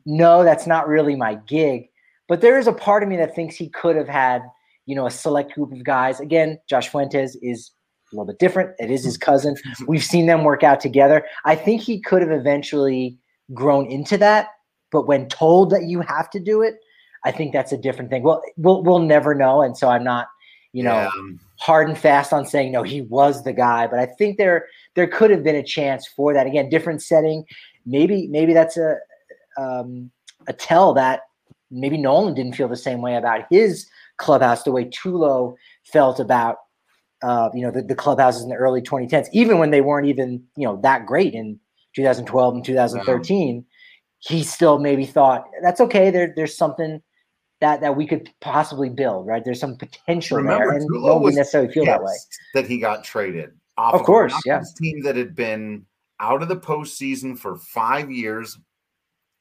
No, 0.06 0.44
that's 0.44 0.66
not 0.66 0.88
really 0.88 1.16
my 1.16 1.34
gig. 1.34 1.88
But 2.28 2.40
there 2.40 2.58
is 2.58 2.68
a 2.68 2.72
part 2.72 3.02
of 3.02 3.08
me 3.08 3.16
that 3.16 3.34
thinks 3.34 3.56
he 3.56 3.68
could 3.68 3.96
have 3.96 4.08
had, 4.08 4.42
you 4.86 4.94
know, 4.94 5.06
a 5.06 5.10
select 5.10 5.54
group 5.54 5.72
of 5.72 5.84
guys. 5.84 6.20
Again, 6.20 6.58
Josh 6.68 6.88
Fuentes 6.88 7.36
is 7.42 7.70
a 8.12 8.16
little 8.16 8.26
bit 8.26 8.38
different. 8.38 8.74
It 8.78 8.90
is 8.90 9.04
his 9.04 9.16
cousin. 9.16 9.56
We've 9.86 10.04
seen 10.04 10.26
them 10.26 10.44
work 10.44 10.62
out 10.62 10.80
together. 10.80 11.26
I 11.44 11.54
think 11.54 11.80
he 11.80 12.00
could 12.00 12.22
have 12.22 12.30
eventually 12.30 13.18
grown 13.52 13.90
into 13.90 14.18
that. 14.18 14.48
But 14.90 15.06
when 15.06 15.28
told 15.28 15.70
that 15.70 15.84
you 15.84 16.00
have 16.00 16.30
to 16.30 16.40
do 16.40 16.62
it, 16.62 16.76
I 17.24 17.32
think 17.32 17.52
that's 17.52 17.72
a 17.72 17.78
different 17.78 18.10
thing. 18.10 18.22
Well, 18.22 18.42
we'll 18.56 18.82
we'll 18.82 19.00
never 19.00 19.34
know, 19.34 19.62
and 19.62 19.76
so 19.76 19.88
I'm 19.88 20.04
not, 20.04 20.28
you 20.72 20.84
know, 20.84 20.92
yeah. 20.92 21.10
hard 21.58 21.88
and 21.88 21.98
fast 21.98 22.32
on 22.32 22.44
saying 22.44 22.70
no, 22.70 22.82
he 22.82 23.00
was 23.00 23.42
the 23.42 23.52
guy. 23.52 23.86
But 23.86 23.98
I 23.98 24.06
think 24.06 24.36
there 24.36 24.66
there 24.94 25.06
could 25.06 25.30
have 25.30 25.42
been 25.42 25.56
a 25.56 25.62
chance 25.62 26.06
for 26.06 26.34
that. 26.34 26.46
Again, 26.46 26.68
different 26.68 27.02
setting. 27.02 27.44
Maybe 27.86 28.28
maybe 28.28 28.52
that's 28.52 28.76
a 28.76 28.98
um, 29.58 30.10
a 30.46 30.52
tell 30.52 30.92
that 30.94 31.22
maybe 31.70 31.96
Nolan 31.96 32.34
didn't 32.34 32.54
feel 32.54 32.68
the 32.68 32.76
same 32.76 33.00
way 33.00 33.16
about 33.16 33.46
his 33.50 33.86
clubhouse 34.18 34.62
the 34.62 34.72
way 34.72 34.84
Tulo 34.84 35.54
felt 35.84 36.20
about 36.20 36.56
uh, 37.22 37.48
you 37.54 37.62
know 37.62 37.70
the, 37.70 37.82
the 37.82 37.94
clubhouses 37.94 38.42
in 38.42 38.48
the 38.48 38.56
early 38.56 38.82
2010s, 38.82 39.28
even 39.32 39.58
when 39.58 39.70
they 39.70 39.80
weren't 39.80 40.06
even 40.06 40.42
you 40.56 40.66
know 40.66 40.80
that 40.82 41.06
great 41.06 41.34
in 41.34 41.58
2012 41.96 42.54
and 42.54 42.64
2013, 42.64 43.64
he 44.18 44.42
still 44.42 44.78
maybe 44.78 45.06
thought 45.06 45.44
that's 45.62 45.80
okay. 45.80 46.10
There, 46.10 46.32
there's 46.36 46.56
something 46.56 47.00
that 47.60 47.80
that 47.80 47.96
we 47.96 48.06
could 48.06 48.28
possibly 48.40 48.90
build, 48.90 49.26
right? 49.26 49.44
There's 49.44 49.60
some 49.60 49.76
potential 49.76 50.36
Remember, 50.36 50.66
there, 50.66 50.78
and 50.78 50.86
nobody 50.90 51.36
necessarily 51.36 51.72
feel 51.72 51.84
that 51.86 52.02
way. 52.02 52.12
That 52.54 52.66
he 52.66 52.78
got 52.78 53.04
traded. 53.04 53.52
off 53.78 53.94
of 53.94 54.02
course, 54.02 54.34
yeah. 54.44 54.62
Team 54.76 55.02
that 55.04 55.16
had 55.16 55.34
been 55.34 55.86
out 56.20 56.42
of 56.42 56.48
the 56.48 56.56
postseason 56.56 57.38
for 57.38 57.56
five 57.56 58.10
years, 58.10 58.58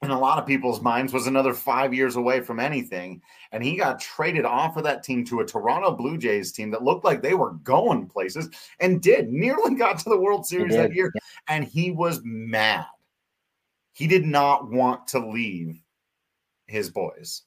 in 0.04 0.10
a 0.10 0.18
lot 0.18 0.38
of 0.38 0.46
people's 0.46 0.80
minds 0.80 1.12
was 1.12 1.26
another 1.26 1.54
five 1.54 1.94
years 1.94 2.16
away 2.16 2.40
from 2.40 2.60
anything. 2.60 3.22
And 3.52 3.62
he 3.64 3.76
got 3.76 4.00
traded 4.00 4.44
off 4.44 4.76
of 4.76 4.84
that 4.84 5.02
team 5.02 5.24
to 5.26 5.40
a 5.40 5.46
Toronto 5.46 5.92
Blue 5.92 6.18
Jays 6.18 6.52
team 6.52 6.70
that 6.70 6.82
looked 6.82 7.04
like 7.04 7.22
they 7.22 7.34
were 7.34 7.52
going 7.62 8.06
places 8.06 8.48
and 8.80 9.02
did 9.02 9.30
nearly 9.30 9.74
got 9.78 9.98
to 10.00 10.10
the 10.10 10.18
World 10.18 10.46
Series 10.46 10.74
that 10.74 10.94
year. 10.94 11.12
And 11.48 11.64
he 11.64 11.90
was 11.90 12.20
mad. 12.24 12.86
He 13.92 14.06
did 14.06 14.24
not 14.24 14.70
want 14.70 15.06
to 15.08 15.18
leave 15.20 15.80
his 16.66 16.90
boys. 16.90 17.42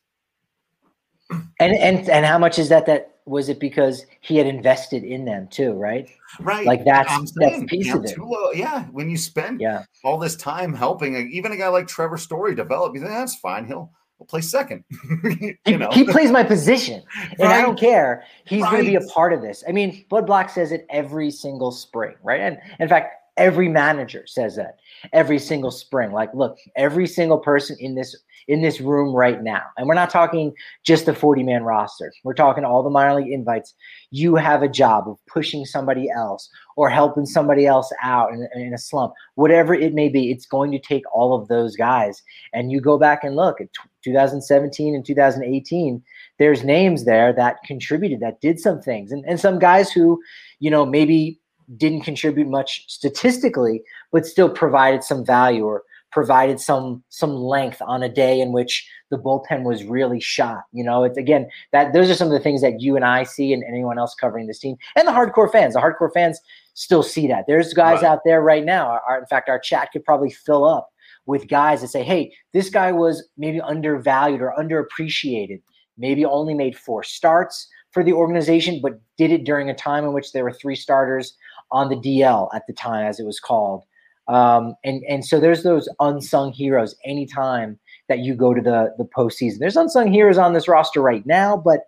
And 1.60 1.76
and 1.76 2.10
and 2.10 2.26
how 2.26 2.38
much 2.38 2.58
is 2.58 2.70
that 2.70 2.86
that 2.86 3.17
was 3.28 3.50
it 3.50 3.60
because 3.60 4.06
he 4.22 4.38
had 4.38 4.48
invested 4.48 5.04
in 5.04 5.26
them 5.26 5.48
too, 5.48 5.74
right? 5.74 6.10
Right. 6.40 6.66
Like 6.66 6.86
that's 6.86 7.32
that's 7.34 7.64
piece 7.66 7.94
of 7.94 8.06
it. 8.06 8.18
Low, 8.18 8.52
yeah. 8.52 8.86
When 8.86 9.10
you 9.10 9.18
spend 9.18 9.62
yeah. 9.62 9.84
all 10.04 10.18
this 10.18 10.36
time 10.36 10.74
helping 10.74 11.16
uh, 11.16 11.20
even 11.20 11.52
a 11.52 11.58
guy 11.58 11.68
like 11.68 11.88
Trevor 11.88 12.18
Story 12.18 12.56
develop, 12.56 12.94
you 12.96 13.02
think 13.02 13.12
that's 13.12 13.36
fine. 13.36 13.66
He'll 13.66 13.92
he'll 14.18 14.28
play 14.28 14.42
second. 14.42 14.84
you 15.66 15.78
know, 15.78 15.90
he, 15.92 16.06
he, 16.06 16.12
plays 16.12 16.32
my 16.32 16.44
position, 16.44 17.04
and 17.32 17.40
right. 17.40 17.60
I 17.60 17.62
don't 17.62 17.80
care. 17.80 18.24
He's 18.46 18.62
right. 18.62 18.72
going 18.72 18.86
to 18.86 18.90
be 18.90 18.96
a 18.96 19.08
part 19.10 19.34
of 19.34 19.42
this. 19.42 19.64
I 19.68 19.72
mean, 19.72 20.06
Bud 20.10 20.26
Black 20.26 20.50
says 20.50 20.72
it 20.72 20.86
every 20.90 21.32
single 21.32 21.72
spring, 21.72 22.16
right? 22.24 22.42
And 22.42 22.58
in 22.80 22.88
fact, 22.88 23.14
every 23.38 23.70
manager 23.70 24.26
says 24.26 24.56
that 24.56 24.80
every 25.14 25.40
single 25.40 25.72
spring. 25.72 26.12
Like, 26.12 26.34
look, 26.34 26.58
every 26.76 27.08
single 27.08 27.38
person 27.38 27.78
in 27.80 27.96
this 27.96 28.16
in 28.48 28.62
this 28.62 28.80
room 28.80 29.14
right 29.14 29.44
now. 29.44 29.62
And 29.78 29.88
we're 29.88 29.94
not 29.94 30.10
talking 30.10 30.54
just 30.84 31.06
the 31.06 31.14
40 31.14 31.44
man 31.44 31.64
roster. 31.64 32.12
We're 32.24 32.34
talking 32.34 32.64
all 32.64 32.82
the 32.82 32.90
minor 32.90 33.16
league 33.16 33.32
invites. 33.32 33.74
You 34.12 34.36
have 34.36 34.64
a 34.64 34.70
job 34.70 35.08
of 35.08 35.18
pushing 35.28 35.66
somebody 35.66 36.10
else 36.10 36.50
or 36.78 36.90
helping 36.90 37.26
somebody 37.26 37.66
else 37.66 37.92
out 38.02 38.32
in, 38.32 38.48
in 38.56 38.74
a 38.74 38.78
slump, 38.78 39.14
whatever 39.36 39.74
it 39.74 39.94
may 39.94 40.08
be. 40.08 40.32
It's 40.32 40.46
going 40.46 40.72
to 40.72 40.80
take 40.80 41.04
all 41.14 41.34
of 41.34 41.48
those 41.48 41.76
guys. 41.76 42.22
And 42.54 42.72
you 42.72 42.80
go 42.80 42.98
back 42.98 43.24
and 43.24 43.36
look 43.36 43.60
at 43.60 43.68
2017 44.04 44.96
and 44.96 45.06
2018, 45.06 46.02
there's 46.40 46.64
names 46.64 47.04
there 47.04 47.34
that 47.34 47.58
contributed, 47.66 48.22
that 48.22 48.40
did 48.40 48.60
some 48.60 48.82
things. 48.82 49.12
And, 49.12 49.26
and 49.26 49.40
some 49.40 49.60
guys 49.60 49.92
who, 49.92 50.22
you 50.60 50.72
know, 50.72 50.86
maybe 50.86 51.40
didn't 51.76 52.02
contribute 52.02 52.48
much 52.48 52.86
statistically, 52.88 53.84
but 54.14 54.26
still 54.26 54.50
provided 54.50 55.04
some 55.04 55.26
value 55.26 55.66
or 55.66 55.84
provided 56.18 56.60
some 56.60 57.04
some 57.10 57.36
length 57.36 57.80
on 57.80 58.02
a 58.02 58.10
day 58.10 58.42
in 58.42 58.52
which 58.52 58.90
the 59.12 59.20
bullpen 59.20 59.62
was 59.62 59.84
really 59.84 60.20
shot. 60.20 60.64
You 60.74 60.84
know, 60.84 61.04
it's 61.04 61.16
again 61.16 61.48
that 61.74 61.94
those 61.94 62.10
are 62.10 62.16
some 62.16 62.26
of 62.26 62.34
the 62.34 62.40
things 62.40 62.62
that 62.62 62.82
you 62.82 62.96
and 62.96 63.06
I 63.06 63.22
see 63.22 63.54
and 63.54 63.64
anyone 63.64 64.00
else 64.00 64.16
covering 64.16 64.48
this 64.48 64.58
team 64.58 64.78
and 64.96 65.08
the 65.08 65.12
hardcore 65.12 65.52
fans. 65.52 65.76
The 65.76 65.80
hardcore 65.80 66.12
fans 66.12 66.40
still 66.74 67.04
see 67.04 67.28
that. 67.28 67.46
There's 67.46 67.72
guys 67.72 68.02
right. 68.02 68.10
out 68.10 68.22
there 68.26 68.42
right 68.42 68.66
now. 68.66 69.00
Our, 69.08 69.20
in 69.20 69.28
fact, 69.28 69.48
our 69.48 69.60
chat 69.60 69.92
could 69.94 70.04
probably 70.04 70.32
fill 70.32 70.66
up 70.66 70.90
with 71.28 71.48
guys 71.48 71.82
that 71.82 71.90
say, 71.90 72.02
"Hey, 72.02 72.34
this 72.52 72.72
guy 72.72 72.92
was 72.92 73.24
maybe 73.38 73.62
undervalued 73.62 74.42
or 74.42 74.56
underappreciated. 74.58 75.62
Maybe 76.00 76.26
only 76.26 76.56
made 76.56 76.76
four 76.76 77.04
starts." 77.04 77.68
For 77.92 78.04
the 78.04 78.14
organization, 78.14 78.80
but 78.82 79.00
did 79.18 79.32
it 79.32 79.44
during 79.44 79.70
a 79.70 79.74
time 79.74 80.04
in 80.04 80.14
which 80.14 80.32
there 80.32 80.44
were 80.44 80.54
three 80.54 80.76
starters 80.76 81.36
on 81.72 81.90
the 81.90 81.96
DL 81.96 82.50
at 82.54 82.68
the 82.68 82.74
time, 82.74 83.06
as 83.06 83.20
it 83.20 83.26
was 83.26 83.40
called. 83.40 83.84
Um, 84.28 84.76
and 84.84 85.04
and 85.08 85.26
so 85.26 85.40
there's 85.40 85.64
those 85.64 85.88
unsung 86.00 86.52
heroes 86.52 86.96
anytime 87.06 87.80
that 88.10 88.20
you 88.20 88.36
go 88.36 88.54
to 88.54 88.62
the 88.62 88.94
the 88.98 89.06
postseason. 89.06 89.60
There's 89.60 89.78
unsung 89.78 90.12
heroes 90.12 90.38
on 90.38 90.54
this 90.54 90.68
roster 90.68 91.02
right 91.02 91.26
now, 91.26 91.56
but 91.58 91.88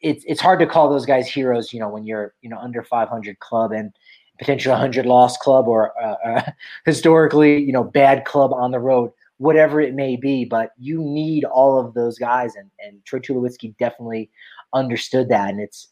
it's 0.00 0.24
it's 0.26 0.40
hard 0.40 0.60
to 0.60 0.66
call 0.66 0.88
those 0.88 1.06
guys 1.06 1.28
heroes. 1.28 1.72
You 1.72 1.80
know, 1.80 1.88
when 1.88 2.04
you're 2.04 2.34
you 2.40 2.48
know 2.48 2.58
under 2.58 2.82
500 2.82 3.38
club 3.40 3.72
and 3.72 3.92
potentially 4.38 4.72
100 4.72 5.04
loss 5.06 5.36
club 5.36 5.68
or 5.68 5.92
uh, 6.02 6.16
uh, 6.24 6.42
historically 6.84 7.58
you 7.58 7.72
know 7.72 7.84
bad 7.84 8.24
club 8.24 8.52
on 8.52 8.70
the 8.70 8.80
road, 8.80 9.10
whatever 9.38 9.80
it 9.80 9.94
may 9.94 10.16
be. 10.16 10.44
But 10.44 10.70
you 10.78 11.00
need 11.02 11.44
all 11.44 11.80
of 11.80 11.94
those 11.94 12.18
guys, 12.18 12.54
and 12.54 12.70
and 12.78 13.04
Troy 13.04 13.18
Tulowitzki 13.18 13.76
definitely 13.76 14.30
understood 14.72 15.28
that, 15.30 15.50
and 15.50 15.60
it's 15.60 15.88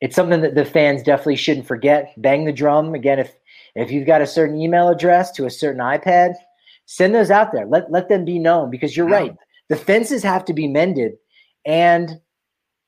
it's 0.00 0.16
something 0.16 0.40
that 0.42 0.54
the 0.54 0.64
fans 0.64 1.02
definitely 1.02 1.36
shouldn't 1.36 1.66
forget. 1.66 2.14
Bang 2.16 2.44
the 2.44 2.52
drum 2.52 2.94
again 2.94 3.18
if 3.18 3.34
if 3.74 3.90
you've 3.90 4.06
got 4.06 4.20
a 4.20 4.26
certain 4.26 4.60
email 4.60 4.88
address 4.88 5.30
to 5.32 5.46
a 5.46 5.50
certain 5.50 5.80
iPad, 5.80 6.34
send 6.86 7.14
those 7.14 7.30
out 7.30 7.52
there. 7.52 7.66
Let 7.66 7.90
let 7.90 8.08
them 8.08 8.24
be 8.24 8.38
known 8.38 8.70
because 8.70 8.96
you're 8.96 9.08
right. 9.08 9.34
The 9.68 9.76
fences 9.76 10.22
have 10.22 10.44
to 10.46 10.54
be 10.54 10.66
mended, 10.66 11.12
and 11.64 12.20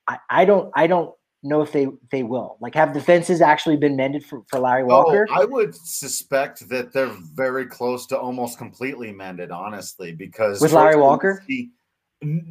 I, 0.09 0.19
I 0.31 0.45
don't 0.45 0.71
I 0.75 0.87
don't 0.87 1.15
know 1.43 1.63
if 1.63 1.73
they 1.73 1.87
they 2.11 2.23
will. 2.23 2.57
Like, 2.61 2.75
have 2.75 2.95
the 2.95 3.01
fences 3.01 3.41
actually 3.41 3.77
been 3.77 3.97
mended 3.97 4.25
for, 4.25 4.43
for 4.49 4.59
Larry 4.59 4.83
oh, 4.83 4.87
Walker? 4.87 5.27
Oh, 5.31 5.43
I 5.43 5.45
would 5.45 5.75
suspect 5.75 6.69
that 6.69 6.93
they're 6.93 7.15
very 7.35 7.67
close 7.67 8.07
to 8.09 8.19
almost 8.19 8.59
completely 8.59 9.13
mended, 9.13 9.51
honestly, 9.51 10.13
because 10.13 10.61
with 10.61 10.73
Larry 10.73 10.97
Walker, 10.97 11.43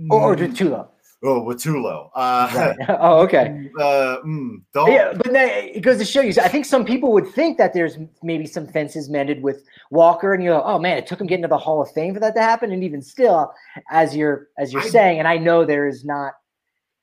or, 0.10 0.22
or 0.22 0.36
with 0.36 0.56
Tulo. 0.56 0.90
Oh, 1.22 1.42
Watulo. 1.42 2.10
Uh, 2.16 2.50
right. 2.56 2.76
Oh, 3.02 3.20
okay. 3.20 3.70
Uh, 3.78 4.18
mm, 4.26 4.62
yeah, 4.88 5.14
but 5.14 5.36
it 5.36 5.82
goes 5.82 5.98
to 5.98 6.06
show 6.06 6.22
you. 6.22 6.34
I 6.42 6.48
think 6.48 6.66
some 6.66 6.86
people 6.86 7.12
would 7.12 7.28
think 7.28 7.58
that 7.58 7.74
there's 7.74 7.98
maybe 8.24 8.46
some 8.46 8.68
fences 8.68 9.10
mended 9.10 9.44
with 9.44 9.64
Walker, 9.92 10.34
and 10.34 10.42
you 10.42 10.52
go, 10.52 10.64
"Oh 10.64 10.80
man, 10.80 10.98
it 10.98 11.08
took 11.08 11.20
him 11.20 11.28
getting 11.28 11.44
to 11.44 11.50
the 11.50 11.58
Hall 11.58 11.82
of 11.82 11.92
Fame 11.92 12.14
for 12.14 12.22
that 12.22 12.36
to 12.36 12.42
happen." 12.42 12.72
And 12.72 12.84
even 12.84 13.02
still, 13.02 13.52
as 13.92 14.16
you're 14.16 14.48
as 14.58 14.72
you're 14.72 14.82
I, 14.82 14.88
saying, 14.88 15.20
and 15.20 15.28
I 15.28 15.38
know 15.38 15.66
there 15.66 15.88
is 15.88 16.06
not. 16.06 16.34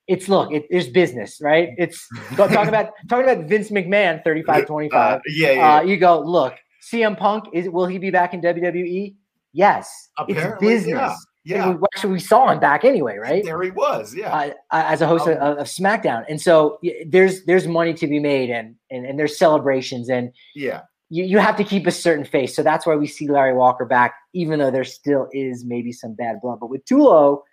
It's 0.07 0.27
look, 0.27 0.51
it, 0.51 0.65
there's 0.71 0.87
business, 0.87 1.39
right? 1.41 1.69
It's 1.77 2.07
talking 2.35 2.69
about 2.69 2.93
talking 3.09 3.29
about 3.29 3.45
Vince 3.45 3.69
McMahon, 3.69 4.23
35 4.23 4.65
25. 4.65 5.13
Uh, 5.13 5.19
yeah, 5.27 5.51
yeah. 5.51 5.75
Uh, 5.75 5.81
you 5.81 5.97
go, 5.97 6.21
look, 6.21 6.55
CM 6.91 7.17
Punk 7.17 7.45
is 7.53 7.69
will 7.69 7.85
he 7.85 7.99
be 7.99 8.09
back 8.09 8.33
in 8.33 8.41
WWE? 8.41 9.15
Yes, 9.53 10.09
Apparently, 10.17 10.67
it's 10.67 10.85
business. 10.85 10.93
Yeah. 10.95 11.15
Yeah, 11.47 11.69
we, 11.69 11.87
actually 11.95 12.13
we 12.13 12.19
saw 12.19 12.49
him 12.51 12.59
back 12.59 12.83
anyway, 12.83 13.17
right? 13.17 13.43
There 13.43 13.61
he 13.61 13.71
was, 13.71 14.13
yeah, 14.13 14.33
uh, 14.35 14.51
as 14.71 15.01
a 15.01 15.07
host 15.07 15.27
um, 15.27 15.37
of, 15.37 15.59
of, 15.59 15.67
SmackDown, 15.67 16.25
and 16.27 16.41
so 16.41 16.77
there's 17.05 17.45
there's 17.45 17.67
money 17.67 17.93
to 17.93 18.05
be 18.05 18.19
made, 18.19 18.49
and 18.49 18.75
and, 18.91 19.05
and 19.05 19.17
there's 19.17 19.37
celebrations, 19.37 20.09
and 20.09 20.33
yeah, 20.55 20.81
you, 21.09 21.23
you 21.23 21.37
have 21.37 21.55
to 21.55 21.63
keep 21.63 21.87
a 21.87 21.91
certain 21.91 22.25
face. 22.25 22.53
So 22.53 22.63
that's 22.63 22.85
why 22.85 22.95
we 22.95 23.07
see 23.07 23.29
Larry 23.29 23.53
Walker 23.53 23.85
back, 23.85 24.15
even 24.33 24.59
though 24.59 24.71
there 24.71 24.83
still 24.83 25.29
is 25.31 25.63
maybe 25.63 25.93
some 25.93 26.15
bad 26.15 26.41
blood. 26.41 26.59
But 26.59 26.69
with 26.69 26.83
Tulo, 26.83 27.43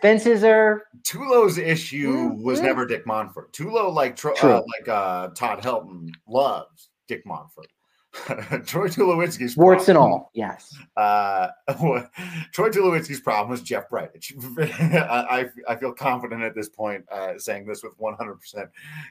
fences 0.00 0.44
are 0.44 0.84
Tulo's 1.02 1.58
issue 1.58 2.12
mm-hmm. 2.12 2.42
was 2.42 2.60
never 2.60 2.86
Dick 2.86 3.04
Monfort. 3.04 3.52
Tulo, 3.52 3.92
like 3.92 4.24
uh, 4.24 4.62
like 4.78 4.88
uh, 4.88 5.28
Todd 5.34 5.60
Helton, 5.60 6.10
loves 6.28 6.90
Dick 7.08 7.26
Monfort. 7.26 7.66
Troy 8.66 8.88
Tulowitzki's 8.88 9.56
warts 9.56 9.88
and 9.88 9.96
all, 9.96 10.32
yes. 10.34 10.76
Uh, 10.96 11.48
Troy 12.52 12.68
Tulowitzki's 12.68 13.20
problem 13.20 13.50
was 13.50 13.62
Jeff 13.62 13.88
Bridich. 13.88 14.32
I, 15.08 15.48
I 15.68 15.76
feel 15.76 15.92
confident 15.92 16.42
at 16.42 16.54
this 16.54 16.68
point 16.68 17.04
uh, 17.12 17.38
saying 17.38 17.66
this 17.66 17.84
with 17.84 17.96
100% 18.00 18.68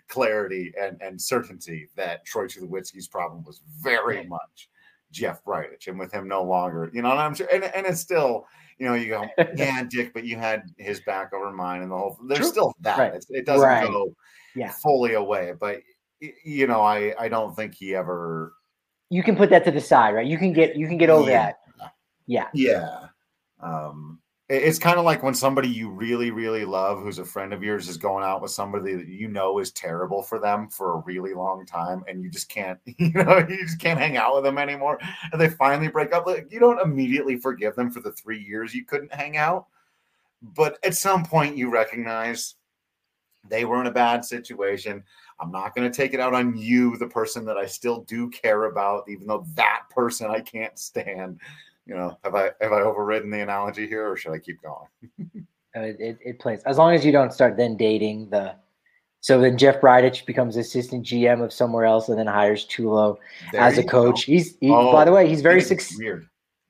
clarity 0.10 0.74
and, 0.80 1.02
and 1.02 1.22
certainty 1.22 1.88
that 1.96 2.26
Troy 2.26 2.46
Tulowitzki's 2.46 3.08
problem 3.08 3.44
was 3.46 3.62
very 3.80 4.28
much 4.28 4.70
Jeff 5.12 5.46
Bridich, 5.46 5.88
and 5.88 5.98
with 5.98 6.12
him 6.12 6.28
no 6.28 6.44
longer, 6.44 6.92
you 6.94 7.02
know, 7.02 7.12
and 7.12 7.20
I'm 7.20 7.34
sure, 7.34 7.48
and, 7.54 7.64
and 7.64 7.86
it's 7.86 8.02
still, 8.02 8.46
you 8.80 8.86
know, 8.86 8.96
you 8.96 9.08
go, 9.08 9.26
yeah, 9.56 9.82
Dick, 9.84 10.14
but 10.14 10.26
you 10.26 10.36
had 10.36 10.64
his 10.78 11.00
back 11.02 11.32
over 11.34 11.52
mine, 11.52 11.84
and 11.84 11.92
the 11.92 11.98
whole. 11.98 12.20
There's 12.28 12.40
True. 12.40 12.50
still 12.50 12.74
that. 12.82 12.98
Right. 12.98 13.26
It 13.30 13.46
doesn't 13.46 13.68
right. 13.68 13.88
go 13.88 14.14
yeah. 14.56 14.72
fully 14.72 15.14
away, 15.14 15.54
but 15.60 15.80
you 16.44 16.68
know, 16.68 16.82
I 16.82 17.16
I 17.18 17.30
don't 17.30 17.56
think 17.56 17.74
he 17.74 17.96
ever 17.96 18.54
you 19.10 19.24
can 19.24 19.36
put 19.36 19.50
that 19.50 19.64
to 19.66 19.72
the 19.72 19.82
side, 19.82 20.16
right? 20.16 20.28
You 20.28 20.38
can 20.38 20.54
get 20.54 20.76
you 20.76 20.88
can 20.88 20.98
get 20.98 21.10
over 21.10 21.30
yeah. 21.30 21.46
that. 21.46 21.94
Yeah. 22.28 22.48
Yeah. 22.54 23.08
Um, 23.60 24.20
it's 24.50 24.80
kind 24.80 24.98
of 24.98 25.06
like 25.06 25.22
when 25.22 25.36
somebody 25.36 25.68
you 25.68 25.92
really, 25.92 26.32
really 26.32 26.66
love, 26.66 27.02
who's 27.02 27.20
a 27.20 27.26
friend 27.26 27.54
of 27.54 27.62
yours, 27.62 27.88
is 27.88 27.98
going 27.98 28.24
out 28.24 28.42
with 28.42 28.50
somebody 28.50 28.96
that 28.96 29.08
you 29.08 29.28
know 29.28 29.60
is 29.60 29.72
terrible 29.72 30.24
for 30.24 30.40
them 30.40 30.68
for 30.70 30.94
a 30.94 31.04
really 31.06 31.36
long 31.36 31.68
time, 31.68 32.04
and 32.08 32.24
you 32.24 32.32
just 32.32 32.50
can't, 32.50 32.80
you 32.86 33.12
know, 33.14 33.46
you 33.48 33.64
just 33.64 33.80
can't 33.80 34.00
hang 34.00 34.18
out 34.18 34.36
with 34.36 34.44
them 34.44 34.58
anymore. 34.58 35.00
And 35.32 35.40
they 35.40 35.50
finally 35.50 35.88
break 35.88 36.14
up. 36.14 36.26
Like 36.26 36.52
you 36.52 36.60
don't 36.60 36.82
immediately 36.82 37.38
forgive 37.38 37.76
them 37.76 37.92
for 37.92 38.00
the 38.00 38.12
three 38.12 38.42
years 38.42 38.74
you 38.74 38.86
couldn't 38.86 39.14
hang 39.14 39.38
out, 39.38 39.68
but 40.42 40.80
at 40.84 40.96
some 40.96 41.24
point 41.24 41.58
you 41.58 41.70
recognize 41.70 42.56
they 43.48 43.66
were 43.66 43.82
in 43.82 43.88
a 43.88 43.92
bad 43.92 44.26
situation. 44.26 45.04
I'm 45.42 45.52
not 45.52 45.76
going 45.76 45.90
to 45.90 45.96
take 45.96 46.14
it 46.14 46.20
out 46.20 46.34
on 46.34 46.58
you, 46.58 46.98
the 46.98 47.08
person 47.08 47.46
that 47.46 47.58
I 47.58 47.66
still 47.66 48.02
do 48.02 48.30
care 48.30 48.66
about, 48.66 49.06
even 49.08 49.28
though 49.28 49.46
that 49.56 49.84
person 49.90 50.30
I 50.30 50.42
can't 50.42 50.78
stand. 50.78 51.40
You 51.86 51.96
know, 51.96 52.18
have 52.24 52.36
I 52.36 52.52
have 52.62 52.72
I 52.72 52.82
overridden 52.82 53.32
the 53.32 53.42
analogy 53.42 53.88
here, 53.88 54.10
or 54.10 54.16
should 54.16 54.34
I 54.34 54.40
keep 54.40 54.62
going? 54.62 54.88
it, 55.76 56.00
it, 56.00 56.18
it, 56.24 56.40
plays 56.40 56.62
as 56.64 56.78
long 56.78 56.94
as 56.94 57.06
you 57.06 57.12
don't 57.12 57.34
start 57.34 57.58
then 57.58 57.78
dating 57.78 58.30
the. 58.30 58.56
So 59.22 59.42
then 59.42 59.58
Jeff 59.58 59.82
Bridich 59.82 60.26
becomes 60.26 60.56
assistant 60.56 61.06
GM 61.06 61.44
of 61.44 61.52
somewhere 61.52 61.86
else, 61.86 62.08
and 62.08 62.18
then 62.18 62.28
hires 62.28 62.66
Tulo 62.68 63.18
there 63.52 63.62
as 63.62 63.78
a 63.78 63.84
coach. 63.84 64.28
Go. 64.28 64.34
He's 64.34 64.56
he, 64.62 64.70
oh, 64.70 64.94
by 64.94 65.04
the 65.04 65.12
way, 65.12 65.28
he's 65.28 65.42
very 65.42 65.62
successful. 65.62 66.22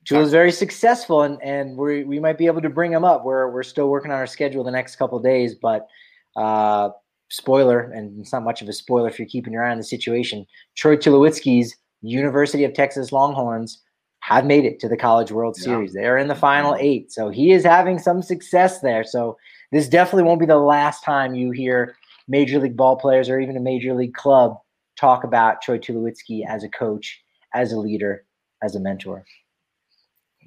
Tulo's 0.10 0.32
very 0.32 0.52
successful, 0.52 1.24
and 1.24 1.42
and 1.44 1.78
we 1.78 2.04
we 2.04 2.20
might 2.20 2.38
be 2.38 2.48
able 2.48 2.62
to 2.62 2.70
bring 2.70 2.92
him 2.92 3.04
up. 3.04 3.26
We're 3.26 3.50
we're 3.50 3.64
still 3.64 3.90
working 3.90 4.12
on 4.12 4.18
our 4.18 4.28
schedule 4.28 4.64
the 4.64 4.72
next 4.72 4.96
couple 4.96 5.20
days, 5.20 5.56
but 5.56 5.88
uh, 6.36 6.90
spoiler, 7.30 7.80
and 7.80 8.20
it's 8.20 8.34
not 8.34 8.44
much 8.44 8.62
of 8.62 8.68
a 8.68 8.74
spoiler 8.74 9.08
if 9.08 9.20
you're 9.20 9.28
keeping 9.28 9.54
your 9.54 9.64
eye 9.64 9.72
on 9.72 9.78
the 9.78 9.84
situation. 9.84 10.46
Troy 10.76 10.96
Tulowitzki's 10.96 11.76
University 12.02 12.64
of 12.64 12.74
Texas 12.74 13.12
Longhorns 13.12 13.82
have 14.22 14.46
made 14.46 14.66
it 14.66 14.80
to 14.80 14.90
the 14.90 14.98
College 14.98 15.32
World 15.32 15.56
yeah. 15.58 15.66
Series. 15.66 15.94
They're 15.94 16.18
in 16.18 16.28
the 16.28 16.36
final 16.36 16.76
eight. 16.80 17.12
So 17.12 17.30
he 17.30 17.52
is 17.52 17.64
having 17.64 18.00
some 18.00 18.22
success 18.22 18.82
there. 18.82 19.04
So 19.04 19.38
this 19.72 19.88
definitely 19.88 20.24
won't 20.24 20.40
be 20.40 20.46
the 20.46 20.58
last 20.58 21.04
time 21.04 21.36
you 21.36 21.52
hear 21.52 21.96
major 22.28 22.60
league 22.60 22.78
ball 22.78 22.96
players 22.96 23.30
or 23.30 23.40
even 23.40 23.58
a 23.58 23.62
major 23.62 23.94
league 23.94 24.14
club 24.14 24.58
talk 24.98 25.24
about 25.24 25.62
Troy 25.62 25.78
Tulowitzki 25.78 26.46
as 26.48 26.64
a 26.64 26.70
coach, 26.70 27.22
as 27.54 27.72
a 27.72 27.78
leader, 27.78 28.26
as 28.62 28.76
a 28.76 28.80
mentor. 28.80 29.24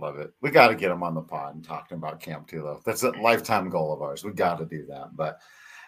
Love 0.01 0.19
it. 0.19 0.33
We 0.41 0.51
got 0.51 0.69
to 0.69 0.75
get 0.75 0.91
him 0.91 1.03
on 1.03 1.15
the 1.15 1.23
pod 1.23 1.55
and 1.55 1.65
talking 1.65 1.97
about 1.97 2.21
Camp 2.21 2.49
Tulo. 2.49 2.83
That's 2.83 3.03
a 3.03 3.11
lifetime 3.11 3.69
goal 3.69 3.93
of 3.93 4.03
ours. 4.03 4.25
We 4.25 4.33
got 4.33 4.59
to 4.59 4.65
do 4.65 4.85
that. 4.87 5.17
But 5.17 5.39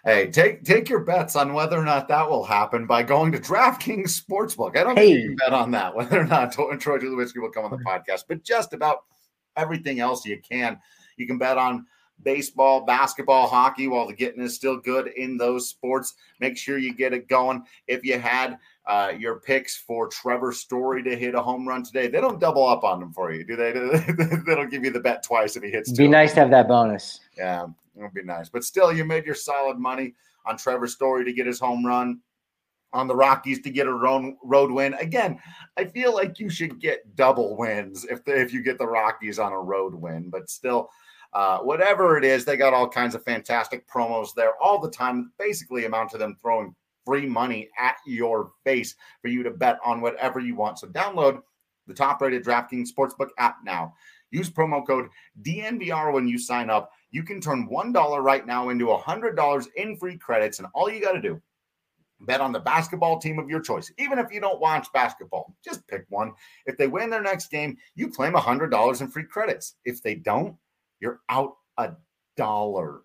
Hey, 0.05 0.31
take 0.31 0.65
take 0.65 0.91
your 0.91 1.01
bets 1.01 1.35
on 1.35 1.55
whether 1.55 1.79
or 1.79 1.85
not 1.85 2.09
that 2.09 2.29
will 2.29 2.45
happen 2.45 2.87
by 2.87 3.03
going 3.03 3.33
to 3.33 3.39
DraftKings 3.39 4.23
Sportsbook. 4.23 4.77
I 4.77 4.85
don't 4.85 4.99
hey. 4.99 5.15
think 5.15 5.21
you 5.21 5.29
can 5.29 5.37
bet 5.37 5.53
on 5.55 5.71
that, 5.71 5.95
whether 5.97 6.21
or 6.21 6.27
not 6.27 6.53
Troy 6.53 6.77
Tulowitzki 6.77 7.41
will 7.41 7.51
come 7.51 7.65
on 7.65 7.71
the 7.71 7.79
podcast, 7.79 8.25
but 8.29 8.43
just 8.43 8.75
about 8.75 9.05
everything 9.57 10.01
else 10.01 10.27
you 10.27 10.41
can. 10.47 10.79
You 11.17 11.27
can 11.27 11.39
bet 11.39 11.57
on 11.57 11.87
baseball, 12.23 12.85
basketball, 12.85 13.47
hockey 13.47 13.89
while 13.89 14.07
the 14.07 14.13
getting 14.13 14.43
is 14.43 14.55
still 14.55 14.77
good 14.77 15.09
in 15.09 15.39
those 15.39 15.71
sports. 15.71 16.15
Make 16.39 16.59
sure 16.59 16.77
you 16.77 16.95
get 16.95 17.15
it 17.15 17.27
going. 17.27 17.63
If 17.87 18.05
you 18.05 18.19
had 18.19 18.59
uh, 18.87 19.13
your 19.19 19.41
picks 19.41 19.77
for 19.77 20.09
Trevor 20.09 20.53
Story 20.53 21.03
to 21.03 21.17
hit 21.17 21.35
a 21.35 21.41
home 21.41 21.67
run 21.67 21.83
today, 21.83 22.09
they 22.09 22.21
don't 22.21 22.39
double 22.39 22.67
up 22.67 22.85
on 22.85 23.01
them 23.01 23.13
for 23.13 23.33
you, 23.33 23.45
do 23.45 23.57
they? 23.57 23.73
they 24.47 24.55
don't 24.55 24.71
give 24.71 24.85
you 24.85 24.91
the 24.91 25.01
bet 25.01 25.23
twice 25.23 25.57
if 25.57 25.63
he 25.63 25.71
hits. 25.71 25.89
It'd 25.89 25.99
be 25.99 26.09
nice 26.09 26.35
to 26.35 26.41
have 26.41 26.51
that 26.51 26.69
bonus. 26.69 27.21
Yeah, 27.39 27.67
it 27.97 28.03
would 28.03 28.15
be 28.15 28.23
nice. 28.23 28.49
But 28.49 28.65
still, 28.65 28.93
you 28.93 29.05
made 29.05 29.27
your 29.27 29.35
solid 29.35 29.79
money 29.79 30.15
on 30.47 30.57
Trevor 30.57 30.87
Story 30.87 31.25
to 31.25 31.33
get 31.33 31.47
his 31.47 31.61
home 31.61 31.85
run, 31.85 32.21
on 32.95 33.09
the 33.09 33.17
Rockies 33.17 33.61
to 33.63 33.71
get 33.71 33.89
a 33.89 33.93
road, 33.93 34.71
win. 34.71 34.95
Again, 34.95 35.39
I 35.77 35.85
feel 35.85 36.15
like 36.15 36.39
you 36.39 36.49
should 36.49 36.81
get 36.81 37.17
double 37.17 37.57
wins 37.57 38.05
if 38.05 38.25
the, 38.25 38.41
if 38.41 38.53
you 38.53 38.63
get 38.63 38.79
the 38.79 38.87
Rockies 38.87 39.39
on 39.39 39.53
a 39.53 39.61
road 39.61 39.95
win. 39.95 40.31
But 40.31 40.49
still, 40.49 40.89
uh, 41.33 41.59
whatever 41.59 42.17
it 42.17 42.25
is, 42.25 42.45
they 42.45 42.57
got 42.57 42.73
all 42.73 42.89
kinds 42.89 43.17
of 43.17 43.25
fantastic 43.25 43.87
promos 43.89 44.29
there 44.35 44.53
all 44.63 44.79
the 44.79 44.91
time. 44.91 45.33
Basically, 45.39 45.85
amount 45.85 46.11
to 46.11 46.19
them 46.19 46.39
throwing 46.41 46.75
free 47.05 47.27
money 47.27 47.69
at 47.79 47.97
your 48.07 48.53
face 48.63 48.95
for 49.21 49.29
you 49.29 49.43
to 49.43 49.51
bet 49.51 49.79
on 49.85 50.01
whatever 50.01 50.39
you 50.39 50.55
want. 50.55 50.79
So 50.79 50.87
download 50.87 51.43
the 51.87 51.95
top-rated 51.95 52.45
DraftKings 52.45 52.89
Sportsbook 52.97 53.29
app 53.39 53.57
now. 53.65 53.93
Use 54.31 54.49
promo 54.49 54.87
code 54.87 55.09
DNVR 55.43 56.13
when 56.13 56.27
you 56.27 56.39
sign 56.39 56.71
up 56.71 56.91
you 57.15 57.23
can 57.23 57.41
turn 57.41 57.69
$1 57.69 58.23
right 58.25 58.45
now 58.45 58.71
into 58.71 58.87
$100 58.87 59.67
in 59.77 59.97
free 59.97 60.19
credits. 60.19 60.59
And 60.59 60.67
all 60.75 60.91
you 60.91 61.01
got 61.01 61.13
to 61.13 61.23
do, 61.23 61.41
bet 62.23 62.41
on 62.41 62.51
the 62.51 62.59
basketball 62.59 63.21
team 63.21 63.39
of 63.39 63.49
your 63.49 63.61
choice. 63.61 63.93
Even 63.99 64.19
if 64.19 64.33
you 64.33 64.41
don't 64.41 64.61
watch 64.61 64.89
basketball, 64.93 65.55
just 65.65 65.87
pick 65.87 66.07
one. 66.09 66.33
If 66.67 66.77
they 66.77 66.89
win 66.89 67.11
their 67.11 67.23
next 67.23 67.53
game, 67.53 67.77
you 67.95 68.09
claim 68.09 68.33
$100 68.33 69.01
in 69.01 69.09
free 69.09 69.23
credits. 69.23 69.77
If 69.85 70.03
they 70.03 70.17
don't, 70.17 70.57
you're 70.99 71.21
out 71.29 71.55
a 71.79 71.93
dollar. 72.37 73.03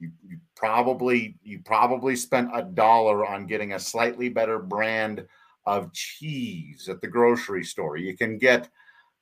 You, 0.00 0.10
you 0.26 0.38
probably 0.56 1.38
you 1.44 1.60
probably 1.64 2.16
spent 2.16 2.50
a 2.52 2.64
dollar 2.64 3.24
on 3.24 3.46
getting 3.46 3.74
a 3.74 3.78
slightly 3.78 4.28
better 4.28 4.58
brand 4.58 5.24
of 5.66 5.92
cheese 5.92 6.88
at 6.88 7.00
the 7.00 7.06
grocery 7.06 7.62
store. 7.62 7.96
You 7.96 8.16
can 8.16 8.38
get 8.38 8.68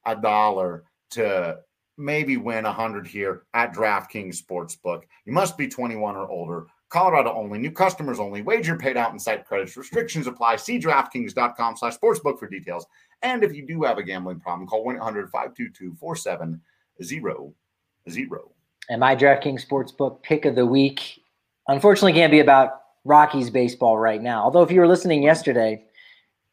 a 0.06 0.16
dollar 0.16 0.84
to 1.10 1.58
maybe 1.96 2.36
win 2.36 2.64
100 2.64 3.06
here 3.06 3.42
at 3.54 3.74
DraftKings 3.74 4.42
Sportsbook. 4.42 5.02
You 5.24 5.32
must 5.32 5.56
be 5.58 5.68
21 5.68 6.16
or 6.16 6.28
older. 6.28 6.66
Colorado 6.90 7.32
only. 7.32 7.58
New 7.58 7.70
customers 7.70 8.18
only. 8.18 8.42
Wager 8.42 8.76
paid 8.76 8.96
out 8.96 9.12
in 9.12 9.18
site 9.18 9.46
credits. 9.46 9.76
Restrictions 9.76 10.26
apply. 10.26 10.56
See 10.56 10.78
DraftKings.com 10.78 11.76
slash 11.76 11.96
sportsbook 11.96 12.38
for 12.38 12.48
details. 12.48 12.84
And 13.22 13.44
if 13.44 13.54
you 13.54 13.64
do 13.66 13.82
have 13.84 13.98
a 13.98 14.02
gambling 14.02 14.40
problem, 14.40 14.66
call 14.66 14.84
1-800-522-4700. 14.86 16.58
And 18.88 19.00
my 19.00 19.14
DraftKings 19.14 19.64
Sportsbook 19.64 20.22
pick 20.22 20.46
of 20.46 20.56
the 20.56 20.66
week, 20.66 21.22
unfortunately, 21.68 22.12
can't 22.12 22.32
be 22.32 22.40
about 22.40 22.80
Rockies 23.04 23.50
baseball 23.50 23.98
right 23.98 24.20
now. 24.20 24.42
Although 24.42 24.62
if 24.62 24.72
you 24.72 24.80
were 24.80 24.88
listening 24.88 25.22
yesterday, 25.22 25.84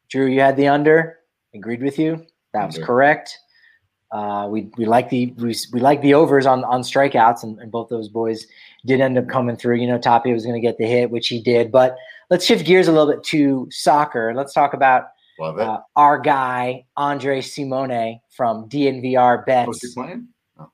Drew, 0.10 0.28
you 0.28 0.40
had 0.40 0.56
the 0.56 0.68
under. 0.68 1.18
Agreed 1.56 1.82
with 1.82 1.98
you. 1.98 2.26
That 2.54 2.68
was 2.68 2.78
correct. 2.78 3.40
Uh, 4.12 4.48
we 4.50 4.70
we 4.78 4.86
like 4.86 5.10
the 5.10 5.34
we, 5.38 5.56
we 5.74 5.80
like 5.82 6.02
the 6.02 6.14
overs 6.14 6.46
on 6.46 6.64
on 6.64 6.82
strikeouts, 6.82 7.44
and, 7.44 7.60
and, 7.60 7.70
both 7.72 7.90
those 7.90 8.08
boys 8.08 8.48
did 8.86 9.02
end 9.02 9.18
up 9.18 9.28
coming 9.28 9.58
through. 9.58 9.76
You 9.76 9.88
know, 9.88 9.98
Tapia 9.98 10.34
was 10.34 10.46
going 10.46 10.56
to 10.56 10.66
get 10.66 10.78
the 10.78 10.86
hit, 10.86 11.12
which 11.12 11.28
he 11.28 11.42
did. 11.42 11.72
But 11.72 11.98
let's 12.30 12.46
shift 12.46 12.66
gears 12.66 12.88
a 12.88 12.92
little 12.94 13.12
bit 13.12 13.24
to 13.26 13.68
soccer. 13.70 14.30
and 14.30 14.38
Let's 14.38 14.54
talk 14.54 14.74
about 14.74 15.08
uh, 15.42 15.80
our 15.98 16.20
guy 16.20 16.86
Andre 16.96 17.42
Simone 17.42 18.20
from 18.30 18.70
DNVR 18.70 19.46
Bets. 19.46 19.68
Was 19.68 19.94
playing? 19.94 20.30
Oh. 20.58 20.70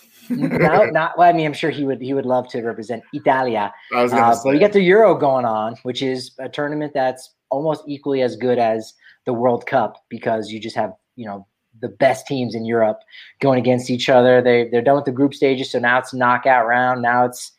no, 0.30 0.86
not. 0.86 1.18
Well, 1.18 1.28
I 1.28 1.32
mean, 1.34 1.44
I'm 1.44 1.52
sure 1.52 1.70
he 1.70 1.84
would. 1.84 2.00
He 2.00 2.14
would 2.14 2.26
love 2.26 2.48
to 2.48 2.62
represent 2.62 3.02
Italia. 3.12 3.70
Uh, 3.94 4.08
but 4.42 4.52
we 4.52 4.58
got 4.58 4.72
the 4.72 4.80
Euro 4.82 5.14
going 5.14 5.44
on, 5.44 5.76
which 5.82 6.02
is 6.02 6.30
a 6.38 6.48
tournament 6.48 6.92
that's 6.94 7.34
almost 7.50 7.84
equally 7.86 8.22
as 8.22 8.34
good 8.36 8.58
as 8.58 8.94
the 9.26 9.32
World 9.34 9.66
Cup 9.66 10.04
because 10.08 10.50
you 10.50 10.58
just 10.58 10.74
have 10.74 10.94
you 11.16 11.26
know 11.26 11.46
the 11.80 11.88
best 11.88 12.26
teams 12.26 12.54
in 12.54 12.64
Europe 12.64 13.00
going 13.40 13.58
against 13.58 13.90
each 13.90 14.08
other. 14.08 14.42
They 14.42 14.68
they're 14.68 14.82
done 14.82 14.96
with 14.96 15.04
the 15.04 15.12
group 15.12 15.34
stages, 15.34 15.70
so 15.70 15.78
now 15.78 15.98
it's 15.98 16.14
knockout 16.14 16.66
round. 16.66 17.02
Now 17.02 17.24
it's 17.24 17.52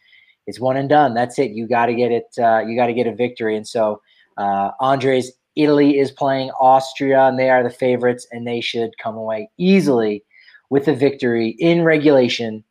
it's 0.47 0.59
one 0.59 0.77
and 0.77 0.89
done. 0.89 1.13
That's 1.13 1.37
it. 1.37 1.51
You 1.51 1.67
got 1.67 1.87
to 1.87 1.93
get 1.93 2.11
it. 2.11 2.27
Uh, 2.37 2.59
you 2.59 2.75
got 2.75 2.87
to 2.87 2.93
get 2.93 3.07
a 3.07 3.13
victory. 3.13 3.55
And 3.55 3.67
so 3.67 4.01
uh, 4.37 4.71
Andres 4.79 5.31
Italy 5.55 5.99
is 5.99 6.11
playing 6.11 6.51
Austria, 6.59 7.27
and 7.27 7.37
they 7.37 7.49
are 7.49 7.63
the 7.63 7.69
favorites, 7.69 8.25
and 8.31 8.47
they 8.47 8.61
should 8.61 8.91
come 9.01 9.15
away 9.15 9.49
easily 9.57 10.23
with 10.69 10.87
a 10.87 10.95
victory 10.95 11.55
in 11.59 11.83
regulation, 11.83 12.63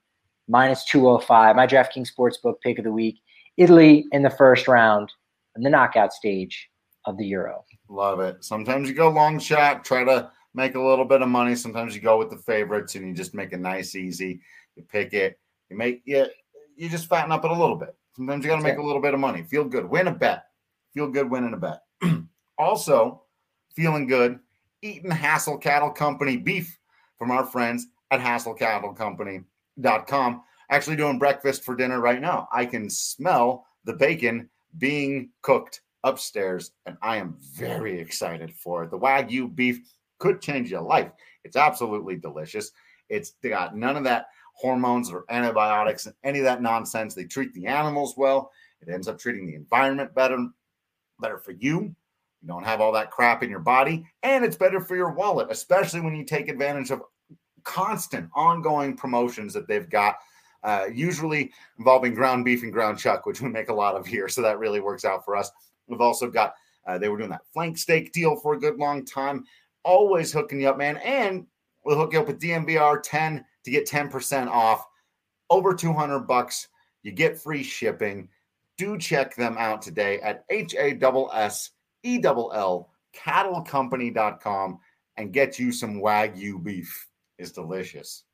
minus 0.49 0.85
two 0.85 1.07
hundred 1.07 1.27
five. 1.27 1.57
My 1.57 1.67
DraftKings 1.67 2.09
Sportsbook 2.13 2.61
pick 2.63 2.79
of 2.79 2.85
the 2.85 2.93
week: 2.93 3.21
Italy 3.57 4.07
in 4.13 4.23
the 4.23 4.31
first 4.31 4.69
round 4.69 5.13
in 5.57 5.63
the 5.63 5.71
knockout 5.71 6.13
stage 6.13 6.69
of 7.05 7.17
the 7.17 7.27
Euro. 7.27 7.65
Love 7.89 8.21
it. 8.21 8.45
Sometimes 8.45 8.89
you 8.89 8.95
go 8.95 9.09
long 9.09 9.39
shot, 9.39 9.85
try 9.85 10.05
to 10.05 10.31
make 10.55 10.75
a 10.75 10.81
little 10.81 11.05
bit 11.05 11.23
of 11.23 11.29
money. 11.29 11.55
Sometimes 11.55 11.95
you 11.95 12.01
go 12.01 12.19
with 12.19 12.31
the 12.31 12.39
favorites 12.39 12.95
and 12.95 13.07
you 13.07 13.15
just 13.15 13.35
make 13.35 13.53
it 13.53 13.61
nice, 13.61 13.95
easy. 13.95 14.41
You 14.77 14.85
pick 14.85 15.15
it, 15.15 15.39
you 15.71 15.77
make 15.77 16.03
yeah, 16.05 16.27
you 16.77 16.89
just 16.89 17.09
fatten 17.09 17.33
up 17.33 17.45
it 17.45 17.51
a 17.51 17.59
little 17.59 17.77
bit. 17.77 17.95
Sometimes 18.17 18.45
you 18.45 18.51
got 18.51 18.57
to 18.57 18.63
make 18.63 18.79
a 18.79 18.83
little 18.83 19.03
bit 19.03 19.15
of 19.15 19.21
money. 19.21 19.45
Feel 19.45 19.65
good. 19.65 19.89
Win 19.89 20.09
a 20.09 20.13
bet. 20.13 20.47
Feel 20.93 21.09
good 21.09 21.31
winning 21.31 21.55
a 21.55 21.57
bet. 21.57 21.83
also, 22.59 23.23
feeling 23.75 24.09
good, 24.09 24.41
eating 24.83 25.11
Hassel 25.11 25.57
Cattle 25.59 25.91
Company 25.91 26.37
beef 26.37 26.79
from 27.17 27.31
our 27.31 27.45
friends 27.45 27.87
at 28.11 28.21
hasslecattlecompany.com. 28.21 30.43
Actually, 30.71 30.97
doing 30.97 31.19
breakfast 31.19 31.65
for 31.65 31.75
dinner 31.77 32.01
right 32.01 32.21
now. 32.21 32.49
I 32.53 32.67
can 32.67 32.91
smell 32.91 33.67
the 33.85 33.93
bacon 33.93 34.49
being 34.79 35.31
cooked 35.43 35.83
upstairs, 36.05 36.73
and 36.87 36.97
I 37.01 37.19
am 37.19 37.37
very 37.41 38.01
excited 38.01 38.53
for 38.55 38.85
it. 38.85 38.91
The 38.91 38.99
Wagyu 38.99 39.55
beef 39.55 39.81
could 40.19 40.41
change 40.41 40.71
your 40.71 40.83
life. 40.83 41.11
It's 41.45 41.57
absolutely 41.57 42.17
delicious. 42.17 42.73
It's 43.09 43.33
got 43.43 43.77
none 43.77 43.97
of 43.97 44.05
that 44.05 44.27
hormones 44.55 45.11
or 45.11 45.25
antibiotics 45.31 46.07
and 46.07 46.15
any 46.25 46.41
of 46.41 46.45
that 46.45 46.63
nonsense. 46.63 47.15
They 47.15 47.25
treat 47.25 47.55
the 47.55 47.67
animals 47.67 48.15
well. 48.17 48.51
It 48.81 48.93
ends 48.93 49.09
up 49.09 49.19
treating 49.19 49.47
the 49.47 49.55
environment 49.55 50.15
better, 50.15 50.49
better 51.21 51.39
for 51.39 51.53
you. 51.53 51.95
You 52.43 52.49
don't 52.49 52.65
have 52.65 52.81
all 52.81 52.93
that 52.93 53.11
crap 53.11 53.43
in 53.43 53.51
your 53.51 53.59
body, 53.61 54.07
and 54.23 54.45
it's 54.45 54.57
better 54.57 54.81
for 54.81 54.95
your 54.95 55.11
wallet, 55.11 55.49
especially 55.51 56.01
when 56.01 56.15
you 56.15 56.25
take 56.25 56.49
advantage 56.49 56.91
of 56.91 57.03
constant, 57.65 58.31
ongoing 58.35 58.97
promotions 58.97 59.53
that 59.55 59.67
they've 59.67 59.91
got. 59.91 60.17
Uh, 60.65 60.87
usually 60.93 61.53
involving 61.79 62.15
ground 62.15 62.45
beef 62.45 62.63
and 62.63 62.73
ground 62.73 62.99
chuck, 62.99 63.27
which 63.27 63.41
we 63.41 63.49
make 63.49 63.69
a 63.69 63.75
lot 63.75 63.95
of 63.95 64.07
here. 64.07 64.29
So 64.29 64.43
that 64.43 64.59
really 64.59 64.81
works 64.81 65.05
out 65.05 65.25
for 65.25 65.37
us. 65.37 65.51
We've 65.87 66.01
also 66.01 66.29
got, 66.29 66.55
uh, 66.87 66.99
they 66.99 67.09
were 67.09 67.17
doing 67.17 67.31
that 67.31 67.47
flank 67.53 67.79
steak 67.79 68.13
deal 68.13 68.35
for 68.37 68.55
a 68.55 68.59
good 68.59 68.77
long 68.77 69.05
time. 69.05 69.45
Always 69.85 70.33
hooking 70.33 70.61
you 70.61 70.69
up, 70.69 70.79
man. 70.79 70.97
And 70.99 71.47
we'll 71.85 71.97
hook 71.97 72.13
you 72.13 72.21
up 72.21 72.27
with 72.27 72.41
DNVR 72.41 73.01
10 73.03 73.45
to 73.65 73.71
get 73.71 73.89
10% 73.89 74.49
off. 74.49 74.85
Over 75.51 75.75
200 75.75 76.21
bucks. 76.21 76.69
You 77.03 77.13
get 77.13 77.39
free 77.39 77.63
shipping. 77.63 78.29
Do 78.77 78.99
check 78.99 79.35
them 79.35 79.57
out 79.59 79.83
today 79.83 80.21
at 80.21 80.45
H 80.51 80.75
A 80.75 80.99
S 81.33 81.71
E 82.03 82.21
L 82.23 82.53
L 82.55 82.91
cattlecompany.com 83.17 84.79
and 85.17 85.33
get 85.33 85.59
you 85.59 85.73
some 85.73 86.01
Wagyu 86.01 86.63
beef. 86.63 87.09
It's 87.39 87.53
delicious. 87.53 88.25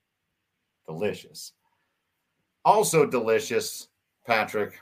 Delicious. 0.87 1.53
Also 2.65 3.07
delicious, 3.07 3.89
Patrick. 4.27 4.79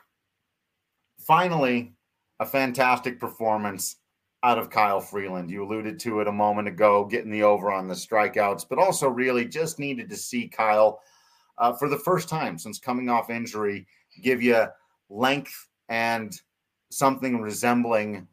Finally, 1.18 1.92
a 2.40 2.46
fantastic 2.46 3.20
performance 3.20 3.96
out 4.43 4.59
of 4.59 4.70
Kyle 4.70 5.01
Freeland. 5.01 5.51
You 5.51 5.64
alluded 5.64 5.99
to 6.01 6.20
it 6.20 6.28
a 6.28 6.32
moment 6.32 6.68
ago, 6.68 7.05
getting 7.05 7.30
the 7.30 7.45
over 7.45 7.70
on 7.70 7.88
the 7.88 7.95
strikeouts, 7.95 8.66
but 8.68 8.78
also 8.78 9.09
really 9.09 9.45
just 9.45 9.78
needed 9.78 10.11
to 10.11 10.16
see 10.16 10.49
Kyle 10.49 11.01
uh, 11.59 11.72
for 11.72 11.88
the 11.88 11.99
first 11.99 12.28
time 12.28 12.59
since 12.59 12.78
coming 12.78 13.09
off 13.09 13.30
injury 13.30 13.86
give 14.20 14.43
you 14.43 14.66
length 15.09 15.68
and 15.88 16.40
something 16.90 17.40
resembling, 17.40 18.26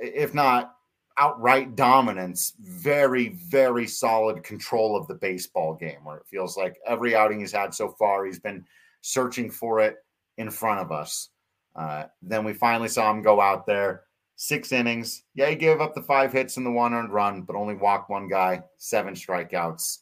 if 0.00 0.34
not 0.34 0.74
outright 1.18 1.76
dominance, 1.76 2.54
very, 2.60 3.28
very 3.28 3.86
solid 3.86 4.42
control 4.42 4.96
of 4.96 5.06
the 5.06 5.14
baseball 5.14 5.74
game, 5.74 5.98
where 6.04 6.16
it 6.16 6.26
feels 6.26 6.56
like 6.56 6.78
every 6.86 7.14
outing 7.14 7.40
he's 7.40 7.52
had 7.52 7.74
so 7.74 7.94
far, 7.98 8.24
he's 8.24 8.38
been 8.38 8.64
searching 9.02 9.50
for 9.50 9.80
it 9.80 9.96
in 10.38 10.48
front 10.50 10.80
of 10.80 10.92
us. 10.92 11.28
Uh, 11.76 12.04
then 12.22 12.44
we 12.44 12.52
finally 12.52 12.88
saw 12.88 13.10
him 13.10 13.22
go 13.22 13.40
out 13.40 13.66
there 13.66 14.04
six 14.42 14.72
innings. 14.72 15.24
Yeah, 15.34 15.50
he 15.50 15.54
gave 15.54 15.82
up 15.82 15.94
the 15.94 16.00
five 16.00 16.32
hits 16.32 16.56
and 16.56 16.64
the 16.64 16.70
one 16.70 16.94
earned 16.94 17.12
run, 17.12 17.42
but 17.42 17.56
only 17.56 17.74
walked 17.74 18.08
one 18.08 18.26
guy, 18.26 18.62
seven 18.78 19.12
strikeouts. 19.12 19.98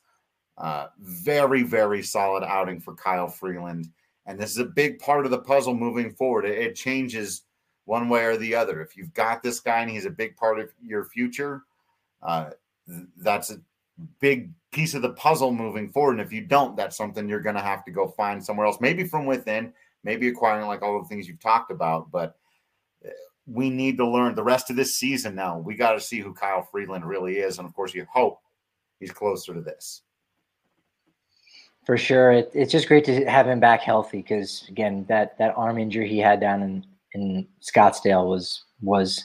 Uh, 0.56 0.86
very, 1.00 1.64
very 1.64 2.04
solid 2.04 2.44
outing 2.44 2.80
for 2.80 2.94
Kyle 2.94 3.26
Freeland. 3.26 3.90
And 4.26 4.38
this 4.38 4.52
is 4.52 4.58
a 4.58 4.64
big 4.64 5.00
part 5.00 5.24
of 5.24 5.32
the 5.32 5.40
puzzle 5.40 5.74
moving 5.74 6.12
forward. 6.12 6.44
It, 6.44 6.56
it 6.56 6.76
changes 6.76 7.42
one 7.86 8.08
way 8.08 8.26
or 8.26 8.36
the 8.36 8.54
other. 8.54 8.80
If 8.80 8.96
you've 8.96 9.12
got 9.12 9.42
this 9.42 9.58
guy 9.58 9.80
and 9.80 9.90
he's 9.90 10.06
a 10.06 10.10
big 10.10 10.36
part 10.36 10.60
of 10.60 10.70
your 10.80 11.06
future, 11.06 11.64
uh, 12.22 12.50
that's 13.16 13.50
a 13.50 13.60
big 14.20 14.52
piece 14.70 14.94
of 14.94 15.02
the 15.02 15.14
puzzle 15.14 15.52
moving 15.52 15.90
forward. 15.90 16.12
And 16.12 16.20
if 16.20 16.32
you 16.32 16.42
don't, 16.42 16.76
that's 16.76 16.96
something 16.96 17.28
you're 17.28 17.40
going 17.40 17.56
to 17.56 17.60
have 17.60 17.84
to 17.86 17.90
go 17.90 18.06
find 18.06 18.44
somewhere 18.44 18.68
else, 18.68 18.78
maybe 18.80 19.02
from 19.02 19.26
within, 19.26 19.72
maybe 20.04 20.28
acquiring 20.28 20.68
like 20.68 20.82
all 20.82 21.02
the 21.02 21.08
things 21.08 21.26
you've 21.26 21.40
talked 21.40 21.72
about. 21.72 22.12
But 22.12 22.36
we 23.50 23.70
need 23.70 23.96
to 23.96 24.06
learn 24.06 24.34
the 24.34 24.42
rest 24.42 24.70
of 24.70 24.76
this 24.76 24.96
season 24.96 25.34
now. 25.34 25.58
We 25.58 25.74
got 25.74 25.92
to 25.92 26.00
see 26.00 26.20
who 26.20 26.34
Kyle 26.34 26.62
Freeland 26.70 27.04
really 27.04 27.38
is. 27.38 27.58
And 27.58 27.66
of 27.66 27.74
course, 27.74 27.94
you 27.94 28.06
hope 28.12 28.40
he's 29.00 29.10
closer 29.10 29.54
to 29.54 29.60
this. 29.60 30.02
For 31.86 31.96
sure. 31.96 32.32
It, 32.32 32.50
it's 32.52 32.70
just 32.70 32.88
great 32.88 33.04
to 33.06 33.24
have 33.24 33.48
him 33.48 33.60
back 33.60 33.80
healthy 33.80 34.18
because, 34.18 34.64
again, 34.68 35.06
that, 35.08 35.38
that 35.38 35.54
arm 35.56 35.78
injury 35.78 36.08
he 36.08 36.18
had 36.18 36.40
down 36.40 36.62
in, 36.62 36.86
in 37.14 37.46
Scottsdale 37.62 38.28
was 38.28 38.64
was 38.82 39.24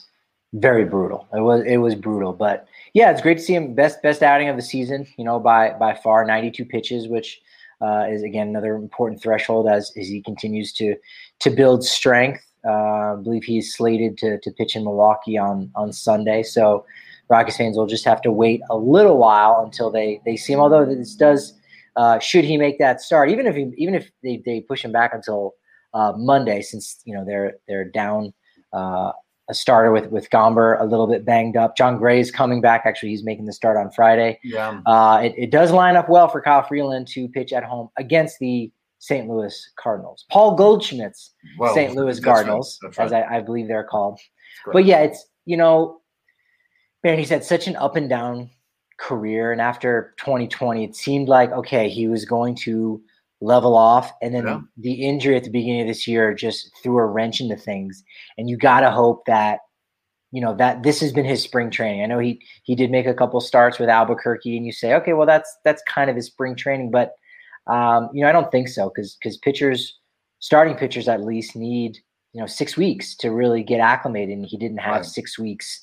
very 0.54 0.84
brutal. 0.84 1.28
It 1.34 1.40
was 1.40 1.64
it 1.66 1.76
was 1.78 1.94
brutal, 1.94 2.32
but 2.32 2.66
yeah, 2.94 3.10
it's 3.10 3.20
great 3.20 3.38
to 3.38 3.44
see 3.44 3.54
him 3.54 3.74
best 3.74 4.02
best 4.02 4.22
outing 4.22 4.48
of 4.48 4.56
the 4.56 4.62
season. 4.62 5.06
You 5.16 5.24
know, 5.24 5.38
by 5.40 5.70
by 5.70 5.94
far, 5.94 6.24
92 6.24 6.64
pitches, 6.64 7.08
which 7.08 7.40
uh, 7.80 8.06
is 8.08 8.22
again 8.22 8.48
another 8.48 8.76
important 8.76 9.20
threshold 9.20 9.68
as 9.68 9.92
as 9.96 10.06
he 10.06 10.22
continues 10.22 10.72
to 10.74 10.96
to 11.40 11.50
build 11.50 11.84
strength. 11.84 12.40
Uh, 12.66 13.14
I 13.14 13.16
believe 13.22 13.44
he's 13.44 13.74
slated 13.74 14.18
to, 14.18 14.38
to 14.40 14.50
pitch 14.52 14.76
in 14.76 14.84
Milwaukee 14.84 15.36
on, 15.36 15.70
on 15.74 15.92
Sunday. 15.92 16.42
So 16.42 16.84
Rockies 17.28 17.56
fans 17.56 17.76
will 17.76 17.86
just 17.86 18.04
have 18.04 18.22
to 18.22 18.32
wait 18.32 18.60
a 18.70 18.76
little 18.76 19.18
while 19.18 19.62
until 19.64 19.90
they, 19.90 20.20
they 20.24 20.36
see 20.36 20.52
him. 20.52 20.60
Although 20.60 20.84
this 20.84 21.14
does, 21.14 21.54
uh, 21.96 22.18
should 22.18 22.44
he 22.44 22.56
make 22.56 22.78
that 22.78 23.00
start, 23.00 23.30
even 23.30 23.46
if 23.46 23.54
he, 23.54 23.72
even 23.76 23.94
if 23.94 24.10
they, 24.22 24.42
they 24.44 24.60
push 24.60 24.84
him 24.84 24.92
back 24.92 25.12
until 25.14 25.54
uh, 25.94 26.12
Monday, 26.16 26.60
since 26.60 27.00
you 27.04 27.14
know 27.14 27.24
they're 27.24 27.54
they're 27.68 27.84
down 27.84 28.34
uh, 28.72 29.12
a 29.48 29.54
starter 29.54 29.92
with 29.92 30.06
with 30.10 30.28
Gomber 30.30 30.80
a 30.80 30.84
little 30.84 31.06
bit 31.06 31.24
banged 31.24 31.56
up. 31.56 31.76
Jon 31.76 31.98
Gray 31.98 32.20
is 32.20 32.30
coming 32.30 32.60
back. 32.60 32.82
Actually, 32.84 33.10
he's 33.10 33.24
making 33.24 33.46
the 33.46 33.52
start 33.52 33.76
on 33.76 33.90
Friday. 33.92 34.38
Yeah, 34.42 34.80
uh, 34.86 35.20
it, 35.22 35.34
it 35.36 35.50
does 35.50 35.70
line 35.70 35.96
up 35.96 36.08
well 36.08 36.28
for 36.28 36.40
Kyle 36.40 36.62
Freeland 36.66 37.06
to 37.08 37.28
pitch 37.28 37.52
at 37.52 37.62
home 37.62 37.88
against 37.96 38.38
the 38.40 38.70
St. 39.04 39.28
Louis 39.28 39.70
Cardinals. 39.76 40.24
Paul 40.30 40.56
Goldschmidt's 40.56 41.34
well, 41.58 41.74
St. 41.74 41.94
Louis 41.94 42.18
Cardinals, 42.20 42.78
right. 42.82 42.96
right. 42.96 43.04
as 43.04 43.12
I, 43.12 43.36
I, 43.36 43.40
believe 43.40 43.68
they're 43.68 43.84
called. 43.84 44.18
But 44.72 44.86
yeah, 44.86 45.00
it's 45.00 45.26
you 45.44 45.58
know, 45.58 46.00
man, 47.02 47.18
he's 47.18 47.28
had 47.28 47.44
such 47.44 47.66
an 47.66 47.76
up 47.76 47.96
and 47.96 48.08
down 48.08 48.48
career, 48.98 49.52
and 49.52 49.60
after 49.60 50.14
2020, 50.20 50.84
it 50.84 50.96
seemed 50.96 51.28
like 51.28 51.52
okay, 51.52 51.90
he 51.90 52.08
was 52.08 52.24
going 52.24 52.54
to 52.56 53.02
level 53.42 53.76
off, 53.76 54.10
and 54.22 54.34
then 54.34 54.46
yeah. 54.46 54.60
the 54.78 55.06
injury 55.06 55.36
at 55.36 55.44
the 55.44 55.50
beginning 55.50 55.82
of 55.82 55.86
this 55.86 56.08
year 56.08 56.32
just 56.32 56.70
threw 56.82 56.96
a 56.96 57.04
wrench 57.04 57.42
into 57.42 57.56
things. 57.56 58.02
And 58.38 58.48
you 58.48 58.56
got 58.56 58.80
to 58.80 58.90
hope 58.90 59.26
that 59.26 59.58
you 60.32 60.40
know 60.40 60.54
that 60.56 60.82
this 60.82 61.00
has 61.00 61.12
been 61.12 61.26
his 61.26 61.42
spring 61.42 61.70
training. 61.70 62.02
I 62.02 62.06
know 62.06 62.20
he 62.20 62.40
he 62.62 62.74
did 62.74 62.90
make 62.90 63.04
a 63.04 63.12
couple 63.12 63.38
starts 63.42 63.78
with 63.78 63.90
Albuquerque, 63.90 64.56
and 64.56 64.64
you 64.64 64.72
say, 64.72 64.94
okay, 64.94 65.12
well 65.12 65.26
that's 65.26 65.54
that's 65.62 65.82
kind 65.86 66.08
of 66.08 66.16
his 66.16 66.28
spring 66.28 66.56
training, 66.56 66.90
but 66.90 67.12
um, 67.66 68.10
you 68.12 68.22
know, 68.22 68.28
I 68.28 68.32
don't 68.32 68.50
think 68.50 68.68
so 68.68 68.90
because 68.90 69.16
because 69.16 69.36
pitchers, 69.38 69.98
starting 70.40 70.74
pitchers 70.74 71.08
at 71.08 71.22
least 71.22 71.56
need 71.56 71.98
you 72.32 72.40
know 72.40 72.46
six 72.46 72.76
weeks 72.76 73.14
to 73.16 73.30
really 73.30 73.62
get 73.62 73.80
acclimated, 73.80 74.36
and 74.36 74.46
he 74.46 74.56
didn't 74.56 74.78
have 74.78 74.96
right. 74.96 75.04
six 75.04 75.38
weeks 75.38 75.80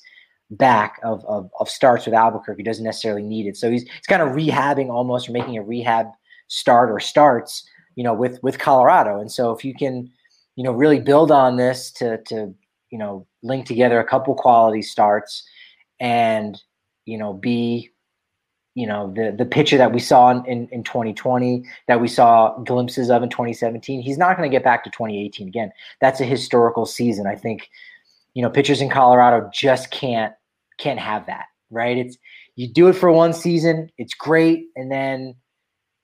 back 0.50 1.00
of, 1.02 1.24
of, 1.24 1.50
of 1.60 1.68
starts 1.68 2.04
with 2.04 2.14
Albuquerque. 2.14 2.60
He 2.60 2.64
doesn't 2.64 2.84
necessarily 2.84 3.22
need 3.22 3.46
it, 3.46 3.56
so 3.56 3.70
he's 3.70 3.82
he's 3.82 4.06
kind 4.08 4.22
of 4.22 4.30
rehabbing 4.30 4.90
almost 4.90 5.28
or 5.28 5.32
making 5.32 5.56
a 5.56 5.62
rehab 5.62 6.06
start 6.48 6.90
or 6.90 7.00
starts, 7.00 7.66
you 7.96 8.04
know, 8.04 8.14
with 8.14 8.42
with 8.42 8.58
Colorado. 8.58 9.18
And 9.18 9.30
so 9.30 9.50
if 9.50 9.64
you 9.64 9.74
can, 9.74 10.10
you 10.56 10.62
know, 10.62 10.72
really 10.72 11.00
build 11.00 11.32
on 11.32 11.56
this 11.56 11.90
to 11.92 12.18
to 12.24 12.54
you 12.90 12.98
know 12.98 13.26
link 13.42 13.66
together 13.66 13.98
a 13.98 14.06
couple 14.06 14.34
quality 14.34 14.82
starts 14.82 15.42
and 15.98 16.60
you 17.06 17.18
know 17.18 17.32
be 17.32 17.90
you 18.74 18.86
know 18.86 19.12
the 19.14 19.34
the 19.36 19.44
pitcher 19.44 19.76
that 19.76 19.92
we 19.92 20.00
saw 20.00 20.30
in, 20.30 20.44
in, 20.46 20.68
in 20.68 20.82
2020 20.82 21.64
that 21.88 22.00
we 22.00 22.08
saw 22.08 22.56
glimpses 22.60 23.10
of 23.10 23.22
in 23.22 23.28
2017 23.28 24.00
he's 24.00 24.18
not 24.18 24.36
going 24.36 24.48
to 24.48 24.54
get 24.54 24.64
back 24.64 24.84
to 24.84 24.90
2018 24.90 25.48
again. 25.48 25.70
That's 26.00 26.20
a 26.20 26.24
historical 26.24 26.86
season. 26.86 27.26
I 27.26 27.34
think 27.34 27.70
you 28.34 28.42
know 28.42 28.50
pitchers 28.50 28.80
in 28.80 28.88
colorado 28.88 29.50
just 29.52 29.90
can't 29.90 30.34
can't 30.78 30.98
have 30.98 31.26
that 31.26 31.46
right? 31.70 31.96
It's 31.96 32.16
you 32.54 32.68
do 32.68 32.88
it 32.88 32.94
for 32.94 33.10
one 33.10 33.32
season 33.32 33.90
it's 33.98 34.14
great 34.14 34.66
and 34.76 34.90
then 34.92 35.34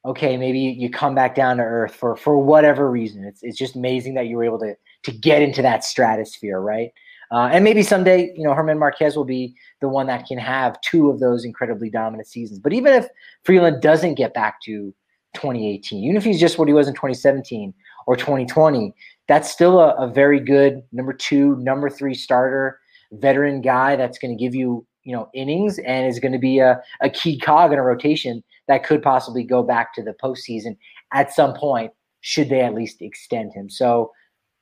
okay 0.04 0.36
maybe 0.36 0.58
you 0.58 0.88
come 0.88 1.14
back 1.14 1.34
down 1.34 1.58
to 1.58 1.62
earth 1.62 1.94
for 1.94 2.16
for 2.16 2.38
whatever 2.38 2.90
reason. 2.90 3.24
It's, 3.24 3.42
it's 3.42 3.58
just 3.58 3.76
amazing 3.76 4.14
that 4.14 4.26
you 4.26 4.36
were 4.36 4.44
able 4.44 4.58
to 4.60 4.74
to 5.04 5.12
get 5.12 5.42
into 5.42 5.62
that 5.62 5.84
stratosphere 5.84 6.60
right 6.60 6.92
uh, 7.30 7.48
and 7.52 7.64
maybe 7.64 7.82
someday, 7.82 8.32
you 8.34 8.44
know, 8.44 8.54
German 8.54 8.78
Marquez 8.78 9.16
will 9.16 9.24
be 9.24 9.54
the 9.80 9.88
one 9.88 10.06
that 10.06 10.26
can 10.26 10.38
have 10.38 10.80
two 10.80 11.10
of 11.10 11.20
those 11.20 11.44
incredibly 11.44 11.90
dominant 11.90 12.28
seasons. 12.28 12.58
But 12.58 12.72
even 12.72 12.94
if 12.94 13.06
Freeland 13.44 13.82
doesn't 13.82 14.14
get 14.14 14.34
back 14.34 14.62
to 14.62 14.94
2018, 15.34 16.04
even 16.04 16.16
if 16.16 16.24
he's 16.24 16.40
just 16.40 16.58
what 16.58 16.68
he 16.68 16.74
was 16.74 16.88
in 16.88 16.94
2017 16.94 17.74
or 18.06 18.16
2020, 18.16 18.94
that's 19.26 19.50
still 19.50 19.80
a, 19.80 19.94
a 19.96 20.08
very 20.08 20.40
good 20.40 20.82
number 20.92 21.12
two, 21.12 21.56
number 21.56 21.90
three 21.90 22.14
starter 22.14 22.80
veteran 23.12 23.60
guy 23.60 23.96
that's 23.96 24.18
going 24.18 24.36
to 24.36 24.42
give 24.42 24.54
you 24.54 24.86
you 25.04 25.14
know 25.14 25.30
innings 25.32 25.78
and 25.80 26.06
is 26.06 26.20
going 26.20 26.32
to 26.32 26.38
be 26.38 26.58
a, 26.58 26.78
a 27.00 27.08
key 27.08 27.38
cog 27.38 27.72
in 27.72 27.78
a 27.78 27.82
rotation 27.82 28.44
that 28.66 28.84
could 28.84 29.02
possibly 29.02 29.42
go 29.42 29.62
back 29.62 29.94
to 29.94 30.02
the 30.02 30.14
postseason 30.22 30.76
at 31.14 31.32
some 31.32 31.54
point 31.54 31.90
should 32.20 32.50
they 32.50 32.60
at 32.60 32.74
least 32.74 33.00
extend 33.00 33.50
him 33.54 33.70
so 33.70 34.12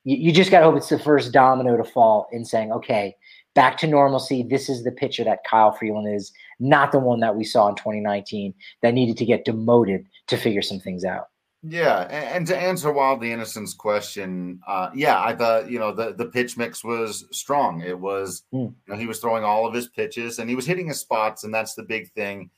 you, 0.06 0.16
you 0.16 0.32
just 0.32 0.50
got 0.50 0.60
to 0.60 0.66
hope 0.66 0.76
it's 0.76 0.88
the 0.88 0.98
first 0.98 1.32
domino 1.32 1.76
to 1.76 1.84
fall 1.84 2.28
in 2.32 2.44
saying 2.44 2.72
okay 2.72 3.14
back 3.54 3.76
to 3.76 3.86
normalcy 3.86 4.42
this 4.42 4.68
is 4.68 4.84
the 4.84 4.92
pitcher 4.92 5.24
that 5.24 5.40
kyle 5.48 5.72
freeland 5.72 6.08
is 6.14 6.32
not 6.58 6.92
the 6.92 6.98
one 6.98 7.20
that 7.20 7.36
we 7.36 7.44
saw 7.44 7.68
in 7.68 7.74
2019 7.74 8.54
that 8.80 8.94
needed 8.94 9.16
to 9.16 9.26
get 9.26 9.44
demoted 9.44 10.06
to 10.26 10.36
figure 10.36 10.62
some 10.62 10.80
things 10.80 11.04
out 11.04 11.28
yeah, 11.68 12.02
and, 12.02 12.46
to 12.46 12.56
answer 12.56 12.92
Wildly 12.92 13.32
Innocent's 13.32 13.74
question, 13.74 14.60
uh, 14.68 14.90
yeah, 14.94 15.20
I 15.20 15.34
thought 15.34 15.68
you 15.68 15.80
know 15.80 15.90
the 15.90 16.12
the 16.12 16.26
pitch 16.26 16.56
mix 16.56 16.84
was 16.84 17.26
strong. 17.32 17.80
It 17.80 17.98
was 17.98 18.44
mm. 18.54 18.72
you 18.72 18.74
know 18.86 18.96
he 18.96 19.06
was 19.06 19.18
throwing 19.18 19.42
all 19.42 19.66
of 19.66 19.74
his 19.74 19.88
pitches 19.88 20.38
and 20.38 20.48
he 20.48 20.54
was 20.54 20.66
hitting 20.66 20.86
his 20.86 21.00
spots, 21.00 21.42
and 21.42 21.52
that's 21.52 21.74
the 21.74 21.82
big 21.82 22.12
thing 22.12 22.50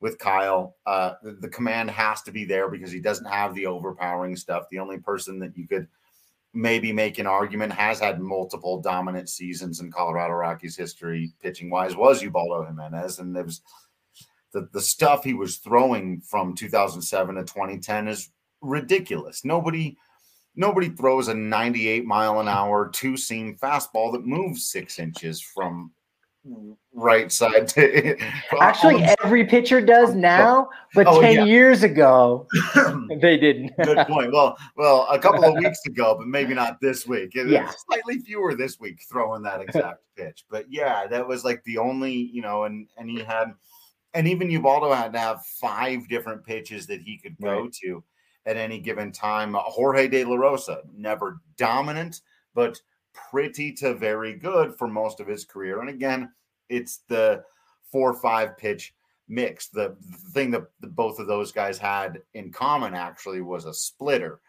with 0.00 0.18
Kyle. 0.18 0.76
Uh, 0.84 1.14
the, 1.22 1.32
the 1.32 1.48
command 1.48 1.90
has 1.90 2.20
to 2.22 2.32
be 2.32 2.44
there 2.44 2.68
because 2.68 2.92
he 2.92 3.00
doesn't 3.00 3.24
have 3.24 3.54
the 3.54 3.66
overpowering 3.66 4.36
stuff. 4.36 4.64
The 4.70 4.80
only 4.80 4.98
person 4.98 5.38
that 5.38 5.56
you 5.56 5.66
could 5.66 5.88
maybe 6.54 6.92
make 6.92 7.18
an 7.18 7.26
argument 7.26 7.72
has 7.72 8.00
had 8.00 8.20
multiple 8.20 8.80
dominant 8.80 9.28
seasons 9.28 9.80
in 9.80 9.90
Colorado 9.90 10.34
Rockies 10.34 10.76
history, 10.76 11.32
pitching 11.40 11.70
wise, 11.70 11.96
was 11.96 12.22
Ubaldo 12.22 12.64
Jimenez, 12.66 13.18
and 13.18 13.36
it 13.36 13.46
was 13.46 13.62
the 14.52 14.68
the 14.72 14.80
stuff 14.80 15.24
he 15.24 15.34
was 15.34 15.56
throwing 15.56 16.20
from 16.20 16.54
2007 16.54 17.34
to 17.34 17.42
2010 17.42 18.08
is 18.08 18.30
ridiculous. 18.60 19.44
Nobody 19.44 19.96
nobody 20.54 20.90
throws 20.90 21.28
a 21.28 21.34
98 21.34 22.04
mile 22.04 22.40
an 22.40 22.48
hour 22.48 22.90
two 22.90 23.16
seam 23.16 23.56
fastball 23.56 24.12
that 24.12 24.26
moves 24.26 24.70
six 24.70 24.98
inches 24.98 25.40
from 25.40 25.90
right 26.92 27.30
side 27.30 27.68
to 27.68 28.16
actually 28.60 29.04
um, 29.04 29.14
every 29.22 29.44
pitcher 29.44 29.80
does 29.80 30.10
um, 30.10 30.20
now 30.20 30.68
but 30.92 31.06
oh, 31.06 31.20
10 31.20 31.34
yeah. 31.34 31.44
years 31.44 31.84
ago 31.84 32.48
they 33.20 33.36
didn't 33.36 33.70
good 33.84 34.04
point 34.08 34.32
well 34.32 34.56
well 34.76 35.06
a 35.10 35.18
couple 35.18 35.44
of 35.44 35.54
weeks 35.54 35.86
ago 35.86 36.16
but 36.18 36.26
maybe 36.26 36.52
not 36.52 36.80
this 36.80 37.06
week 37.06 37.30
yeah. 37.34 37.70
slightly 37.86 38.18
fewer 38.18 38.56
this 38.56 38.80
week 38.80 39.00
throwing 39.08 39.40
that 39.40 39.60
exact 39.60 40.00
pitch 40.16 40.44
but 40.50 40.66
yeah 40.68 41.06
that 41.06 41.26
was 41.26 41.44
like 41.44 41.62
the 41.62 41.78
only 41.78 42.12
you 42.12 42.42
know 42.42 42.64
and 42.64 42.88
and 42.98 43.08
he 43.08 43.20
had 43.20 43.52
and 44.14 44.28
even 44.28 44.50
Ubaldo 44.50 44.92
had 44.92 45.12
to 45.12 45.18
have 45.18 45.44
five 45.60 46.08
different 46.08 46.44
pitches 46.44 46.86
that 46.86 47.00
he 47.00 47.18
could 47.18 47.36
go 47.40 47.62
right. 47.62 47.72
to 47.82 48.04
at 48.46 48.56
any 48.56 48.78
given 48.78 49.12
time. 49.12 49.54
Jorge 49.58 50.08
De 50.08 50.24
La 50.24 50.36
Rosa, 50.36 50.82
never 50.94 51.38
dominant, 51.56 52.20
but 52.54 52.80
pretty 53.30 53.72
to 53.72 53.94
very 53.94 54.34
good 54.34 54.74
for 54.76 54.88
most 54.88 55.20
of 55.20 55.26
his 55.26 55.44
career. 55.44 55.80
And 55.80 55.88
again, 55.88 56.32
it's 56.68 57.00
the 57.08 57.42
four 57.90 58.14
five 58.14 58.56
pitch 58.56 58.94
mix. 59.28 59.68
The, 59.68 59.96
the 60.10 60.30
thing 60.32 60.50
that 60.52 60.66
both 60.80 61.18
of 61.18 61.26
those 61.26 61.52
guys 61.52 61.78
had 61.78 62.20
in 62.34 62.52
common 62.52 62.94
actually 62.94 63.40
was 63.40 63.64
a 63.64 63.74
splitter. 63.74 64.40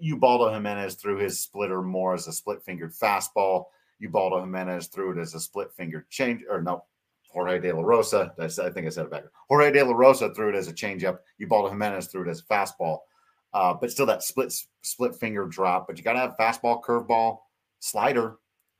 Ubaldo 0.00 0.52
Jimenez 0.52 0.96
threw 0.96 1.16
his 1.18 1.40
splitter 1.40 1.82
more 1.82 2.14
as 2.14 2.26
a 2.26 2.32
split 2.32 2.62
fingered 2.62 2.92
fastball. 2.92 3.66
Ubaldo 4.00 4.40
Jimenez 4.40 4.88
threw 4.88 5.12
it 5.12 5.18
as 5.18 5.34
a 5.34 5.40
split 5.40 5.72
fingered 5.72 6.10
change, 6.10 6.42
or 6.50 6.60
no, 6.60 6.84
Jorge 7.30 7.60
De 7.60 7.72
La 7.72 7.82
Rosa. 7.82 8.34
I 8.38 8.48
think 8.48 8.86
I 8.86 8.90
said 8.90 9.06
it 9.06 9.10
back. 9.10 9.24
Jorge 9.48 9.72
De 9.72 9.82
La 9.82 9.92
Rosa 9.92 10.34
threw 10.34 10.50
it 10.50 10.56
as 10.56 10.68
a 10.68 10.72
changeup. 10.72 11.18
Ubaldo 11.38 11.70
Jimenez 11.70 12.08
threw 12.08 12.22
it 12.22 12.28
as 12.28 12.40
a 12.40 12.44
fastball. 12.44 12.98
Uh, 13.54 13.74
but 13.74 13.90
still 13.90 14.06
that 14.06 14.22
split 14.22 14.52
split 14.82 15.14
finger 15.14 15.46
drop. 15.46 15.86
But 15.86 15.98
you 15.98 16.04
got 16.04 16.14
to 16.14 16.18
have 16.18 16.36
fastball, 16.38 16.82
curveball, 16.82 17.38
slider, 17.82 18.36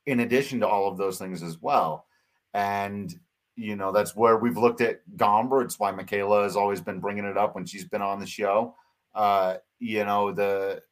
in 0.07 0.21
addition 0.21 0.61
to 0.61 0.69
all 0.69 0.89
of 0.89 0.97
those 0.97 1.19
things 1.19 1.43
as 1.43 1.59
well. 1.61 2.07
And 2.55 3.13
you 3.57 3.77
know 3.77 3.93
that's 3.93 4.17
where 4.17 4.39
we've 4.39 4.57
looked 4.57 4.81
at 4.81 5.01
Gomber. 5.17 5.63
It's 5.63 5.79
why 5.79 5.91
Michaela 5.91 6.45
has 6.45 6.57
always 6.57 6.81
been 6.81 7.01
bringing 7.01 7.25
it 7.25 7.37
up 7.37 7.55
when 7.55 7.67
she's 7.67 7.85
been 7.85 8.03
on 8.03 8.21
the 8.21 8.27
show. 8.27 8.75
Uh, 9.15 9.57
you 9.79 10.05
know 10.05 10.33
the 10.33 10.83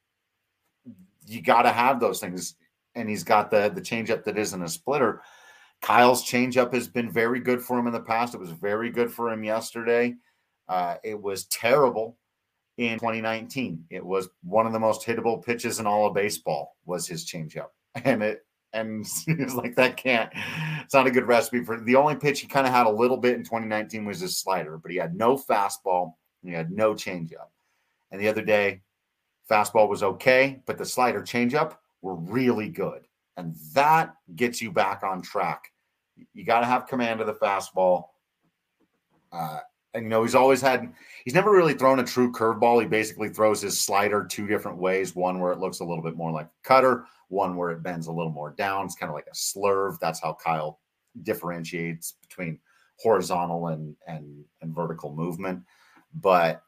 you 1.27 1.41
got 1.41 1.63
to 1.63 1.71
have 1.71 2.01
those 2.01 2.21
things, 2.21 2.57
and 2.95 3.09
he's 3.09 3.25
got 3.25 3.51
the 3.51 3.71
the 3.75 3.81
changeup 3.81 4.25
that 4.25 4.39
isn't 4.39 4.63
a 4.63 4.69
splitter. 4.69 5.23
Kyle's 5.81 6.25
changeup 6.25 6.75
has 6.75 6.89
been 6.89 7.11
very 7.11 7.41
good 7.41 7.63
for 7.63 7.79
him 7.79 7.87
in 7.87 7.93
the 7.93 8.01
past. 8.01 8.35
It 8.35 8.41
was 8.41 8.51
very 8.51 8.91
good 8.91 9.11
for 9.11 9.31
him 9.31 9.43
yesterday. 9.43 10.15
Uh, 10.69 10.97
it 11.03 11.21
was 11.21 11.47
terrible 11.47 12.19
in 12.77 12.99
2019. 12.99 13.85
It 13.91 14.05
was 14.05 14.29
one 14.43 14.67
of 14.67 14.73
the 14.73 14.79
most 14.79 15.07
hittable 15.07 15.43
pitches 15.43 15.81
in 15.81 15.87
all 15.87 16.07
of 16.07 16.15
baseball 16.15 16.77
was 16.85 17.07
his 17.07 17.25
changeup, 17.25 17.69
and 17.95 18.23
it 18.23 18.45
and 18.73 19.05
it's 19.27 19.55
like 19.55 19.77
that 19.77 19.97
can't. 19.97 20.31
It's 20.83 20.95
not 20.95 21.07
a 21.07 21.11
good 21.11 21.27
recipe 21.27 21.65
for 21.65 21.81
the 21.81 21.97
only 21.97 22.17
pitch 22.17 22.41
he 22.41 22.47
kind 22.47 22.67
of 22.67 22.73
had 22.73 22.87
a 22.87 22.91
little 22.91 23.17
bit 23.17 23.35
in 23.35 23.43
2019 23.43 24.05
was 24.05 24.21
his 24.21 24.37
slider, 24.37 24.79
but 24.79 24.91
he 24.91 24.97
had 24.97 25.15
no 25.15 25.37
fastball. 25.37 26.15
And 26.43 26.51
he 26.51 26.57
had 26.57 26.71
no 26.71 26.95
changeup. 26.95 27.49
And 28.11 28.21
the 28.21 28.29
other 28.29 28.43
day, 28.43 28.81
fastball 29.51 29.89
was 29.89 30.03
okay, 30.03 30.63
but 30.67 30.79
the 30.79 30.87
slider 30.87 31.21
changeup 31.21 31.77
were 32.03 32.15
really 32.15 32.69
good. 32.69 33.07
And 33.37 33.55
that 33.75 34.15
gets 34.37 34.63
you 34.63 34.71
back 34.71 35.03
on 35.03 35.23
track. 35.23 35.73
You 36.35 36.45
got 36.45 36.61
to 36.61 36.67
have 36.67 36.87
command 36.87 37.21
of 37.21 37.27
the 37.27 37.35
fastball. 37.35 38.05
Uh, 39.33 39.61
and 39.95 40.05
you 40.05 40.11
know, 40.11 40.23
he's 40.23 40.35
always 40.35 40.61
had, 40.61 40.93
he's 41.25 41.35
never 41.35 41.51
really 41.51 41.75
thrown 41.75 41.99
a 41.99 42.05
true 42.05 42.31
curveball. 42.33 42.81
He 42.81 42.89
basically 42.89 43.29
throws 43.29 43.61
his 43.61 43.81
slider 43.81 44.25
two 44.25 44.47
different 44.47 44.79
ways 44.79 45.17
one 45.17 45.41
where 45.41 45.53
it 45.53 45.59
looks 45.59 45.81
a 45.81 45.85
little 45.85 46.03
bit 46.03 46.17
more 46.17 46.31
like 46.31 46.47
a 46.47 46.69
cutter, 46.69 47.07
one 47.29 47.57
where 47.57 47.71
it 47.71 47.83
bends 47.83 48.07
a 48.07 48.13
little 48.13 48.33
more 48.33 48.51
down. 48.51 48.87
It's 48.87 48.95
kind 48.95 49.11
of 49.11 49.15
like 49.15 49.29
a 49.31 49.35
slurve. 49.35 49.99
That's 49.99 50.21
how 50.21 50.35
Kyle 50.35 50.81
differentiates 51.23 52.15
between 52.21 52.59
horizontal 52.99 53.69
and 53.69 53.97
and 54.07 54.45
and 54.61 54.75
vertical 54.75 55.13
movement. 55.13 55.63
But 56.15 56.63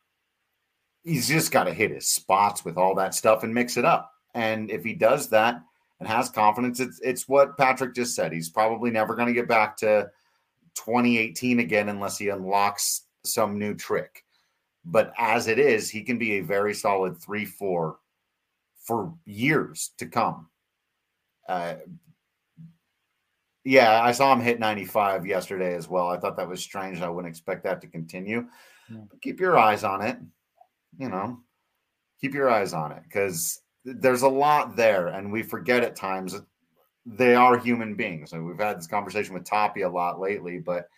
he's 1.03 1.29
just 1.29 1.53
got 1.53 1.65
to 1.65 1.75
hit 1.75 1.91
his 1.91 2.09
spots 2.09 2.65
with 2.65 2.77
all 2.77 2.95
that 2.97 3.15
stuff 3.15 3.45
and 3.45 3.55
mix 3.55 3.77
it 3.77 3.85
up. 3.85 4.13
And 4.35 4.71
if 4.71 4.83
he 4.83 4.95
does 4.95 5.29
that, 5.31 5.63
and 6.03 6.11
has 6.11 6.31
confidence. 6.31 6.81
It's 6.81 7.01
it's 7.01 7.29
what 7.29 7.57
Patrick 7.57 7.95
just 7.95 8.17
said. 8.17 8.33
He's 8.33 8.51
probably 8.51 8.91
never 8.91 9.15
going 9.15 9.29
to 9.29 9.33
get 9.33 9.47
back 9.47 9.77
to 9.79 10.11
2018 10.75 11.61
again 11.61 11.89
unless 11.89 12.19
he 12.19 12.29
unlocks 12.29 13.03
some 13.25 13.59
new 13.59 13.75
trick. 13.75 14.25
But 14.85 15.13
as 15.19 15.47
it 15.49 15.59
is, 15.59 15.89
he 15.91 16.03
can 16.03 16.19
be 16.19 16.33
a 16.33 16.41
very 16.41 16.75
solid 16.75 17.19
3 17.19 17.45
4 17.45 17.97
for 18.85 19.15
years 19.25 19.93
to 19.99 20.07
come. 20.07 20.49
Uh, 21.49 21.75
yeah, 23.65 24.03
I 24.03 24.13
saw 24.13 24.33
him 24.33 24.41
hit 24.41 24.59
95 24.59 25.25
yesterday 25.25 25.75
as 25.75 25.89
well. 25.89 26.09
I 26.09 26.19
thought 26.19 26.37
that 26.37 26.49
was 26.49 26.61
strange. 26.61 27.01
I 27.01 27.09
wouldn't 27.09 27.31
expect 27.31 27.63
that 27.65 27.81
to 27.83 27.87
continue. 27.87 28.47
Yeah. 28.91 29.03
keep 29.21 29.39
your 29.39 29.57
eyes 29.57 29.85
on 29.85 30.03
it. 30.03 30.19
You 30.99 31.09
know, 31.09 31.39
keep 32.21 32.35
your 32.35 32.51
eyes 32.51 32.73
on 32.75 32.93
it 32.93 33.03
because 33.05 33.63
there's 33.85 34.23
a 34.23 34.29
lot 34.29 34.77
there, 34.77 35.09
and 35.09 35.33
we 35.33 35.43
forget 35.43 35.85
at 35.85 35.97
times 35.97 36.41
they 37.07 37.35
are 37.35 37.59
human 37.59 37.95
beings. 37.95 38.33
And 38.33 38.47
we've 38.47 38.59
had 38.59 38.79
this 38.79 38.87
conversation 38.87 39.35
with 39.35 39.45
Toppy 39.45 39.83
a 39.83 39.89
lot 39.89 40.21
lately, 40.21 40.59
but 40.59 40.89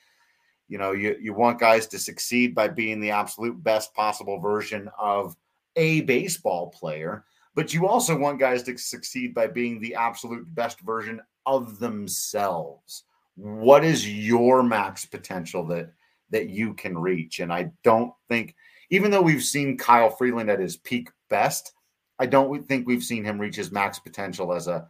you 0.75 0.79
know, 0.79 0.91
you, 0.91 1.17
you 1.21 1.33
want 1.33 1.61
guys 1.61 1.87
to 1.87 2.01
succeed 2.01 2.53
by 2.53 2.67
being 2.67 2.99
the 2.99 3.13
absolute 3.13 3.63
best 3.63 3.95
possible 3.95 4.41
version 4.41 4.91
of 4.99 5.37
a 5.77 6.01
baseball 6.01 6.71
player, 6.71 7.25
but 7.55 7.73
you 7.73 7.87
also 7.87 8.19
want 8.19 8.41
guys 8.41 8.65
to 8.65 8.77
succeed 8.77 9.35
by 9.35 9.47
being 9.47 9.79
the 9.79 9.95
absolute 9.95 10.53
best 10.53 10.81
version 10.81 11.21
of 11.47 11.79
themselves. 11.79 13.05
What 13.37 13.85
is 13.85 14.13
your 14.13 14.65
max 14.65 15.07
potential 15.07 15.65
that 15.69 15.93
that 16.31 16.49
you 16.49 16.75
can 16.75 16.99
reach? 16.99 17.39
And 17.39 17.53
I 17.53 17.71
don't 17.85 18.13
think, 18.29 18.57
even 18.91 19.13
though 19.13 19.23
we've 19.23 19.45
seen 19.45 19.79
Kyle 19.79 20.11
Freeland 20.11 20.51
at 20.51 20.59
his 20.59 20.77
peak 20.77 21.09
best, 21.31 21.73
I 22.19 22.27
don't 22.27 22.67
think 22.67 22.89
we've 22.89 23.05
seen 23.05 23.23
him 23.23 23.41
reach 23.41 23.55
his 23.55 23.71
max 23.71 24.01
potential 24.01 24.53
as 24.53 24.67
a 24.67 24.89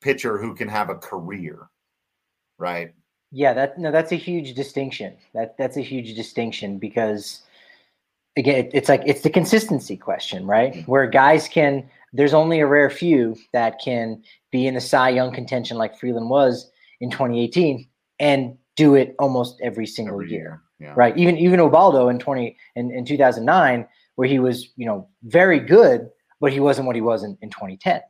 pitcher 0.00 0.36
who 0.36 0.52
can 0.56 0.66
have 0.68 0.90
a 0.90 0.96
career, 0.96 1.70
right? 2.58 2.92
Yeah, 3.32 3.52
that 3.54 3.78
no, 3.78 3.90
that's 3.90 4.12
a 4.12 4.16
huge 4.16 4.54
distinction. 4.54 5.14
That 5.34 5.56
that's 5.56 5.76
a 5.76 5.82
huge 5.82 6.14
distinction 6.14 6.78
because 6.78 7.42
again, 8.36 8.70
it's 8.72 8.88
like 8.88 9.02
it's 9.06 9.20
the 9.20 9.30
consistency 9.30 9.96
question, 9.96 10.46
right? 10.46 10.72
Mm-hmm. 10.72 10.90
Where 10.90 11.06
guys 11.06 11.48
can 11.48 11.88
there's 12.12 12.34
only 12.34 12.60
a 12.60 12.66
rare 12.66 12.90
few 12.90 13.36
that 13.52 13.80
can 13.82 14.22
be 14.50 14.66
in 14.66 14.74
the 14.74 14.80
Cy 14.80 15.10
Young 15.10 15.32
contention 15.32 15.76
like 15.78 15.98
Freeland 15.98 16.28
was 16.28 16.70
in 17.00 17.10
2018 17.10 17.86
and 18.18 18.56
do 18.76 18.94
it 18.94 19.14
almost 19.18 19.60
every 19.62 19.86
single 19.86 20.16
every 20.16 20.30
year. 20.30 20.40
year. 20.40 20.62
Yeah. 20.80 20.94
Right. 20.96 21.16
Even 21.16 21.36
even 21.36 21.60
Ubaldo 21.60 22.08
in 22.08 22.18
20 22.18 22.56
in, 22.74 22.90
in 22.90 23.04
2009, 23.04 23.86
where 24.16 24.28
he 24.28 24.38
was, 24.38 24.70
you 24.76 24.86
know, 24.86 25.08
very 25.24 25.60
good, 25.60 26.08
but 26.40 26.52
he 26.52 26.60
wasn't 26.60 26.86
what 26.86 26.96
he 26.96 27.02
was 27.02 27.22
in, 27.22 27.36
in 27.42 27.50
2010. 27.50 28.00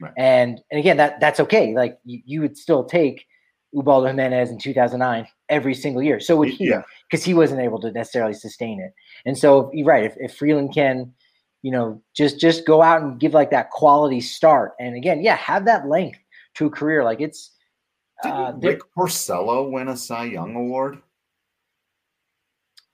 Right. 0.00 0.12
And 0.16 0.60
and 0.70 0.78
again, 0.78 0.96
that 0.96 1.20
that's 1.20 1.40
okay. 1.40 1.74
Like 1.74 1.98
you, 2.04 2.22
you 2.24 2.40
would 2.40 2.56
still 2.56 2.84
take 2.84 3.26
Ubaldo 3.72 4.08
Jimenez 4.08 4.50
in 4.50 4.58
2009 4.58 5.26
every 5.48 5.74
single 5.74 6.02
year. 6.02 6.20
So 6.20 6.36
would 6.36 6.48
he, 6.48 6.74
because 7.08 7.24
he 7.24 7.34
wasn't 7.34 7.60
able 7.60 7.80
to 7.80 7.92
necessarily 7.92 8.34
sustain 8.34 8.80
it. 8.80 8.92
And 9.24 9.36
so 9.36 9.70
you're 9.72 9.86
right. 9.86 10.04
If, 10.04 10.14
if 10.18 10.36
Freeland 10.36 10.74
can, 10.74 11.12
you 11.62 11.70
know, 11.70 12.02
just 12.16 12.40
just 12.40 12.66
go 12.66 12.82
out 12.82 13.02
and 13.02 13.20
give 13.20 13.34
like 13.34 13.50
that 13.50 13.70
quality 13.70 14.20
start, 14.20 14.72
and 14.80 14.96
again, 14.96 15.20
yeah, 15.22 15.36
have 15.36 15.66
that 15.66 15.88
length 15.88 16.18
to 16.54 16.66
a 16.66 16.70
career. 16.70 17.04
Like 17.04 17.20
it's, 17.20 17.52
Did 18.22 18.30
uh, 18.30 18.52
Rick 18.56 18.80
Porcello 18.96 19.70
win 19.70 19.88
a 19.88 19.96
Cy 19.96 20.24
Young 20.24 20.56
award? 20.56 20.98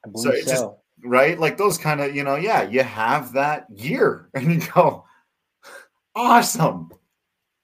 I 0.04 0.10
believe 0.10 0.44
so. 0.44 0.50
Just, 0.50 0.66
right? 1.04 1.38
Like 1.38 1.56
those 1.56 1.78
kind 1.78 2.00
of, 2.00 2.14
you 2.14 2.24
know, 2.24 2.36
yeah, 2.36 2.62
you 2.62 2.82
have 2.82 3.32
that 3.32 3.66
year 3.74 4.28
and 4.34 4.52
you 4.52 4.60
go, 4.74 5.04
awesome. 6.14 6.90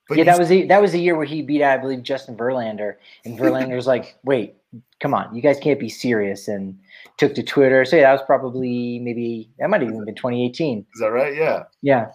But 0.09 0.19
yeah, 0.19 0.25
that 0.25 0.39
was 0.39 0.49
the, 0.49 0.67
that 0.67 0.83
was 0.83 0.93
the 0.93 1.01
year 1.01 1.17
where 1.17 1.25
he 1.25 1.43
beat, 1.43 1.63
I 1.63 1.77
believe, 1.77 2.03
Justin 2.03 2.37
Verlander, 2.37 2.97
and 3.25 3.39
Verlander 3.39 3.77
was 3.77 3.87
like, 3.95 4.17
"Wait, 4.25 4.57
come 5.01 5.15
on, 5.15 5.35
you 5.35 5.41
guys 5.41 5.59
can't 5.59 5.79
be 5.79 5.89
serious," 5.89 6.49
and 6.49 6.79
took 7.19 7.35
to 7.35 7.43
Twitter. 7.43 7.85
So 7.85 7.97
yeah, 7.97 8.03
that 8.03 8.13
was 8.13 8.23
probably 8.27 8.99
maybe 8.99 9.51
that 9.59 9.71
might 9.71 9.81
have 9.81 9.91
even 9.91 10.05
been 10.05 10.15
2018. 10.15 10.87
Is 10.95 11.01
that 11.01 11.07
right? 11.13 11.35
Yeah. 11.35 11.65
Yeah, 11.83 12.11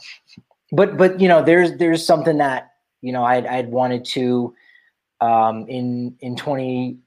but 0.71 0.97
but 0.97 1.19
you 1.19 1.27
know, 1.27 1.43
there's 1.43 1.77
there's 1.77 2.05
something 2.05 2.37
that 2.37 2.71
you 3.01 3.13
know 3.13 3.23
I'd 3.23 3.45
I'd 3.45 3.69
wanted 3.69 4.03
to 4.05 4.53
um, 5.21 5.65
in 5.67 6.15
in 6.19 6.35
20 6.35 6.97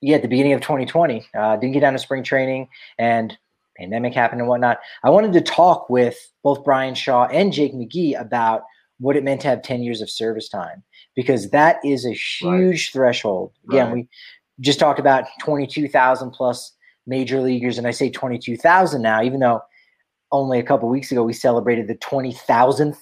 yeah 0.00 0.16
at 0.16 0.22
the 0.22 0.28
beginning 0.28 0.52
of 0.52 0.60
2020 0.60 1.24
uh, 1.36 1.56
didn't 1.56 1.72
get 1.72 1.80
down 1.80 1.92
to 1.92 1.98
spring 1.98 2.22
training 2.22 2.68
and 2.98 3.36
pandemic 3.76 4.14
happened 4.14 4.40
and 4.40 4.48
whatnot. 4.48 4.78
I 5.02 5.10
wanted 5.10 5.32
to 5.32 5.40
talk 5.40 5.88
with 5.88 6.16
both 6.42 6.64
Bryan 6.64 6.94
Shaw 6.94 7.26
and 7.26 7.52
Jake 7.52 7.74
McGee 7.74 8.20
about 8.20 8.64
what 9.02 9.16
it 9.16 9.24
meant 9.24 9.40
to 9.40 9.48
have 9.48 9.62
10 9.62 9.82
years 9.82 10.00
of 10.00 10.08
service 10.08 10.48
time 10.48 10.82
because 11.16 11.50
that 11.50 11.78
is 11.84 12.06
a 12.06 12.12
huge 12.12 12.44
right. 12.44 12.92
threshold. 12.92 13.52
Again, 13.68 13.86
right. 13.86 13.94
we 13.94 14.08
just 14.60 14.78
talked 14.78 15.00
about 15.00 15.24
22,000 15.40 16.30
plus 16.30 16.72
major 17.04 17.40
leaguers, 17.40 17.78
and 17.78 17.86
I 17.86 17.90
say 17.90 18.10
22,000 18.10 19.02
now, 19.02 19.20
even 19.20 19.40
though 19.40 19.60
only 20.30 20.60
a 20.60 20.62
couple 20.62 20.88
weeks 20.88 21.10
ago 21.10 21.24
we 21.24 21.32
celebrated 21.32 21.88
the 21.88 21.96
20,000th 21.96 22.96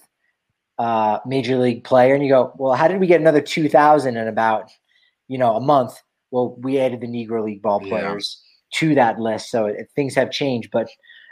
uh, 0.79 1.19
major 1.27 1.59
league 1.59 1.85
player. 1.85 2.15
And 2.15 2.25
you 2.25 2.31
go, 2.31 2.53
well, 2.57 2.73
how 2.73 2.89
did 2.89 2.99
we 2.99 3.07
get 3.07 3.21
another 3.21 3.43
2,000 3.43 4.17
in 4.17 4.27
about, 4.27 4.71
you 5.29 5.37
know, 5.37 5.55
a 5.55 5.61
month? 5.61 6.01
Well, 6.31 6.57
we 6.61 6.79
added 6.79 7.03
the 7.03 7.09
Negro 7.09 7.45
League 7.45 7.61
ball 7.61 7.81
players 7.81 8.43
yeah. 8.73 8.79
to 8.79 8.95
that 8.95 9.21
list. 9.21 9.51
So 9.51 9.67
it, 9.67 9.91
things 9.95 10.15
have 10.15 10.31
changed. 10.31 10.71
But 10.73 10.89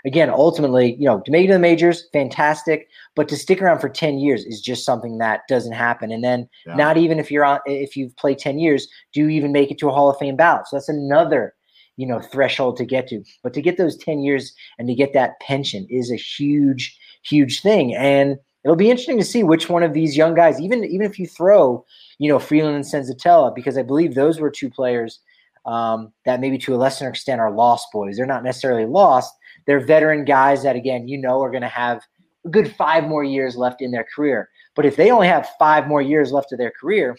again, 0.06 0.30
ultimately, 0.30 0.96
you 0.98 1.06
know, 1.06 1.20
to 1.20 1.30
make 1.30 1.44
it 1.44 1.48
to 1.48 1.54
the 1.54 1.58
majors, 1.58 2.08
fantastic. 2.12 2.88
But 3.16 3.28
to 3.28 3.36
stick 3.36 3.60
around 3.60 3.80
for 3.80 3.88
10 3.88 4.18
years 4.18 4.44
is 4.44 4.60
just 4.60 4.84
something 4.84 5.18
that 5.18 5.42
doesn't 5.48 5.72
happen. 5.72 6.12
And 6.12 6.22
then 6.22 6.48
yeah. 6.66 6.76
not 6.76 6.96
even 6.96 7.18
if 7.18 7.30
you're 7.30 7.44
on, 7.44 7.60
if 7.66 7.96
you've 7.96 8.16
played 8.16 8.38
10 8.38 8.58
years, 8.58 8.88
do 9.12 9.20
you 9.20 9.28
even 9.28 9.52
make 9.52 9.70
it 9.70 9.78
to 9.78 9.88
a 9.88 9.92
Hall 9.92 10.10
of 10.10 10.18
Fame 10.18 10.36
ballot? 10.36 10.66
So 10.68 10.76
that's 10.76 10.88
another, 10.88 11.54
you 11.96 12.06
know, 12.06 12.20
threshold 12.20 12.76
to 12.78 12.84
get 12.84 13.08
to. 13.08 13.22
But 13.42 13.54
to 13.54 13.62
get 13.62 13.76
those 13.76 13.96
10 13.96 14.20
years 14.20 14.54
and 14.78 14.88
to 14.88 14.94
get 14.94 15.12
that 15.14 15.40
pension 15.40 15.86
is 15.90 16.10
a 16.10 16.16
huge, 16.16 16.96
huge 17.22 17.60
thing. 17.60 17.94
And 17.94 18.38
it'll 18.64 18.76
be 18.76 18.90
interesting 18.90 19.18
to 19.18 19.24
see 19.24 19.42
which 19.42 19.68
one 19.68 19.82
of 19.82 19.94
these 19.94 20.16
young 20.16 20.34
guys, 20.34 20.60
even, 20.60 20.84
even 20.84 21.06
if 21.06 21.18
you 21.18 21.26
throw, 21.26 21.84
you 22.18 22.28
know, 22.28 22.38
Freeland 22.38 22.76
and 22.76 22.84
Senzatela, 22.84 23.54
because 23.54 23.78
I 23.78 23.82
believe 23.82 24.14
those 24.14 24.40
were 24.40 24.50
two 24.50 24.70
players 24.70 25.20
um, 25.68 26.12
that 26.24 26.40
maybe 26.40 26.58
to 26.58 26.74
a 26.74 26.78
lesser 26.78 27.08
extent 27.08 27.40
are 27.40 27.50
lost 27.50 27.88
boys. 27.92 28.16
They're 28.16 28.26
not 28.26 28.42
necessarily 28.42 28.86
lost, 28.86 29.34
they're 29.68 29.78
veteran 29.78 30.24
guys 30.24 30.62
that, 30.64 30.74
again, 30.74 31.06
you 31.06 31.18
know, 31.18 31.42
are 31.42 31.50
going 31.50 31.62
to 31.62 31.68
have 31.68 32.00
a 32.44 32.48
good 32.48 32.74
five 32.74 33.04
more 33.04 33.22
years 33.22 33.54
left 33.56 33.82
in 33.82 33.90
their 33.90 34.06
career. 34.16 34.48
But 34.74 34.86
if 34.86 34.96
they 34.96 35.10
only 35.10 35.28
have 35.28 35.48
five 35.58 35.86
more 35.86 36.00
years 36.00 36.32
left 36.32 36.52
of 36.52 36.58
their 36.58 36.72
career, 36.80 37.16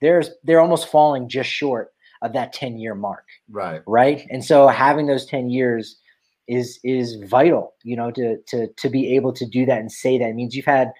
there's 0.00 0.30
they're 0.44 0.60
almost 0.60 0.88
falling 0.88 1.28
just 1.28 1.50
short 1.50 1.88
of 2.22 2.32
that 2.34 2.52
10 2.52 2.78
year 2.78 2.94
mark. 2.94 3.24
Right. 3.50 3.82
Right. 3.86 4.26
And 4.30 4.44
so 4.44 4.68
having 4.68 5.08
those 5.08 5.26
10 5.26 5.50
years 5.50 5.98
is 6.46 6.78
is 6.84 7.16
vital, 7.28 7.74
you 7.82 7.96
know, 7.96 8.12
to 8.12 8.38
to 8.46 8.68
to 8.68 8.88
be 8.88 9.14
able 9.16 9.32
to 9.32 9.44
do 9.44 9.66
that 9.66 9.80
and 9.80 9.90
say 9.90 10.18
that 10.18 10.28
it 10.28 10.34
means 10.34 10.54
you've 10.54 10.64
had 10.64 10.92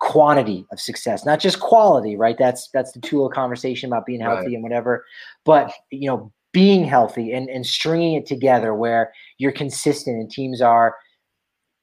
quantity 0.00 0.66
of 0.72 0.80
success, 0.80 1.26
not 1.26 1.38
just 1.38 1.60
quality, 1.60 2.16
right? 2.16 2.36
That's 2.38 2.70
that's 2.72 2.92
the 2.92 3.00
tool 3.00 3.26
of 3.26 3.34
conversation 3.34 3.88
about 3.88 4.06
being 4.06 4.20
healthy 4.20 4.46
right. 4.46 4.54
and 4.54 4.62
whatever. 4.62 5.04
But 5.44 5.72
you 5.90 6.08
know, 6.08 6.32
being 6.52 6.84
healthy 6.84 7.32
and, 7.32 7.48
and 7.48 7.66
stringing 7.66 8.14
it 8.14 8.26
together 8.26 8.74
where 8.74 9.12
you're 9.38 9.52
consistent 9.52 10.16
and 10.16 10.30
teams 10.30 10.60
are 10.60 10.96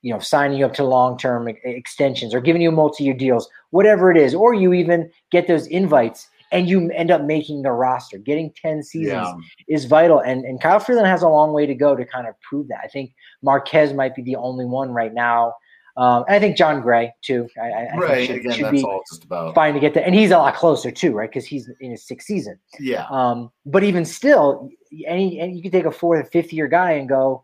you 0.02 0.14
know 0.14 0.20
signing 0.20 0.58
you 0.58 0.66
up 0.66 0.74
to 0.74 0.84
long-term 0.84 1.48
extensions 1.64 2.34
or 2.34 2.42
giving 2.42 2.62
you 2.62 2.72
multi-year 2.72 3.14
deals 3.14 3.50
whatever 3.72 4.12
it 4.12 4.18
is 4.18 4.36
or 4.36 4.54
you 4.54 4.74
even 4.74 5.10
get 5.32 5.48
those 5.48 5.68
invites 5.68 6.28
and 6.52 6.70
you 6.70 6.90
end 6.92 7.12
up 7.12 7.24
making 7.24 7.62
the 7.62 7.72
roster 7.72 8.18
getting 8.18 8.54
10 8.62 8.84
seasons 8.84 9.12
yeah. 9.12 9.34
is 9.68 9.86
vital 9.86 10.20
and, 10.20 10.46
and 10.46 10.62
kyle 10.62 10.80
freeland 10.80 11.08
has 11.08 11.24
a 11.24 11.30
long 11.30 11.52
way 11.52 11.66
to 11.66 11.74
go 11.74 11.96
to 11.96 12.06
kind 12.06 12.28
of 12.28 12.36
prove 12.42 12.68
that 12.68 12.80
i 12.84 12.88
think 12.88 13.12
marquez 13.42 13.94
might 13.94 14.16
be 14.16 14.22
the 14.22 14.36
only 14.36 14.66
one 14.66 14.92
right 14.92 15.14
now 15.14 15.54
um, 15.98 16.26
and 16.28 16.36
I 16.36 16.40
think 16.40 16.56
Jon 16.56 16.80
Gray 16.80 17.12
too. 17.24 17.50
I, 17.60 17.66
I 17.66 17.98
right. 17.98 18.28
Should, 18.28 18.36
Again, 18.38 18.52
should 18.54 18.66
that's 18.66 18.84
all 18.84 19.02
just 19.10 19.24
about. 19.24 19.56
Fine 19.56 19.74
to 19.74 19.80
get 19.80 19.96
there, 19.96 20.06
and 20.06 20.14
he's 20.14 20.30
a 20.30 20.38
lot 20.38 20.56
closer 20.56 20.92
too, 20.92 21.12
right? 21.12 21.28
Because 21.28 21.46
he's 21.46 21.68
in 21.80 21.90
his 21.90 22.06
sixth 22.06 22.28
season. 22.28 22.60
Yeah. 22.80 23.08
Um, 23.10 23.52
but 23.66 23.84
even 23.84 24.06
still, 24.06 24.70
any 25.08 25.40
and 25.40 25.56
you 25.56 25.62
can 25.64 25.72
take 25.72 25.86
a 25.86 25.92
fourth 25.92 26.28
or 26.28 26.30
fifth 26.30 26.54
year 26.54 26.68
guy 26.68 26.92
and 26.92 27.10
go, 27.10 27.44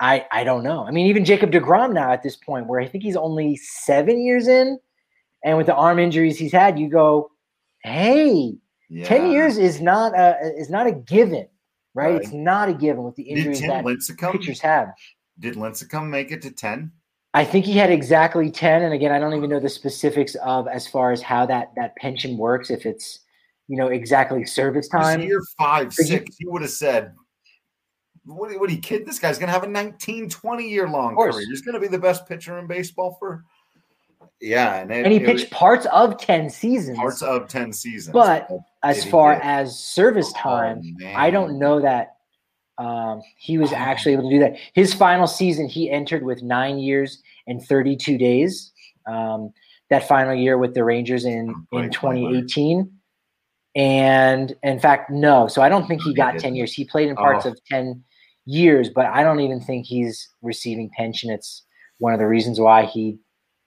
I 0.00 0.26
I 0.32 0.42
don't 0.42 0.64
know. 0.64 0.84
I 0.84 0.90
mean, 0.90 1.06
even 1.06 1.24
Jacob 1.24 1.52
Degrom 1.52 1.92
now 1.92 2.10
at 2.10 2.24
this 2.24 2.34
point, 2.34 2.66
where 2.66 2.80
I 2.80 2.88
think 2.88 3.04
he's 3.04 3.16
only 3.16 3.54
seven 3.56 4.20
years 4.20 4.48
in, 4.48 4.80
and 5.44 5.56
with 5.56 5.66
the 5.66 5.74
arm 5.74 6.00
injuries 6.00 6.36
he's 6.36 6.52
had, 6.52 6.80
you 6.80 6.88
go, 6.88 7.30
hey, 7.84 8.54
yeah. 8.90 9.06
ten 9.06 9.30
years 9.30 9.56
is 9.56 9.80
not 9.80 10.18
a 10.18 10.36
is 10.58 10.68
not 10.68 10.88
a 10.88 10.92
given, 10.92 11.46
right? 11.94 12.14
right. 12.14 12.22
It's 12.22 12.32
not 12.32 12.68
a 12.68 12.74
given 12.74 13.04
with 13.04 13.14
the 13.14 13.22
injuries 13.22 13.60
that 13.60 13.84
Lincecum, 13.84 14.32
pitchers 14.32 14.60
have. 14.62 14.88
Did 15.38 15.54
Lincecum 15.54 16.08
make 16.08 16.32
it 16.32 16.42
to 16.42 16.50
ten? 16.50 16.90
I 17.34 17.44
think 17.44 17.64
he 17.64 17.72
had 17.72 17.90
exactly 17.90 18.50
10. 18.50 18.82
And 18.82 18.94
again, 18.94 19.12
I 19.12 19.18
don't 19.18 19.34
even 19.34 19.50
know 19.50 19.60
the 19.60 19.68
specifics 19.68 20.34
of 20.36 20.66
as 20.66 20.86
far 20.86 21.12
as 21.12 21.20
how 21.22 21.46
that 21.46 21.72
that 21.76 21.94
pension 21.96 22.36
works, 22.36 22.70
if 22.70 22.86
it's 22.86 23.20
you 23.68 23.76
know 23.76 23.88
exactly 23.88 24.44
service 24.44 24.88
time. 24.88 25.20
Year 25.20 25.42
five, 25.58 25.92
six, 25.92 26.36
you, 26.40 26.50
would 26.50 26.62
have 26.62 26.70
said, 26.70 27.12
what, 28.24 28.58
what 28.58 28.70
are 28.70 28.72
you 28.72 28.80
kidding? 28.80 29.06
This 29.06 29.18
guy's 29.18 29.38
gonna 29.38 29.52
have 29.52 29.64
a 29.64 29.68
19, 29.68 30.30
20 30.30 30.68
year 30.68 30.88
long 30.88 31.16
career. 31.16 31.44
He's 31.48 31.62
gonna 31.62 31.80
be 31.80 31.88
the 31.88 31.98
best 31.98 32.26
pitcher 32.26 32.58
in 32.58 32.66
baseball 32.66 33.16
for 33.18 33.44
yeah, 34.40 34.76
and, 34.76 34.90
it, 34.90 35.04
and 35.04 35.12
he 35.12 35.18
pitched 35.18 35.50
was, 35.50 35.58
parts 35.58 35.86
of 35.86 36.16
10 36.18 36.48
seasons. 36.48 36.96
Parts 36.96 37.22
of 37.22 37.48
10 37.48 37.72
seasons. 37.72 38.12
But 38.12 38.48
as 38.84 39.04
far 39.04 39.32
as 39.32 39.78
service 39.78 40.32
oh, 40.36 40.38
time, 40.38 40.96
oh, 41.02 41.06
I 41.08 41.30
don't 41.30 41.58
know 41.58 41.80
that 41.80 42.17
um, 42.78 43.22
he 43.36 43.58
was 43.58 43.72
actually 43.72 44.12
able 44.12 44.30
to 44.30 44.36
do 44.36 44.40
that. 44.40 44.56
His 44.74 44.94
final 44.94 45.26
season, 45.26 45.68
he 45.68 45.90
entered 45.90 46.22
with 46.22 46.42
nine 46.42 46.78
years 46.78 47.22
and 47.46 47.62
32 47.62 48.18
days. 48.18 48.72
Um, 49.06 49.52
that 49.90 50.06
final 50.06 50.34
year 50.34 50.58
with 50.58 50.74
the 50.74 50.84
Rangers 50.84 51.24
in 51.24 51.66
in 51.72 51.90
2018. 51.90 52.92
And 53.74 54.54
in 54.62 54.80
fact, 54.80 55.10
no. 55.10 55.48
So 55.48 55.62
I 55.62 55.68
don't 55.68 55.86
think 55.86 56.02
he 56.02 56.12
got 56.12 56.38
10 56.38 56.54
years. 56.54 56.72
He 56.72 56.84
played 56.84 57.08
in 57.08 57.16
parts 57.16 57.46
oh. 57.46 57.50
of 57.50 57.64
10 57.66 58.02
years, 58.44 58.90
but 58.90 59.06
I 59.06 59.22
don't 59.22 59.40
even 59.40 59.60
think 59.60 59.86
he's 59.86 60.28
receiving 60.42 60.90
pension. 60.96 61.30
It's 61.30 61.64
one 61.98 62.12
of 62.12 62.18
the 62.18 62.26
reasons 62.26 62.60
why 62.60 62.84
he 62.84 63.18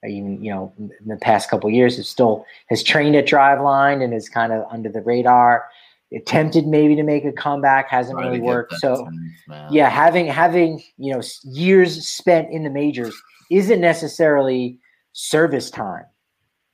even 0.07 0.43
you 0.43 0.51
know 0.51 0.73
in 0.79 0.89
the 1.05 1.17
past 1.17 1.49
couple 1.49 1.69
years 1.69 1.97
has 1.97 2.09
still 2.09 2.43
has 2.69 2.81
trained 2.81 3.15
at 3.15 3.27
driveline 3.27 4.03
and 4.03 4.15
is 4.15 4.27
kind 4.29 4.51
of 4.51 4.65
under 4.71 4.89
the 4.89 5.01
radar 5.01 5.65
attempted 6.13 6.67
maybe 6.67 6.95
to 6.95 7.03
make 7.03 7.23
a 7.23 7.31
comeback 7.31 7.89
hasn't 7.89 8.17
really 8.17 8.41
worked 8.41 8.73
so 8.75 9.07
yeah 9.69 9.89
having 9.89 10.27
having 10.27 10.83
you 10.97 11.13
know 11.13 11.21
years 11.43 12.05
spent 12.07 12.51
in 12.51 12.63
the 12.63 12.69
majors 12.69 13.15
isn't 13.49 13.79
necessarily 13.79 14.77
service 15.13 15.69
time 15.69 16.03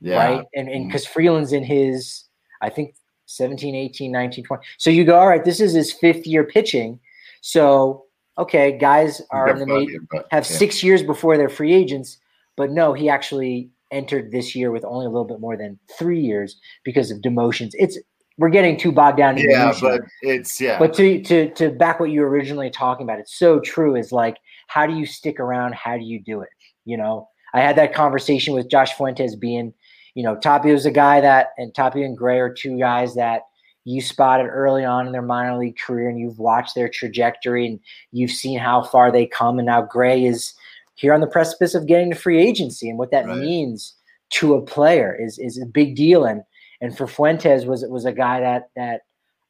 yeah. 0.02 0.16
right 0.18 0.46
and 0.56 0.68
and 0.70 0.88
because 0.88 1.04
mm-hmm. 1.04 1.14
freeland's 1.14 1.54
in 1.54 1.64
his 1.64 2.26
i 2.62 2.70
think 2.70 2.96
17 3.28 3.76
18 3.76 4.12
19 4.12 4.44
20 4.44 4.64
so 4.78 4.90
you 4.90 5.04
go 5.04 5.18
all 5.18 5.28
right 5.28 5.46
this 5.46 5.60
is 5.60 5.74
his 5.74 5.92
fifth 5.92 6.26
year 6.26 6.44
pitching 6.44 7.00
so 7.42 8.06
okay 8.40 8.76
guys 8.76 9.22
are 9.30 9.50
in 9.50 9.60
the 9.60 9.68
major 9.68 10.00
have 10.32 10.50
yeah. 10.50 10.58
six 10.58 10.82
years 10.84 11.04
before 11.04 11.38
they're 11.38 11.50
free 11.50 11.74
agents 11.74 12.18
but 12.56 12.72
no 12.72 12.94
he 12.94 13.08
actually 13.08 13.70
entered 13.92 14.32
this 14.32 14.56
year 14.56 14.72
with 14.72 14.84
only 14.84 15.06
a 15.06 15.10
little 15.10 15.26
bit 15.26 15.40
more 15.40 15.56
than 15.56 15.78
three 15.98 16.20
years 16.20 16.60
because 16.84 17.12
of 17.12 17.20
demotions 17.20 17.72
it's 17.74 17.98
we're 18.38 18.50
getting 18.50 18.78
too 18.78 18.92
bogged 18.92 19.18
down. 19.18 19.38
Yeah, 19.38 19.74
but 19.82 20.02
it's 20.22 20.62
yeah. 20.62 20.78
But 20.80 20.94
to 20.96 21.22
to 21.24 21.50
to 21.56 21.70
back 21.70 22.00
what 22.00 22.12
you 22.12 22.22
were 22.22 22.30
originally 22.30 22.70
talking 22.70 23.06
about, 23.06 23.20
it's 23.20 23.38
so 23.38 23.60
true. 23.60 23.96
Is 23.96 24.12
like, 24.12 24.38
how 24.68 24.86
do 24.86 24.94
you 24.94 25.06
stick 25.06 25.40
around? 25.40 25.76
How 25.76 25.98
do 25.98 26.04
you 26.04 26.20
do 26.20 26.42
it? 26.42 26.50
You 26.86 26.98
know, 26.98 27.30
I 27.54 27.62
had 27.62 27.76
that 27.78 27.94
conversation 27.94 28.54
with 28.54 28.70
Josh 28.70 28.94
Fuentes, 28.94 29.36
being, 29.36 29.74
you 30.14 30.24
know, 30.24 30.36
Tapia's 30.36 30.86
a 30.86 30.92
guy 30.92 31.20
that, 31.22 31.50
and 31.58 31.74
Tapio 31.74 32.06
and 32.06 32.18
Gray 32.18 32.40
are 32.40 32.54
two 32.54 32.78
guys 32.78 33.16
that 33.16 33.42
you 33.84 34.02
spotted 34.02 34.48
early 34.48 34.84
on 34.84 35.08
in 35.08 35.14
their 35.14 35.22
minor 35.22 35.58
league 35.58 35.78
career, 35.78 36.10
and 36.10 36.20
you've 36.20 36.40
watched 36.40 36.76
their 36.76 36.90
trajectory, 36.90 37.66
and 37.66 37.80
you've 38.12 38.32
seen 38.32 38.60
how 38.60 38.84
far 38.84 39.12
they 39.12 39.26
come, 39.26 39.60
and 39.60 39.66
now 39.66 39.82
Gray 39.82 40.26
is 40.26 40.54
here 40.96 41.14
on 41.14 41.22
the 41.22 41.28
precipice 41.28 41.74
of 41.74 41.88
getting 41.88 42.12
to 42.12 42.16
free 42.18 42.42
agency, 42.42 42.90
and 42.90 42.98
what 43.00 43.12
that 43.12 43.26
right. 43.26 43.38
means 43.38 43.96
to 44.30 44.56
a 44.56 44.62
player 44.62 45.18
is 45.20 45.40
is 45.40 45.58
a 45.62 45.66
big 45.66 45.96
deal, 45.96 46.26
and 46.26 46.44
and 46.82 46.96
for 46.96 47.08
Fuentes 47.08 47.66
was 47.66 47.86
was 47.88 48.06
a 48.06 48.12
guy 48.12 48.40
that 48.40 48.70
that 48.76 49.02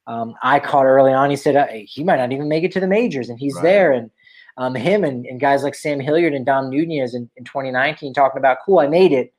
um, 0.07 0.35
I 0.41 0.59
caught 0.59 0.85
early 0.85 1.11
on. 1.11 1.29
He 1.29 1.35
said 1.35 1.55
uh, 1.55 1.67
he 1.71 2.03
might 2.03 2.17
not 2.17 2.31
even 2.31 2.47
make 2.47 2.63
it 2.63 2.71
to 2.73 2.79
the 2.79 2.87
majors, 2.87 3.29
and 3.29 3.39
he's 3.39 3.55
right. 3.55 3.63
there. 3.63 3.91
And 3.91 4.09
um, 4.57 4.73
him 4.73 5.03
and, 5.03 5.25
and, 5.25 5.39
guys 5.39 5.63
like 5.63 5.75
Sam 5.75 5.99
Hilliard 5.99 6.33
and 6.33 6.45
Dom 6.45 6.69
Nunez 6.69 7.13
in, 7.13 7.29
in 7.35 7.43
2019 7.43 8.13
talking 8.13 8.39
about, 8.39 8.57
cool, 8.65 8.79
I 8.79 8.87
made 8.87 9.11
it, 9.11 9.31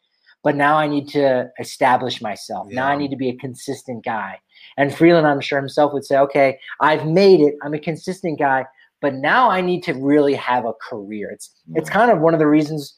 but 0.45 0.55
now 0.55 0.77
I 0.77 0.87
need 0.87 1.09
to 1.09 1.51
establish 1.59 2.23
myself. 2.23 2.69
Yeah. 2.71 2.77
Now 2.77 2.89
I 2.89 2.97
need 2.97 3.11
to 3.11 3.17
be 3.17 3.29
a 3.29 3.37
consistent 3.37 4.05
guy. 4.05 4.39
And 4.77 4.95
Freeland, 4.95 5.27
I'm 5.27 5.41
sure 5.41 5.59
himself 5.59 5.93
would 5.93 6.05
say, 6.05 6.19
okay, 6.19 6.59
I've 6.81 7.07
made 7.07 7.41
it. 7.41 7.57
I'm 7.63 7.75
a 7.75 7.81
consistent 7.81 8.39
guy, 8.39 8.65
but 9.01 9.15
now 9.15 9.51
I 9.51 9.61
need 9.61 9.83
to 9.85 9.95
really 9.95 10.35
have 10.35 10.65
a 10.65 10.73
career. 10.89 11.31
It's 11.31 11.51
yeah. 11.67 11.81
it's 11.81 11.91
kind 11.91 12.11
of 12.11 12.21
one 12.21 12.35
of 12.35 12.41
the 12.41 12.47
reasons. 12.47 12.95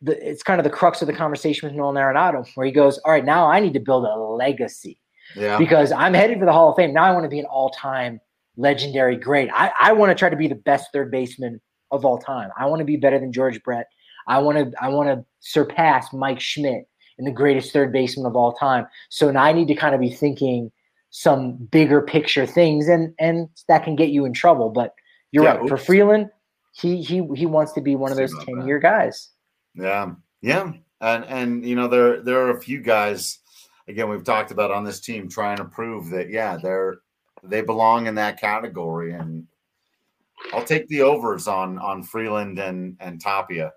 The, 0.00 0.28
it's 0.28 0.42
kind 0.42 0.60
of 0.60 0.64
the 0.64 0.70
crux 0.70 1.02
of 1.02 1.08
the 1.08 1.14
conversation 1.14 1.68
with 1.68 1.76
Nolan 1.76 1.96
Arenado, 1.96 2.48
where 2.54 2.66
he 2.66 2.72
goes, 2.72 2.98
"All 2.98 3.12
right, 3.12 3.24
now 3.24 3.46
I 3.46 3.60
need 3.60 3.74
to 3.74 3.80
build 3.80 4.04
a 4.04 4.14
legacy, 4.16 5.00
yeah. 5.34 5.58
because 5.58 5.90
I'm 5.92 6.14
headed 6.14 6.38
for 6.38 6.44
the 6.44 6.52
Hall 6.52 6.70
of 6.70 6.76
Fame. 6.76 6.92
Now 6.92 7.04
I 7.04 7.12
want 7.12 7.24
to 7.24 7.28
be 7.28 7.40
an 7.40 7.46
all-time 7.46 8.20
legendary 8.56 9.16
great. 9.16 9.50
I, 9.52 9.72
I 9.80 9.92
want 9.92 10.10
to 10.10 10.14
try 10.14 10.28
to 10.28 10.36
be 10.36 10.48
the 10.48 10.54
best 10.54 10.90
third 10.92 11.10
baseman 11.10 11.60
of 11.90 12.04
all 12.04 12.18
time. 12.18 12.50
I 12.58 12.66
want 12.66 12.80
to 12.80 12.84
be 12.84 12.96
better 12.96 13.18
than 13.18 13.32
George 13.32 13.62
Brett. 13.62 13.86
I 14.26 14.38
want 14.38 14.58
to 14.58 14.82
I 14.82 14.88
want 14.88 15.08
to 15.08 15.24
surpass 15.40 16.12
Mike 16.12 16.40
Schmidt 16.40 16.86
in 17.18 17.24
the 17.24 17.32
greatest 17.32 17.72
third 17.72 17.92
baseman 17.92 18.26
of 18.26 18.36
all 18.36 18.52
time. 18.52 18.86
So 19.08 19.30
now 19.30 19.42
I 19.42 19.52
need 19.52 19.68
to 19.68 19.74
kind 19.74 19.94
of 19.94 20.00
be 20.00 20.10
thinking 20.10 20.70
some 21.10 21.56
bigger 21.56 22.02
picture 22.02 22.46
things, 22.46 22.88
and 22.88 23.14
and 23.18 23.48
that 23.68 23.84
can 23.84 23.96
get 23.96 24.10
you 24.10 24.24
in 24.24 24.32
trouble. 24.32 24.70
But 24.70 24.94
you're 25.32 25.44
yeah, 25.44 25.52
right. 25.52 25.62
Oops. 25.62 25.70
For 25.70 25.76
Freeland, 25.76 26.30
he 26.74 27.02
he 27.02 27.26
he 27.34 27.46
wants 27.46 27.72
to 27.72 27.80
be 27.80 27.96
one 27.96 28.10
of 28.10 28.18
those 28.18 28.34
ten 28.44 28.66
year 28.66 28.78
guys. 28.78 29.30
Yeah, 29.74 30.14
yeah, 30.40 30.72
and 31.00 31.24
and 31.24 31.64
you 31.64 31.76
know 31.76 31.88
there 31.88 32.22
there 32.22 32.40
are 32.40 32.56
a 32.56 32.60
few 32.60 32.80
guys. 32.80 33.38
Again, 33.86 34.08
we've 34.08 34.24
talked 34.24 34.50
about 34.50 34.70
on 34.70 34.84
this 34.84 35.00
team 35.00 35.28
trying 35.28 35.56
to 35.58 35.64
prove 35.64 36.10
that 36.10 36.30
yeah 36.30 36.56
they're 36.56 36.98
they 37.42 37.60
belong 37.60 38.06
in 38.06 38.14
that 38.16 38.40
category, 38.40 39.12
and 39.12 39.46
I'll 40.52 40.64
take 40.64 40.86
the 40.88 41.02
overs 41.02 41.48
on 41.48 41.78
on 41.78 42.02
Freeland 42.02 42.58
and 42.58 42.96
and 43.00 43.20
Tapia 43.20 43.72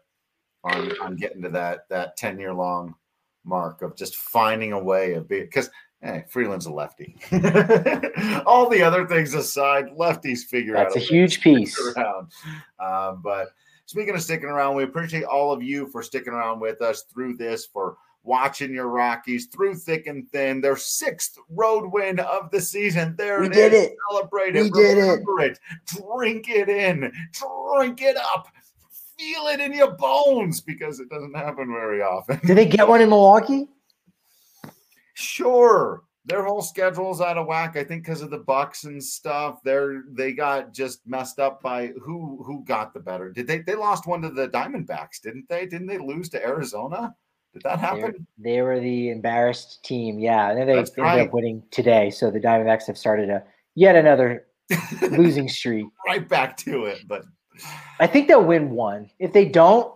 on 0.63 0.91
on 1.01 1.15
getting 1.15 1.41
to 1.43 1.49
that 1.49 1.87
that 1.89 2.17
ten 2.17 2.39
year 2.39 2.53
long 2.53 2.95
mark 3.43 3.81
of 3.81 3.95
just 3.95 4.15
finding 4.15 4.71
a 4.71 4.83
way 4.83 5.13
of 5.13 5.27
being 5.27 5.43
because 5.43 5.69
hey, 6.01 6.25
Freeland's 6.29 6.65
a 6.65 6.71
lefty. 6.71 7.15
All 8.45 8.69
the 8.69 8.81
other 8.83 9.07
things 9.07 9.33
aside, 9.33 9.85
lefties 9.97 10.39
figure 10.39 10.73
That's 10.73 10.87
out. 10.87 10.93
That's 10.95 11.09
a, 11.09 11.13
huge 11.13 11.41
piece. 11.41 11.79
Around. 11.97 12.31
Um, 12.79 13.21
but 13.23 13.49
speaking 13.91 14.15
of 14.15 14.21
sticking 14.21 14.47
around, 14.47 14.75
we 14.75 14.83
appreciate 14.83 15.25
all 15.25 15.51
of 15.51 15.61
you 15.61 15.85
for 15.87 16.01
sticking 16.01 16.31
around 16.31 16.61
with 16.61 16.81
us 16.81 17.03
through 17.03 17.35
this 17.35 17.65
for 17.65 17.97
watching 18.23 18.73
your 18.73 18.87
Rockies 18.87 19.47
through 19.47 19.75
thick 19.75 20.07
and 20.07 20.29
thin. 20.29 20.61
Their 20.61 20.77
sixth 20.77 21.37
road 21.49 21.91
win 21.91 22.19
of 22.19 22.49
the 22.51 22.61
season. 22.61 23.15
There 23.17 23.41
we 23.41 23.47
it 23.47 23.53
did 23.53 23.73
is. 23.73 23.83
it. 23.87 23.95
Celebrate 24.09 24.55
it. 24.55 24.63
We 24.63 24.69
did 24.69 24.97
it. 24.97 25.19
it. 25.27 25.59
Drink 25.85 26.47
it 26.47 26.69
in. 26.69 27.11
Drink 27.33 28.01
it 28.01 28.15
up 28.15 28.47
feel 29.17 29.47
it 29.47 29.59
in 29.59 29.71
your 29.71 29.91
bones 29.91 30.61
because 30.61 30.99
it 30.99 31.07
doesn't 31.09 31.35
happen 31.35 31.67
very 31.67 32.01
often. 32.01 32.39
Did 32.43 32.57
they 32.57 32.65
get 32.65 32.87
one 32.87 33.01
in 33.01 33.09
Milwaukee? 33.09 33.67
Sure. 35.13 36.01
Their 36.25 36.45
whole 36.45 36.61
schedule's 36.61 37.19
out 37.19 37.37
of 37.37 37.47
whack. 37.47 37.75
I 37.75 37.83
think 37.83 38.03
because 38.03 38.21
of 38.21 38.29
the 38.29 38.37
Bucks 38.37 38.83
and 38.83 39.03
stuff. 39.03 39.59
They're 39.63 40.03
they 40.11 40.33
got 40.33 40.73
just 40.73 41.01
messed 41.07 41.39
up 41.39 41.61
by 41.61 41.87
who 42.03 42.43
who 42.45 42.63
got 42.63 42.93
the 42.93 42.99
better. 42.99 43.31
Did 43.31 43.47
they 43.47 43.59
they 43.59 43.75
lost 43.75 44.07
one 44.07 44.21
to 44.21 44.29
the 44.29 44.47
Diamondbacks, 44.47 45.21
didn't 45.23 45.49
they? 45.49 45.65
Didn't 45.65 45.87
they 45.87 45.97
lose 45.97 46.29
to 46.29 46.45
Arizona? 46.45 47.15
Did 47.53 47.63
that 47.63 47.79
happen? 47.79 48.27
They, 48.37 48.51
they 48.51 48.61
were 48.61 48.79
the 48.79 49.09
embarrassed 49.09 49.83
team. 49.83 50.19
Yeah, 50.19 50.51
and 50.51 50.57
they 50.57 50.77
ended 50.77 50.89
right. 50.97 51.21
up 51.21 51.33
winning 51.33 51.63
today. 51.71 52.09
So 52.09 52.31
the 52.31 52.39
Diamondbacks 52.39 52.87
have 52.87 52.97
started 52.97 53.29
a 53.29 53.43
yet 53.75 53.95
another 53.95 54.45
losing 55.01 55.49
streak. 55.49 55.87
right 56.05 56.27
back 56.27 56.55
to 56.57 56.85
it, 56.85 56.99
but 57.07 57.23
I 57.99 58.07
think 58.07 58.27
they'll 58.27 58.43
win 58.43 58.71
one. 58.71 59.09
If 59.19 59.33
they 59.33 59.45
don't, 59.45 59.93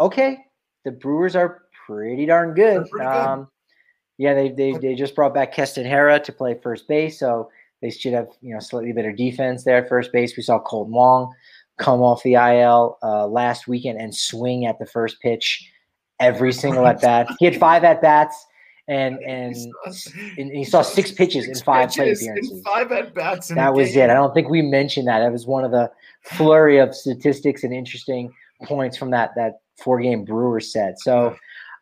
okay. 0.00 0.44
The 0.84 0.90
Brewers 0.90 1.34
are 1.34 1.62
pretty 1.86 2.26
darn 2.26 2.54
good. 2.54 2.88
Pretty 2.90 3.06
good. 3.06 3.16
Um, 3.16 3.48
yeah, 4.18 4.34
they, 4.34 4.50
they 4.50 4.72
they 4.72 4.94
just 4.94 5.14
brought 5.14 5.34
back 5.34 5.52
Keston 5.52 5.84
Hiura 5.84 6.22
to 6.22 6.32
play 6.32 6.54
first 6.62 6.86
base, 6.86 7.18
so 7.18 7.50
they 7.82 7.90
should 7.90 8.12
have 8.12 8.28
you 8.40 8.54
know 8.54 8.60
slightly 8.60 8.92
better 8.92 9.12
defense 9.12 9.64
there 9.64 9.78
at 9.78 9.88
first 9.88 10.12
base. 10.12 10.36
We 10.36 10.42
saw 10.42 10.62
Kolten 10.62 10.88
Wong 10.88 11.34
come 11.78 12.00
off 12.00 12.22
the 12.22 12.34
IL 12.34 12.98
uh, 13.02 13.26
last 13.26 13.66
weekend 13.66 14.00
and 14.00 14.14
swing 14.14 14.66
at 14.66 14.78
the 14.78 14.86
first 14.86 15.20
pitch 15.20 15.68
every 16.20 16.52
single 16.52 16.86
at 16.86 17.00
bat. 17.00 17.28
He 17.38 17.46
had 17.46 17.56
five 17.56 17.82
at 17.82 18.00
bats 18.00 18.46
and 18.88 19.18
and, 19.26 19.56
and 20.38 20.50
he 20.52 20.64
saw 20.64 20.82
six 20.82 21.10
pitches 21.10 21.46
six 21.46 21.58
in 21.58 21.64
five 21.64 21.90
plate 21.90 22.16
appearances. 22.16 22.62
five 22.62 22.92
at 22.92 23.14
bats. 23.14 23.48
That 23.48 23.74
was 23.74 23.92
game. 23.92 24.04
it. 24.04 24.10
I 24.10 24.14
don't 24.14 24.34
think 24.34 24.48
we 24.48 24.62
mentioned 24.62 25.08
that. 25.08 25.20
That 25.20 25.32
was 25.32 25.46
one 25.46 25.64
of 25.64 25.70
the 25.70 25.90
flurry 26.22 26.78
of 26.78 26.94
statistics 26.94 27.64
and 27.64 27.72
interesting 27.72 28.32
points 28.64 28.96
from 28.96 29.10
that 29.10 29.30
that 29.36 29.60
four 29.82 30.00
game 30.00 30.24
Brewers 30.24 30.72
set. 30.72 31.00
So 31.00 31.36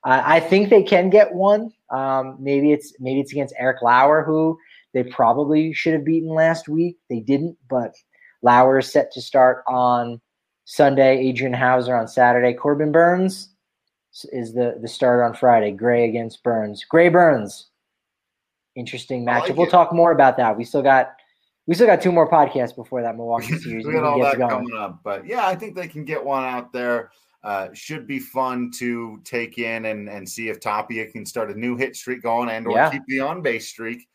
uh, 0.05 0.23
I 0.25 0.41
think 0.41 0.71
they 0.71 0.83
can 0.83 1.11
get 1.11 1.33
one. 1.33 1.73
Um, 1.91 2.37
maybe 2.41 2.73
it's 2.73 2.95
maybe 2.99 3.21
it's 3.21 3.33
against 3.33 3.55
Eric 3.59 3.83
Lauer, 3.83 4.23
who 4.25 4.59
they 4.95 5.05
probably 5.05 5.73
should 5.73 5.95
have 5.95 6.05
beaten 6.05 6.29
last 6.29 6.69
week. 6.69 6.99
They 7.09 7.21
didn't, 7.21 7.57
but 7.69 7.95
Lauer 8.43 8.79
is 8.79 8.91
set 8.91 9.13
to 9.13 9.23
start 9.23 9.63
on 9.69 10.21
Sunday. 10.65 11.19
Adrian 11.19 11.53
Houser 11.53 11.95
on 11.97 12.09
Saturday. 12.09 12.53
Corbin 12.55 12.93
Burnes 12.93 13.51
is 14.33 14.53
the 14.53 14.79
the 14.81 14.89
start 14.89 15.25
on 15.25 15.35
Friday. 15.35 15.71
Gray 15.71 16.09
against 16.09 16.43
Burnes. 16.43 16.85
Gray 16.85 17.09
Burnes. 17.09 17.69
Interesting 18.75 19.25
matchup. 19.25 19.49
Like 19.51 19.57
we'll 19.57 19.67
talk 19.67 19.93
more 19.93 20.13
about 20.13 20.37
that. 20.39 20.57
We 20.57 20.65
still 20.65 20.83
got 20.83 21.13
we 21.67 21.75
still 21.75 21.87
got 21.87 22.03
two 22.03 22.13
more 22.13 22.29
podcasts 22.29 22.75
before 22.75 23.03
that 23.03 23.17
Milwaukee 23.17 23.57
series. 23.59 23.87
we 23.87 23.93
got 23.93 24.05
all 24.05 24.21
that 24.21 24.37
coming 24.37 24.75
up, 24.77 25.01
but 25.05 25.27
yeah, 25.27 25.47
I 25.47 25.55
think 25.55 25.77
they 25.77 25.87
can 25.87 26.05
get 26.05 26.25
one 26.25 26.45
out 26.45 26.73
there. 26.73 27.11
Uh, 27.45 27.69
should 27.73 28.07
be 28.07 28.21
fun 28.21 28.71
to 28.71 29.21
take 29.25 29.59
in 29.59 29.87
and, 29.87 30.09
and 30.09 30.29
see 30.29 30.49
if 30.49 30.61
Tapia 30.61 31.11
can 31.11 31.27
start 31.27 31.51
a 31.51 31.59
new 31.59 31.77
hit 31.77 31.97
streak 31.97 32.23
going 32.23 32.49
and 32.49 32.69
or 32.69 32.77
yeah. 32.77 32.89
keep 32.89 33.03
the 33.09 33.19
on 33.19 33.43
base 33.43 33.69
streak 33.69 34.07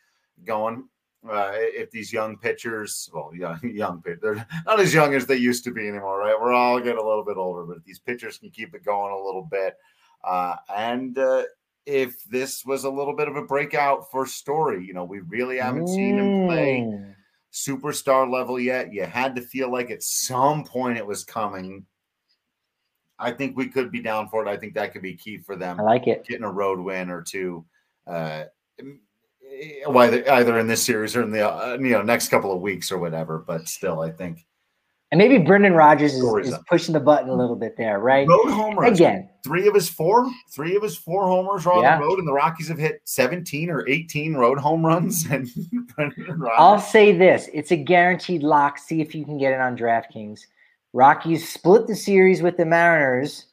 going. 0.45 0.87
Uh, 1.29 1.51
if 1.53 1.91
these 1.91 2.13
young 2.13 2.37
pitchers, 2.37 3.09
well, 3.13 3.31
young, 3.35 3.59
young 3.63 4.01
they're 4.21 4.47
not 4.65 4.79
as 4.79 4.93
young 4.93 5.13
as 5.13 5.25
they 5.25 5.35
used 5.35 5.63
to 5.65 5.71
be 5.71 5.87
anymore, 5.87 6.19
right? 6.19 6.39
We're 6.39 6.53
all 6.53 6.79
getting 6.79 7.03
a 7.03 7.07
little 7.07 7.25
bit 7.25 7.37
older, 7.37 7.65
but 7.65 7.77
if 7.77 7.83
these 7.83 7.99
pitchers 7.99 8.37
can 8.37 8.49
keep 8.49 8.73
it 8.73 8.85
going 8.85 9.11
a 9.11 9.25
little 9.25 9.47
bit, 9.51 9.75
uh, 10.23 10.55
and 10.73 11.17
uh, 11.17 11.43
if 11.85 12.23
this 12.25 12.65
was 12.65 12.83
a 12.83 12.89
little 12.89 13.15
bit 13.15 13.27
of 13.27 13.35
a 13.35 13.43
breakout 13.43 14.09
for 14.11 14.25
Story, 14.25 14.85
you 14.85 14.93
know, 14.93 15.03
we 15.03 15.19
really 15.19 15.57
haven't 15.57 15.85
mm. 15.85 15.95
seen 15.95 16.17
him 16.17 16.47
play 16.47 17.13
superstar 17.53 18.31
level 18.31 18.59
yet. 18.59 18.93
You 18.93 19.03
had 19.03 19.35
to 19.35 19.41
feel 19.41 19.71
like 19.71 19.89
at 19.89 20.03
some 20.03 20.63
point 20.63 20.97
it 20.97 21.05
was 21.05 21.23
coming. 21.23 21.85
I 23.19 23.31
think 23.31 23.57
we 23.57 23.67
could 23.67 23.91
be 23.91 24.01
down 24.01 24.29
for 24.29 24.45
it. 24.45 24.49
I 24.49 24.57
think 24.57 24.73
that 24.75 24.93
could 24.93 25.01
be 25.01 25.15
key 25.15 25.37
for 25.37 25.55
them. 25.55 25.79
I 25.79 25.83
like 25.83 26.07
it. 26.07 26.25
Getting 26.27 26.43
a 26.43 26.51
road 26.51 26.79
win 26.79 27.09
or 27.09 27.21
two. 27.21 27.65
Uh, 28.05 28.45
either 29.95 30.31
either 30.31 30.59
in 30.59 30.67
this 30.67 30.83
series 30.83 31.15
or 31.15 31.23
in 31.23 31.31
the 31.31 31.47
uh, 31.47 31.77
you 31.79 31.89
know 31.89 32.01
next 32.01 32.29
couple 32.29 32.51
of 32.51 32.61
weeks 32.61 32.91
or 32.91 32.97
whatever. 32.97 33.39
But 33.39 33.67
still, 33.67 34.01
I 34.01 34.11
think. 34.11 34.45
And 35.09 35.19
maybe 35.19 35.37
Brendan 35.37 35.71
Rodgers 35.71 36.13
is, 36.13 36.47
is 36.47 36.55
pushing 36.67 36.91
the 36.91 36.99
button 36.99 37.29
a 37.29 37.33
little 37.33 37.55
bit 37.55 37.77
there, 37.77 37.99
right? 37.99 38.27
Road 38.27 38.51
homers 38.51 38.99
again. 38.99 39.29
Three 39.41 39.65
of 39.65 39.73
his 39.73 39.87
four, 39.87 40.29
three 40.53 40.75
of 40.75 40.83
his 40.83 40.97
four 40.97 41.27
homers 41.27 41.65
are 41.65 41.71
on 41.71 41.83
yeah. 41.83 41.97
the 41.97 42.03
road, 42.03 42.19
and 42.19 42.27
the 42.27 42.33
Rockies 42.33 42.67
have 42.67 42.77
hit 42.77 42.99
seventeen 43.05 43.69
or 43.69 43.87
eighteen 43.87 44.33
road 44.33 44.57
home 44.57 44.85
runs. 44.85 45.25
And 45.25 45.49
I'll 46.57 46.79
say 46.79 47.17
this: 47.17 47.49
it's 47.53 47.71
a 47.71 47.77
guaranteed 47.77 48.43
lock. 48.43 48.77
See 48.77 48.99
if 48.99 49.15
you 49.15 49.23
can 49.23 49.37
get 49.37 49.53
it 49.53 49.61
on 49.61 49.77
DraftKings. 49.77 50.41
Rockies 50.97 51.47
split 51.47 51.85
the 51.85 51.95
series 51.95 52.41
with 52.41 52.57
the 52.57 52.65
Mariners. 52.65 53.45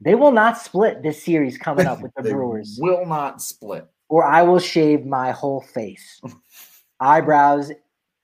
They 0.00 0.14
will 0.14 0.32
not 0.32 0.58
split 0.58 1.02
this 1.02 1.22
series 1.24 1.56
coming 1.56 1.86
up 1.86 2.00
with 2.02 2.12
the 2.16 2.22
Brewers. 2.22 2.78
Will 2.80 3.06
not 3.06 3.40
split 3.40 3.88
or 4.12 4.22
I 4.22 4.42
will 4.42 4.58
shave 4.58 5.06
my 5.06 5.30
whole 5.30 5.62
face, 5.62 6.20
eyebrows, 7.00 7.72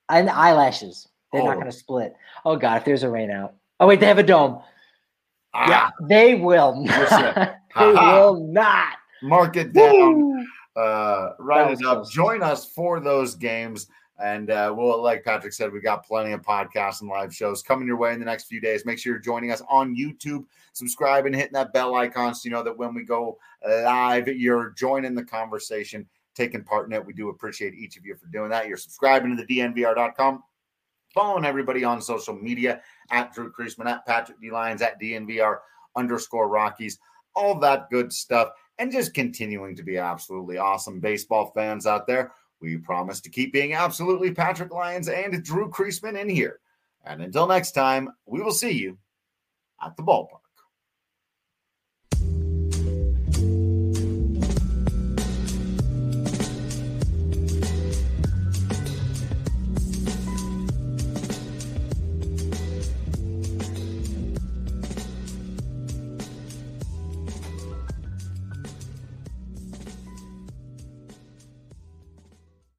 and 0.07 0.29
eyelashes. 0.29 1.07
They're 1.33 1.41
oh. 1.41 1.45
not 1.45 1.55
going 1.55 1.65
to 1.65 1.71
split. 1.71 2.13
Oh 2.45 2.55
God, 2.55 2.77
if 2.77 2.85
there's 2.85 3.01
a 3.01 3.09
rain 3.09 3.31
out. 3.31 3.55
Oh 3.79 3.87
wait, 3.87 3.99
they 3.99 4.05
have 4.05 4.19
a 4.19 4.23
dome. 4.23 4.61
Ah. 5.55 5.67
Yeah, 5.67 5.89
they 6.07 6.35
will 6.35 6.75
not. 6.83 7.57
they 7.75 7.91
will 7.91 8.35
not. 8.51 8.97
Mark 9.23 9.57
it 9.57 9.73
down. 9.73 10.47
Uh, 10.75 11.31
write 11.39 11.71
it 11.71 11.83
up. 11.83 12.07
Join 12.11 12.43
us 12.43 12.65
for 12.65 12.99
those 12.99 13.33
games. 13.33 13.87
And 14.21 14.51
uh, 14.51 14.73
we'll, 14.75 15.01
like 15.01 15.23
Patrick 15.23 15.53
said, 15.53 15.71
we've 15.71 15.83
got 15.83 16.05
plenty 16.05 16.33
of 16.33 16.41
podcasts 16.41 17.01
and 17.01 17.09
live 17.09 17.33
shows 17.33 17.61
coming 17.61 17.87
your 17.87 17.97
way 17.97 18.13
in 18.13 18.19
the 18.19 18.25
next 18.25 18.45
few 18.45 18.59
days. 18.59 18.85
Make 18.85 18.99
sure 18.99 19.13
you're 19.13 19.21
joining 19.21 19.51
us 19.51 19.61
on 19.69 19.95
YouTube, 19.95 20.45
subscribe, 20.73 21.25
and 21.25 21.35
hitting 21.35 21.53
that 21.53 21.71
bell 21.71 21.95
icon 21.95 22.35
so 22.35 22.41
you 22.43 22.51
know 22.51 22.63
that 22.63 22.77
when 22.77 22.93
we 22.93 23.03
go 23.03 23.37
live, 23.65 24.27
you're 24.27 24.71
joining 24.71 25.15
the 25.15 25.23
conversation, 25.23 26.05
taking 26.35 26.63
part 26.63 26.87
in 26.87 26.93
it. 26.93 27.05
We 27.05 27.13
do 27.13 27.29
appreciate 27.29 27.75
each 27.75 27.95
of 27.97 28.05
you 28.05 28.15
for 28.15 28.27
doing 28.27 28.49
that. 28.49 28.67
You're 28.67 28.77
subscribing 28.77 29.35
to 29.35 29.43
the 29.43 29.57
DNVR.com, 29.57 30.43
following 31.13 31.45
everybody 31.45 31.85
on 31.85 32.01
social 32.01 32.35
media 32.35 32.81
at 33.11 33.33
Drew 33.33 33.51
Creasman, 33.51 33.87
at 33.87 34.05
Patrick 34.05 34.41
D. 34.41 34.51
Lyons, 34.51 34.81
at 34.81 34.99
DNVR 34.99 35.59
underscore 35.95 36.49
Rockies, 36.49 36.99
all 37.35 37.57
that 37.59 37.89
good 37.89 38.11
stuff, 38.11 38.49
and 38.79 38.91
just 38.91 39.13
continuing 39.13 39.75
to 39.75 39.83
be 39.83 39.97
absolutely 39.97 40.57
awesome 40.57 40.99
baseball 40.99 41.51
fans 41.55 41.85
out 41.85 42.05
there. 42.05 42.33
We 42.61 42.77
promise 42.77 43.21
to 43.21 43.29
keep 43.29 43.53
being 43.53 43.73
absolutely 43.73 44.33
Patrick 44.33 44.73
Lyons 44.73 45.07
and 45.07 45.43
Drew 45.43 45.69
Creasman 45.69 46.19
in 46.19 46.29
here. 46.29 46.59
And 47.05 47.21
until 47.21 47.47
next 47.47 47.71
time, 47.71 48.09
we 48.25 48.41
will 48.41 48.51
see 48.51 48.71
you 48.71 48.97
at 49.81 49.95
the 49.95 50.03
ballpark. 50.03 50.41